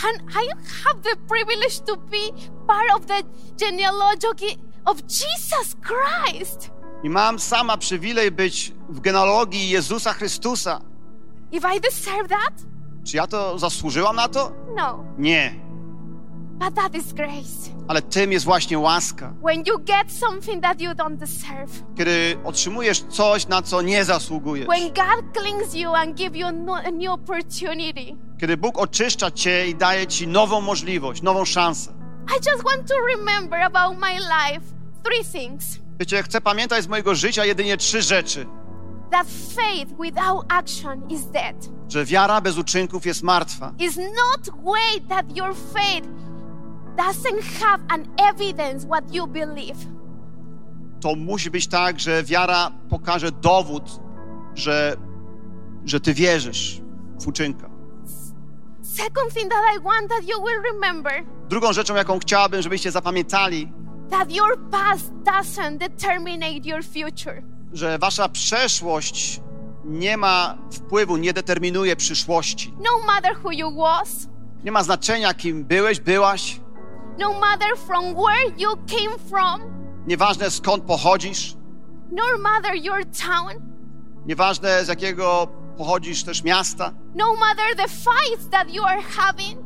And 0.04 0.30
I 0.30 0.48
have 0.84 1.02
the 1.02 1.16
privilege 1.28 1.80
to 1.86 1.96
be 1.96 2.32
part 2.66 2.90
of 2.96 3.06
the 3.06 3.22
genealogy 3.56 4.58
of 4.84 5.02
Jesus 5.06 5.76
Christ. 5.82 6.70
I 7.02 7.10
mam 7.10 7.38
sama 7.38 7.76
przywilej 7.76 8.30
być 8.30 8.72
w 8.88 9.00
genealogii 9.00 9.70
Jezusa 9.70 10.12
Chrystusa. 10.12 10.80
If 11.52 11.64
I 11.76 11.80
deserve 11.80 12.28
that? 12.28 12.52
Czy 13.04 13.16
ja 13.16 13.26
to 13.26 13.58
zasłużyłam 13.58 14.16
na 14.16 14.28
to? 14.28 14.52
No. 14.76 15.04
Nie. 15.18 15.67
But 16.58 16.74
that 16.74 16.94
is 16.94 17.12
grace. 17.12 17.70
Ale 17.88 18.02
tym 18.02 18.32
jest 18.32 18.44
właśnie 18.44 18.78
łaska. 18.78 19.32
When 19.44 19.64
you 19.66 19.78
get 19.78 20.12
something 20.12 20.62
that 20.62 20.80
you 20.80 20.90
don't 20.90 21.16
deserve. 21.16 21.70
Kiedy 21.96 22.38
otrzymujesz 22.44 23.00
coś, 23.08 23.46
na 23.48 23.62
co 23.62 23.82
nie 23.82 24.04
zasługujesz. 24.04 24.68
When 24.68 24.88
God 24.88 25.24
cleans 25.38 25.74
you 25.74 25.94
and 25.94 26.14
give 26.16 26.36
you 26.36 26.46
a 26.46 26.52
no- 26.52 26.74
a 26.76 26.90
new 26.90 27.10
opportunity. 27.10 28.16
Kiedy 28.40 28.56
Bóg 28.56 28.78
oczyszcza 28.78 29.30
cię 29.30 29.68
i 29.68 29.74
daje 29.74 30.06
ci 30.06 30.28
nową 30.28 30.60
możliwość, 30.60 31.22
nową 31.22 31.44
szansę. 31.44 31.92
I 32.30 32.50
just 32.50 32.64
want 32.64 32.88
to 32.88 32.94
remember 33.16 33.60
about 33.62 33.98
my 33.98 34.12
life 34.14 34.60
three 35.04 35.24
things. 35.42 35.78
Wiecie, 36.00 36.22
chcę 36.22 36.40
pamiętać 36.40 36.84
z 36.84 36.88
mojego 36.88 37.14
życia 37.14 37.44
jedynie 37.44 37.76
trzy 37.76 38.02
rzeczy. 38.02 38.46
That 39.10 39.26
faith 39.54 39.92
without 40.00 40.44
action 40.48 41.08
is 41.08 41.26
dead. 41.26 41.68
Że 41.88 42.04
wiara 42.04 42.40
bez 42.40 42.58
uczynków 42.58 43.06
jest 43.06 43.22
martwa. 43.22 43.72
It's 43.78 43.96
not 43.96 44.64
way 44.64 45.00
that 45.08 45.36
your 45.36 45.54
faith 45.74 46.08
doesn't 46.98 47.42
have 47.60 47.80
an 47.88 48.06
evidence 48.18 48.86
what 48.86 49.14
you 49.14 49.26
believe. 49.26 49.76
To 51.00 51.14
musi 51.14 51.50
być 51.50 51.66
tak, 51.66 52.00
że 52.00 52.22
wiara 52.22 52.70
pokaże 52.90 53.32
dowód, 53.32 54.00
że, 54.54 54.96
że 55.84 56.00
ty 56.00 56.14
wierzysz 56.14 56.80
w 57.20 57.26
uczynka. 57.28 57.70
Second 58.82 59.34
thing 59.34 59.50
that 59.50 59.62
I 59.76 59.82
want 59.82 60.08
that 60.10 60.22
you 60.28 60.44
will 60.46 60.62
remember 60.72 61.12
Drugą 61.48 61.72
rzeczą, 61.72 61.94
jaką 61.94 62.18
chciałabym, 62.18 62.62
żebyście 62.62 62.90
zapamiętali, 62.90 63.72
that 64.10 64.32
your 64.34 64.58
past 64.70 65.12
doesn't 65.12 65.78
determine 65.78 66.50
your 66.64 66.84
future. 66.84 67.42
że 67.72 67.98
wasza 67.98 68.28
przeszłość 68.28 69.40
nie 69.84 70.16
ma 70.16 70.58
wpływu, 70.72 71.16
nie 71.16 71.32
determinuje 71.32 71.96
przyszłości. 71.96 72.74
No 72.78 73.06
matter 73.06 73.36
who 73.44 73.52
you 73.52 73.76
was, 73.76 74.28
Nie 74.64 74.72
ma 74.72 74.82
znaczenia, 74.82 75.34
kim 75.34 75.64
byłeś, 75.64 76.00
byłaś. 76.00 76.60
No 77.18 77.40
matter 77.40 77.76
from 77.76 78.14
where 78.14 78.52
you 78.58 78.76
came 78.86 79.18
from, 79.30 79.60
Nieważne 80.06 80.50
skąd 80.50 80.84
pochodzisz, 80.84 81.56
no 82.10 82.22
matter 82.38 82.74
your 82.74 83.04
town, 83.26 83.54
nieważne 84.26 84.84
z 84.84 84.88
jakiego 84.88 85.48
pochodzisz 85.76 86.24
też 86.24 86.42
miasta, 86.44 86.92
no 87.14 87.34
matter 87.36 87.76
the 87.76 87.88
fights 87.88 88.48
that 88.50 88.74
you 88.74 88.84
are 88.84 89.02
having, 89.02 89.58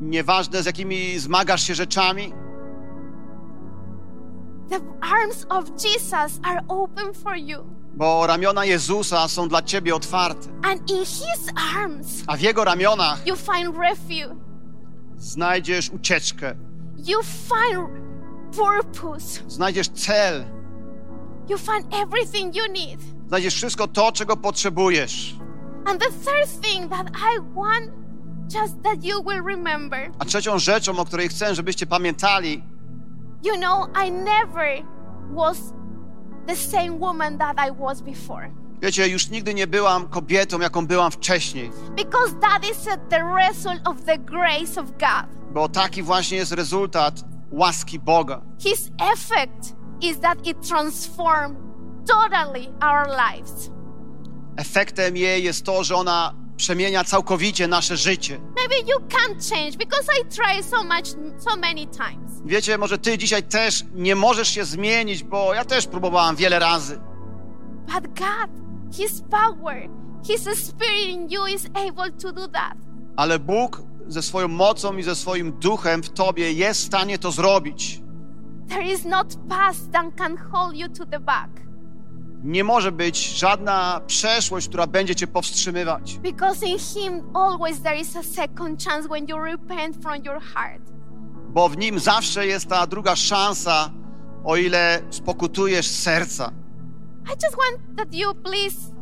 nieważne 0.00 0.62
z 0.62 0.66
jakimi 0.66 1.18
zmagasz 1.18 1.62
się 1.62 1.74
rzeczami, 1.74 2.32
the 4.68 4.80
arms 5.00 5.46
of 5.48 5.64
Jesus 5.84 6.40
are 6.42 6.60
open 6.68 7.14
for 7.14 7.36
you. 7.36 7.64
bo 7.94 8.26
ramiona 8.26 8.64
Jezusa 8.64 9.28
są 9.28 9.48
dla 9.48 9.62
ciebie 9.62 9.94
otwarte, 9.94 10.48
And 10.62 10.90
in 10.90 10.98
his 11.04 11.52
arms, 11.76 12.24
a 12.26 12.36
w 12.36 12.40
Jego 12.40 12.64
ramionach 12.64 13.26
you 13.26 13.36
find 13.36 13.76
refuge. 13.78 14.49
Znajdziesz 15.20 15.90
ucieczkę, 15.90 16.54
You 16.96 17.22
find 17.22 17.88
purpose. 18.56 19.40
znajdziesz 19.46 19.88
cel, 19.88 20.44
You 21.48 21.58
find 21.58 21.94
everything 21.94 22.56
you 22.56 22.62
need. 22.72 23.00
znajdziesz 23.28 23.54
wszystko 23.54 23.88
to, 23.88 24.12
czego 24.12 24.36
potrzebujesz. 24.36 25.34
And 25.86 26.00
the 26.00 26.10
third 26.10 26.60
thing 26.62 26.90
that 26.90 27.06
I 27.10 27.40
want 27.54 27.90
just 28.54 28.82
that 28.82 29.04
you 29.04 29.22
will 29.22 29.42
remember. 29.46 30.10
A 30.18 30.24
trzecią 30.24 30.58
rzeczą, 30.58 30.98
o 30.98 31.04
której 31.04 31.28
chcę, 31.28 31.54
żebyście 31.54 31.86
pamiętali, 31.86 32.62
You 33.44 33.56
know, 33.56 33.88
I 34.06 34.10
never 34.12 34.82
was 35.34 35.72
the 36.46 36.56
same 36.56 36.98
woman 36.98 37.38
that 37.38 37.56
I 37.68 37.72
was 37.80 38.02
before. 38.02 38.50
Wiecie, 38.82 39.08
już 39.08 39.28
nigdy 39.28 39.54
nie 39.54 39.66
byłam 39.66 40.08
kobietą, 40.08 40.60
jaką 40.60 40.86
byłam 40.86 41.10
wcześniej, 41.10 41.70
Because 41.96 42.34
that 42.40 42.64
is 42.70 42.84
the 43.10 43.18
result 43.36 43.88
of 43.88 43.96
the 44.06 44.18
grace 44.18 44.80
of 44.80 44.90
God. 44.90 45.52
bo 45.52 45.68
taki 45.68 46.02
właśnie 46.02 46.36
jest 46.36 46.52
rezultat 46.52 47.14
łaski 47.50 47.98
Boga. 47.98 48.42
His 48.58 48.90
effect 49.12 49.74
is 50.00 50.20
that 50.20 50.46
it 50.46 50.68
transformed 50.68 51.56
totally 52.08 52.66
our 52.82 53.06
lives. 53.08 53.70
Efektem 54.56 55.16
jej 55.16 55.44
jest 55.44 55.64
to, 55.64 55.84
że 55.84 55.96
ona 55.96 56.34
przemienia 56.56 57.04
całkowicie 57.04 57.68
nasze 57.68 57.96
życie. 57.96 58.40
Maybe 58.56 58.92
you 58.92 58.98
can't 59.08 59.50
change 59.54 59.78
because 59.78 60.04
I 60.22 60.24
tried 60.24 60.64
so 60.70 60.82
much, 60.84 61.06
so 61.42 61.56
many 61.56 61.86
times. 61.86 62.32
Wiecie, 62.44 62.78
może 62.78 62.98
ty 62.98 63.18
dzisiaj 63.18 63.42
też 63.42 63.84
nie 63.94 64.14
możesz 64.14 64.48
się 64.48 64.64
zmienić, 64.64 65.22
bo 65.24 65.54
ja 65.54 65.64
też 65.64 65.86
próbowałam 65.86 66.36
wiele 66.36 66.58
razy. 66.58 67.00
But 67.94 68.06
God, 68.18 68.50
His 68.92 69.22
power, 69.30 69.88
His 70.24 70.48
Spirit 70.58 71.08
in 71.08 71.28
you 71.28 71.46
is 71.46 71.66
able 71.74 72.10
to 72.22 72.32
do 72.32 72.48
that. 72.48 72.76
Ale 73.16 73.38
Bóg 73.38 73.82
ze 74.08 74.22
swoją 74.22 74.48
mocą 74.48 74.96
i 74.96 75.02
ze 75.02 75.14
swoim 75.14 75.52
duchem 75.52 76.02
w 76.02 76.10
tobie 76.10 76.52
jest 76.52 76.80
w 76.80 76.84
stanie 76.84 77.18
to 77.18 77.30
zrobić. 77.30 78.02
There 78.68 78.92
is 78.92 79.04
not 79.04 79.36
past 79.48 79.92
that 79.92 80.06
can 80.16 80.36
hold 80.36 80.76
you 80.76 80.88
to 80.88 81.06
the 81.06 81.20
back. 81.20 81.50
Nie 82.44 82.64
może 82.64 82.92
być 82.92 83.28
żadna 83.38 84.00
przeszłość, 84.06 84.68
która 84.68 84.86
będzie 84.86 85.14
cię 85.14 85.26
powstrzymywać. 85.26 86.18
Because 86.18 86.66
in 86.66 86.78
Him 86.78 87.22
always 87.36 87.82
there 87.82 87.96
is 88.00 88.16
a 88.16 88.22
second 88.22 88.84
chance 88.84 89.08
when 89.08 89.28
you 89.28 89.38
repent 89.38 90.02
from 90.02 90.24
your 90.24 90.40
heart. 90.42 90.82
Bo 91.48 91.68
w 91.68 91.76
nim 91.78 91.98
zawsze 91.98 92.46
jest 92.46 92.66
ta 92.66 92.86
druga 92.86 93.16
szansa, 93.16 93.90
o 94.44 94.56
ile 94.56 95.02
spokutujesz 95.10 95.86
serca. 95.86 96.52
I 97.26 97.34
just 97.34 97.56
want 97.56 97.96
that 97.96 98.14
you 98.14 98.34
please 98.34 98.92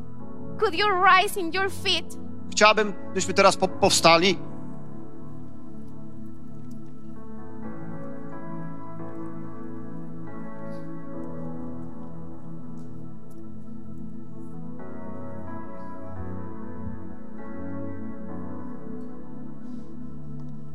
could 0.59 0.75
you 0.75 0.87
rise 0.89 1.41
in 1.41 1.53
your 1.53 1.71
feet 1.71 2.19
Chciałbym, 2.51 2.93
byśmy 3.15 3.35
teraz 3.35 3.57
po 3.57 3.69
powstali. 3.69 4.39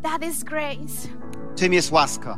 that 0.02 0.24
is 0.24 0.44
grace. 0.44 1.08
Tym 1.56 1.74
jest 1.74 1.92
łaska. 1.92 2.38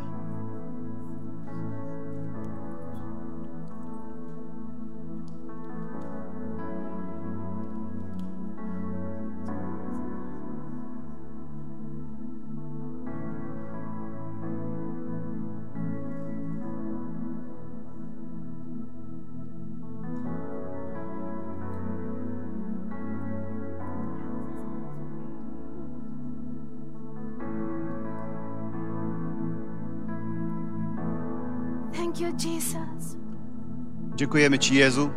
Dziękujemy 34.15 34.59
Ci, 34.59 34.75
Jezu. 34.75 35.09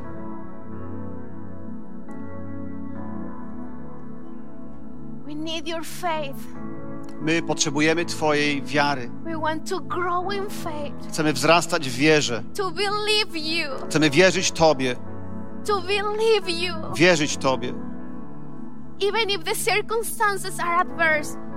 My 7.21 7.43
potrzebujemy 7.43 8.05
Twojej 8.05 8.63
wiary. 8.63 9.11
Chcemy 11.09 11.33
wzrastać 11.33 11.89
w 11.89 11.97
wierze. 11.97 12.43
Chcemy 13.89 14.11
wierzyć 14.11 14.53
Tobie. 14.53 14.97
Wierzyć 16.97 17.37
Tobie. 17.37 17.75
Even 19.01 19.31
if 19.31 19.45
the 19.45 19.55
circumstances 19.55 20.61
are 20.61 20.77
adverse. 20.77 21.48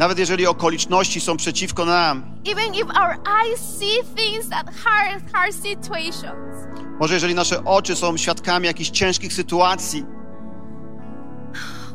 Nawet 0.00 0.18
jeżeli 0.18 0.46
okoliczności 0.46 1.20
są 1.20 1.36
przeciwko 1.36 1.84
nam. 1.84 2.22
even 2.44 2.74
if 2.74 2.84
our 2.84 3.16
eyes 3.26 3.78
see 3.78 4.02
things 4.16 4.48
that 4.48 4.66
hard, 4.84 5.32
hard 5.32 5.54
situations, 5.54 6.56
Może 7.00 7.14
jeżeli 7.14 7.34
nasze 7.34 7.64
oczy 7.64 7.96
są 7.96 8.16
świadkami 8.16 8.66
jakichś 8.66 8.90
ciężkich 8.90 9.32
sytuacji. 9.32 10.06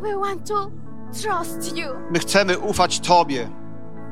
we 0.02 0.16
want 0.20 0.48
to 0.48 0.72
trust 1.12 1.78
you. 1.78 1.86
My 2.12 2.20
chcemy 2.20 2.60
ufać 2.60 3.00
Tobie. 3.00 3.50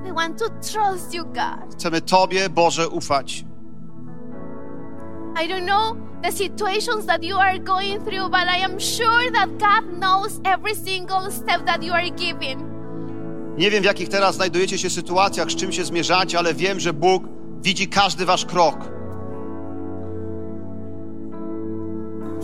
We 0.04 0.14
want 0.14 0.40
to 0.40 0.46
trust 0.50 1.14
you, 1.14 1.26
God. 1.26 1.74
Chcemy 1.74 2.02
Tobie, 2.02 2.50
Boże, 2.50 2.90
ufać. 2.90 3.46
I 5.44 5.48
don't 5.48 5.66
know 5.66 5.96
the 6.24 6.32
situations 6.32 7.06
that 7.06 7.24
you 7.24 7.38
are 7.40 7.60
going 7.60 8.06
through, 8.06 8.30
but 8.32 8.44
I 8.58 8.64
am 8.66 8.80
sure 8.80 9.32
that 9.32 9.50
God 9.50 10.00
knows 10.00 10.40
every 10.44 10.76
single 10.76 11.32
step 11.32 11.66
that 11.66 11.84
you 11.84 11.94
are 11.94 12.10
giving. 12.10 12.73
Nie 13.58 13.72
wiem, 13.72 13.82
w 13.82 13.86
jakich 13.86 14.10
teraz 14.10 14.36
znajdujecie 14.36 14.78
się 14.78 14.90
sytuacjach, 14.90 15.52
z 15.52 15.56
czym 15.56 15.72
się 15.72 15.86
zmierzacie, 15.86 16.40
ale 16.40 16.54
wiem, 16.54 16.80
że 16.80 16.94
Bóg 16.94 17.24
widzi 17.62 17.88
każdy 17.88 18.26
wasz 18.26 18.46
krok. 18.46 18.78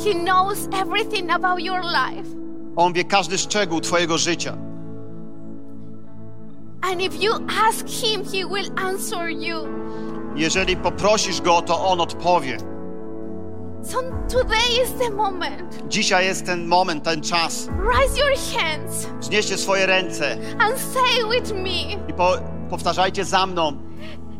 He 0.03 0.13
knows 0.13 0.67
everything 0.81 1.31
about 1.31 1.59
your 1.59 1.81
life. 1.81 2.29
On 2.75 2.93
wie 2.93 3.03
każdy 3.03 3.37
szczegół 3.37 3.81
Twojego 3.81 4.17
życia. 4.17 4.57
And 6.81 7.01
if 7.01 7.23
you 7.23 7.31
ask 7.69 7.87
Him, 7.87 8.23
He 8.25 8.45
will 8.45 8.71
answer 8.75 9.29
you. 9.29 9.67
Jeżeli 10.35 10.77
poprosisz 10.77 11.41
Go, 11.41 11.61
to 11.61 11.85
On 11.87 12.01
odpowie. 12.01 12.57
So 13.83 14.01
today 14.27 14.81
is 14.81 14.93
the 14.93 15.09
moment. 15.09 15.83
Dzisiaj 15.89 16.25
jest 16.25 16.45
ten 16.45 16.67
moment, 16.67 17.03
ten 17.03 17.21
czas. 17.21 17.69
Raise 17.95 18.17
your 18.17 18.35
hands 18.57 19.07
Wznieście 19.19 19.57
swoje 19.57 19.85
ręce 19.85 20.37
and 20.59 20.79
say 20.79 21.29
with 21.29 21.53
me, 21.53 22.09
i 22.09 22.13
po, 22.13 22.37
powtarzajcie 22.69 23.25
za 23.25 23.45
mną. 23.45 23.73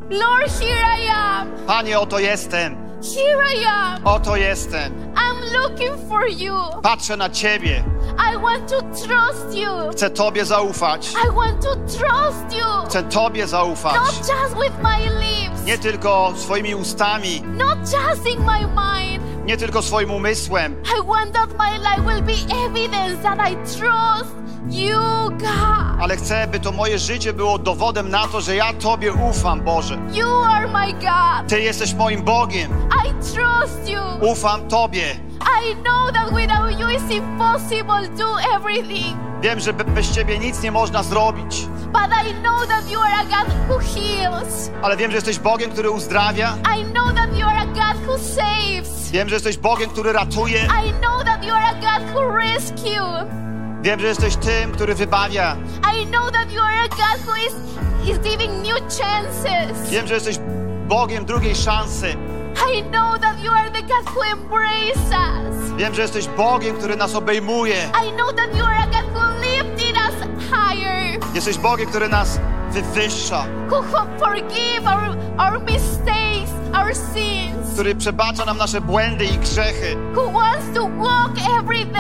Lord, 0.10 0.52
here 0.60 0.86
I 1.04 1.08
am. 1.08 1.52
Panie, 1.68 2.00
oto 2.00 2.20
jestem. 2.20 2.76
Here 3.16 3.44
I 3.62 3.66
am. 3.66 4.08
Oto 4.08 4.36
jestem. 4.36 4.94
I'm 5.16 5.54
looking 5.62 6.10
for 6.10 6.28
you. 6.28 6.56
Patrzę 6.84 7.18
na 7.18 7.30
Ciebie. 7.30 7.84
I 8.34 8.38
want 8.38 8.70
to 8.70 8.82
trust 8.82 9.54
you. 9.58 9.70
Chcę 9.92 10.10
Tobie 10.10 10.46
zaufać. 10.46 11.14
I 11.26 11.36
want 11.36 11.62
to 11.62 11.76
trust 11.76 12.58
you. 12.58 12.86
Chcę 12.90 13.04
Tobie 13.04 13.48
zaufać. 13.48 13.96
Not 13.96 14.18
just 14.18 14.56
with 14.64 14.74
my 14.84 15.00
lips, 15.20 15.66
Nie 15.66 15.78
tylko 15.78 16.34
swoimi 16.36 16.76
ustami, 16.76 17.42
not 17.42 17.78
just 17.80 18.26
in 18.28 18.40
my 18.40 18.60
mind. 18.60 19.28
Nie 19.50 19.58
tylko 19.58 19.82
swoim 19.82 20.12
umysłem, 20.12 20.76
I 21.00 21.08
want 21.08 21.34
that 21.34 21.50
my 21.58 21.78
life 21.78 22.02
will 22.02 22.22
be 22.22 22.56
evidence 22.66 23.24
that 23.24 23.39
I 23.52 23.56
trust 23.56 24.36
you, 24.70 25.00
God. 25.30 26.02
ale 26.02 26.16
chcę, 26.16 26.47
by 26.47 26.60
to 26.60 26.72
moje 26.72 27.00
życie 27.00 27.34
było 27.34 27.60
dowodem 27.60 28.10
na 28.10 28.28
to, 28.28 28.41
że 28.41 28.56
ja 28.56 28.74
Tobie 28.74 29.14
ufam, 29.14 29.62
Boże. 29.62 29.97
You 30.14 30.43
are 30.43 30.68
my 30.68 30.93
God. 30.93 31.47
Ty 31.47 31.62
jesteś 31.62 31.93
moim 31.93 32.22
Bogiem. 32.22 32.72
I 33.06 33.10
trust 33.10 33.89
you. 33.89 34.30
Ufam 34.32 34.68
Tobie. 34.68 35.16
I 35.62 35.76
know 35.76 36.12
that 36.14 36.32
without 36.34 36.80
you 36.80 36.88
it's 36.88 37.12
impossible 37.16 38.08
to 38.08 38.18
do 38.18 38.56
everything. 38.56 39.28
Wiem, 39.42 39.60
że 39.60 39.74
be- 39.74 39.84
bez 39.84 40.12
Ciebie 40.16 40.40
nic 40.40 40.62
nie 40.62 40.72
można 40.72 41.04
zrobić, 41.04 41.68
But 41.94 42.28
I 42.30 42.34
know 42.34 42.68
that 42.68 42.92
you 42.92 43.00
are 43.02 43.14
a 43.14 43.24
God 43.24 43.54
who 43.70 43.80
heals. 43.80 44.72
ale 44.82 44.98
wiem, 44.98 45.12
że 45.12 45.18
jesteś 45.18 45.40
Bogiem, 45.40 45.72
który 45.72 45.90
uzdrawia. 45.90 46.54
I 46.80 46.84
know 46.86 47.14
that 47.16 47.38
you 47.38 47.48
are 47.48 47.60
a 47.60 47.66
God 47.66 48.08
who 48.08 48.18
saves. 48.18 49.12
Wiem, 49.12 49.30
że 49.30 49.36
jesteś 49.36 49.58
Bogiem, 49.58 49.90
który 49.90 50.14
ratuje. 50.14 50.60
I 50.86 50.94
know 50.94 51.24
that 51.26 51.46
you 51.46 51.54
are 51.54 51.66
a 51.66 51.74
God 51.74 52.16
who 52.16 52.32
rescues. 52.38 53.30
Wiem, 53.82 54.00
że 54.00 54.08
jesteś 54.08 54.36
tym, 54.36 54.72
który 54.72 54.96
wybawia. 54.96 55.56
I 56.02 56.06
know 56.08 56.32
that 56.32 56.52
you 56.52 56.62
are 56.62 56.76
a 56.84 56.88
God 56.88 57.28
who 57.28 57.36
is, 57.36 57.54
is 58.12 58.20
giving 58.20 58.52
new 58.68 58.80
chances. 58.80 59.90
Wiem, 59.90 60.08
że 60.08 60.14
jesteś 60.14 60.40
Bogiem 60.88 61.26
drugiej 61.26 61.56
szansy. 61.56 62.16
I 62.68 62.82
know 62.82 63.18
that 63.18 63.39
you 63.43 63.51
are 63.51 63.70
the 63.70 63.82
God 63.82 64.05
who 64.14 64.22
embraces 64.22 65.12
us. 65.12 65.72
Wiem, 65.78 65.95
że 65.95 66.01
jesteś 66.01 66.28
Bogiem, 66.28 66.78
który 66.78 66.95
nas 66.95 67.16
obejmuje. 67.16 67.76
I 68.05 68.12
know 68.12 68.34
that 68.36 68.55
you 68.57 68.64
are 68.66 68.78
a 68.84 68.86
God 68.88 69.05
who 69.14 69.39
lifted 69.41 69.95
us 69.95 70.16
higher, 70.49 71.20
Jesteś 71.34 71.57
Bogiem, 71.57 71.89
który 71.89 72.10
nas 72.10 72.39
wywyższa, 72.72 73.45
who 73.72 73.84
forgive 74.20 74.88
our, 74.88 75.18
our 75.38 75.62
mistakes, 75.62 76.51
our 76.74 76.95
sins, 76.95 77.74
który 77.74 77.95
przebacza 77.95 78.45
nam 78.45 78.57
nasze 78.57 78.82
błędy 78.82 79.26
i 79.26 79.38
grzechy, 79.38 79.95
who 80.16 80.32
wants 80.32 80.66
to 80.74 80.82
walk 80.82 81.32
every 81.60 81.86
day. 81.86 81.99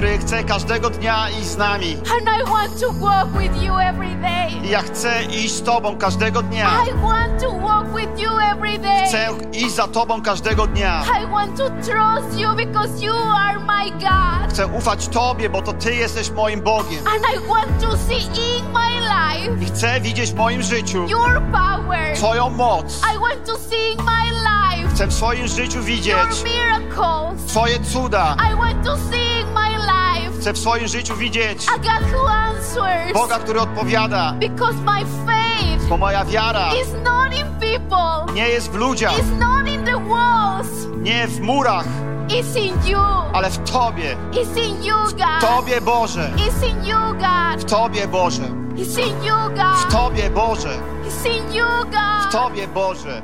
Który 0.00 0.18
chce 0.18 0.44
każdego 0.44 0.90
dnia 0.90 1.30
iść 1.30 1.46
z 1.48 1.56
nami. 1.56 1.96
And 1.96 2.28
I 2.40 2.50
want 2.50 2.80
to 2.80 2.92
walk 2.92 3.28
with 3.38 3.62
you 3.62 3.78
every 3.78 4.16
day. 4.16 4.50
I 4.64 4.70
ja 4.70 4.82
chcę 4.82 5.22
iść 5.22 5.54
z 5.54 5.62
Tobą 5.62 5.98
każdego 5.98 6.42
dnia. 6.42 6.70
I 6.88 6.92
want 7.02 7.42
to 7.42 7.52
walk 7.52 7.86
with 7.96 8.20
you 8.20 8.30
every 8.52 8.78
day. 8.78 9.06
Chcę 9.06 9.28
iść 9.52 9.74
za 9.74 9.88
Tobą 9.88 10.22
każdego 10.22 10.66
dnia. 10.66 11.02
I 11.22 11.26
want 11.26 11.56
to 11.56 11.70
trust 11.70 12.38
you 12.38 12.56
because 12.56 13.04
you 13.04 13.14
are 13.14 13.58
my 13.58 13.90
God. 13.90 14.50
Chcę 14.50 14.66
ufać 14.66 15.08
Tobie, 15.08 15.50
bo 15.50 15.62
to 15.62 15.72
Ty 15.72 15.94
jesteś 15.94 16.30
moim 16.30 16.60
Bogiem. 16.60 17.06
And 17.06 17.24
I 17.34 17.48
want 17.48 17.80
to 17.80 17.96
see 17.96 18.56
in 18.58 18.72
my 18.72 19.00
life 19.00 19.62
I 19.62 19.66
chcę 19.66 20.00
widzieć 20.00 20.30
w 20.30 20.34
moim 20.34 20.62
życiu 20.62 21.08
your 21.08 21.42
power. 21.52 22.16
Twoją 22.16 22.50
moc. 22.50 23.02
I 23.14 23.18
want 23.18 23.46
to 23.46 23.56
see 23.58 23.92
in 23.92 23.98
my 24.04 24.30
life 24.30 24.94
Chcę 24.94 25.06
w 25.06 25.12
swoim 25.12 25.48
życiu 25.48 25.78
your 25.78 25.84
widzieć 25.84 26.44
miracles. 26.44 27.46
Twoje 27.46 27.80
cuda. 27.80 28.36
I 28.52 28.56
want 28.56 28.84
to 28.84 28.96
see 28.96 29.29
my 29.54 29.70
life 29.78 30.40
Chcę 30.40 30.52
w 30.52 30.58
swoim 30.58 30.88
życiu 30.88 31.16
widzieć 31.16 31.66
who 32.12 32.28
answers. 32.30 33.12
Boga, 33.14 33.38
który 33.38 33.60
odpowiada. 33.60 34.32
Because 34.32 34.74
my 34.74 35.00
faith 35.26 35.88
Bo 35.88 35.96
moja 35.96 36.24
wiara 36.24 36.70
is 36.74 36.88
not 37.04 37.34
in 37.38 37.46
people, 37.60 38.34
nie 38.34 38.48
jest 38.48 38.70
w 38.70 38.74
ludziach, 38.74 39.12
it's 39.18 39.38
not 39.38 39.68
in 39.68 39.84
the 39.84 40.08
walls, 40.08 40.68
nie 40.96 41.26
w 41.26 41.40
murach, 41.40 41.86
it's 42.28 42.56
in 42.58 42.74
you. 42.90 42.98
ale 43.32 43.50
w 43.50 43.70
Tobie. 43.70 44.16
It's 44.32 44.56
in 44.66 44.84
you, 44.84 44.96
God. 44.96 45.40
Tobie, 45.40 45.80
Boże. 45.80 46.30
It's 46.36 46.66
in 46.66 46.84
you, 46.84 46.96
God. 47.14 47.60
W 47.60 47.64
Tobie, 47.64 48.08
Boże. 48.08 48.42
It's 48.76 48.98
in 48.98 49.24
you, 49.24 49.34
W 49.50 49.54
God. 49.54 49.92
Tobie, 49.92 50.30
Boże. 50.30 50.78
It's 51.04 51.26
in 51.26 51.54
you, 51.54 51.64
W 51.64 51.90
God. 51.90 52.32
Tobie, 52.32 52.68
Boże. 52.68 53.22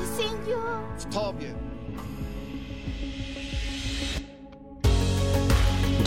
It's 0.00 0.20
in 0.20 0.50
you. 0.50 0.58
W 0.98 1.14
Tobie. 1.14 1.57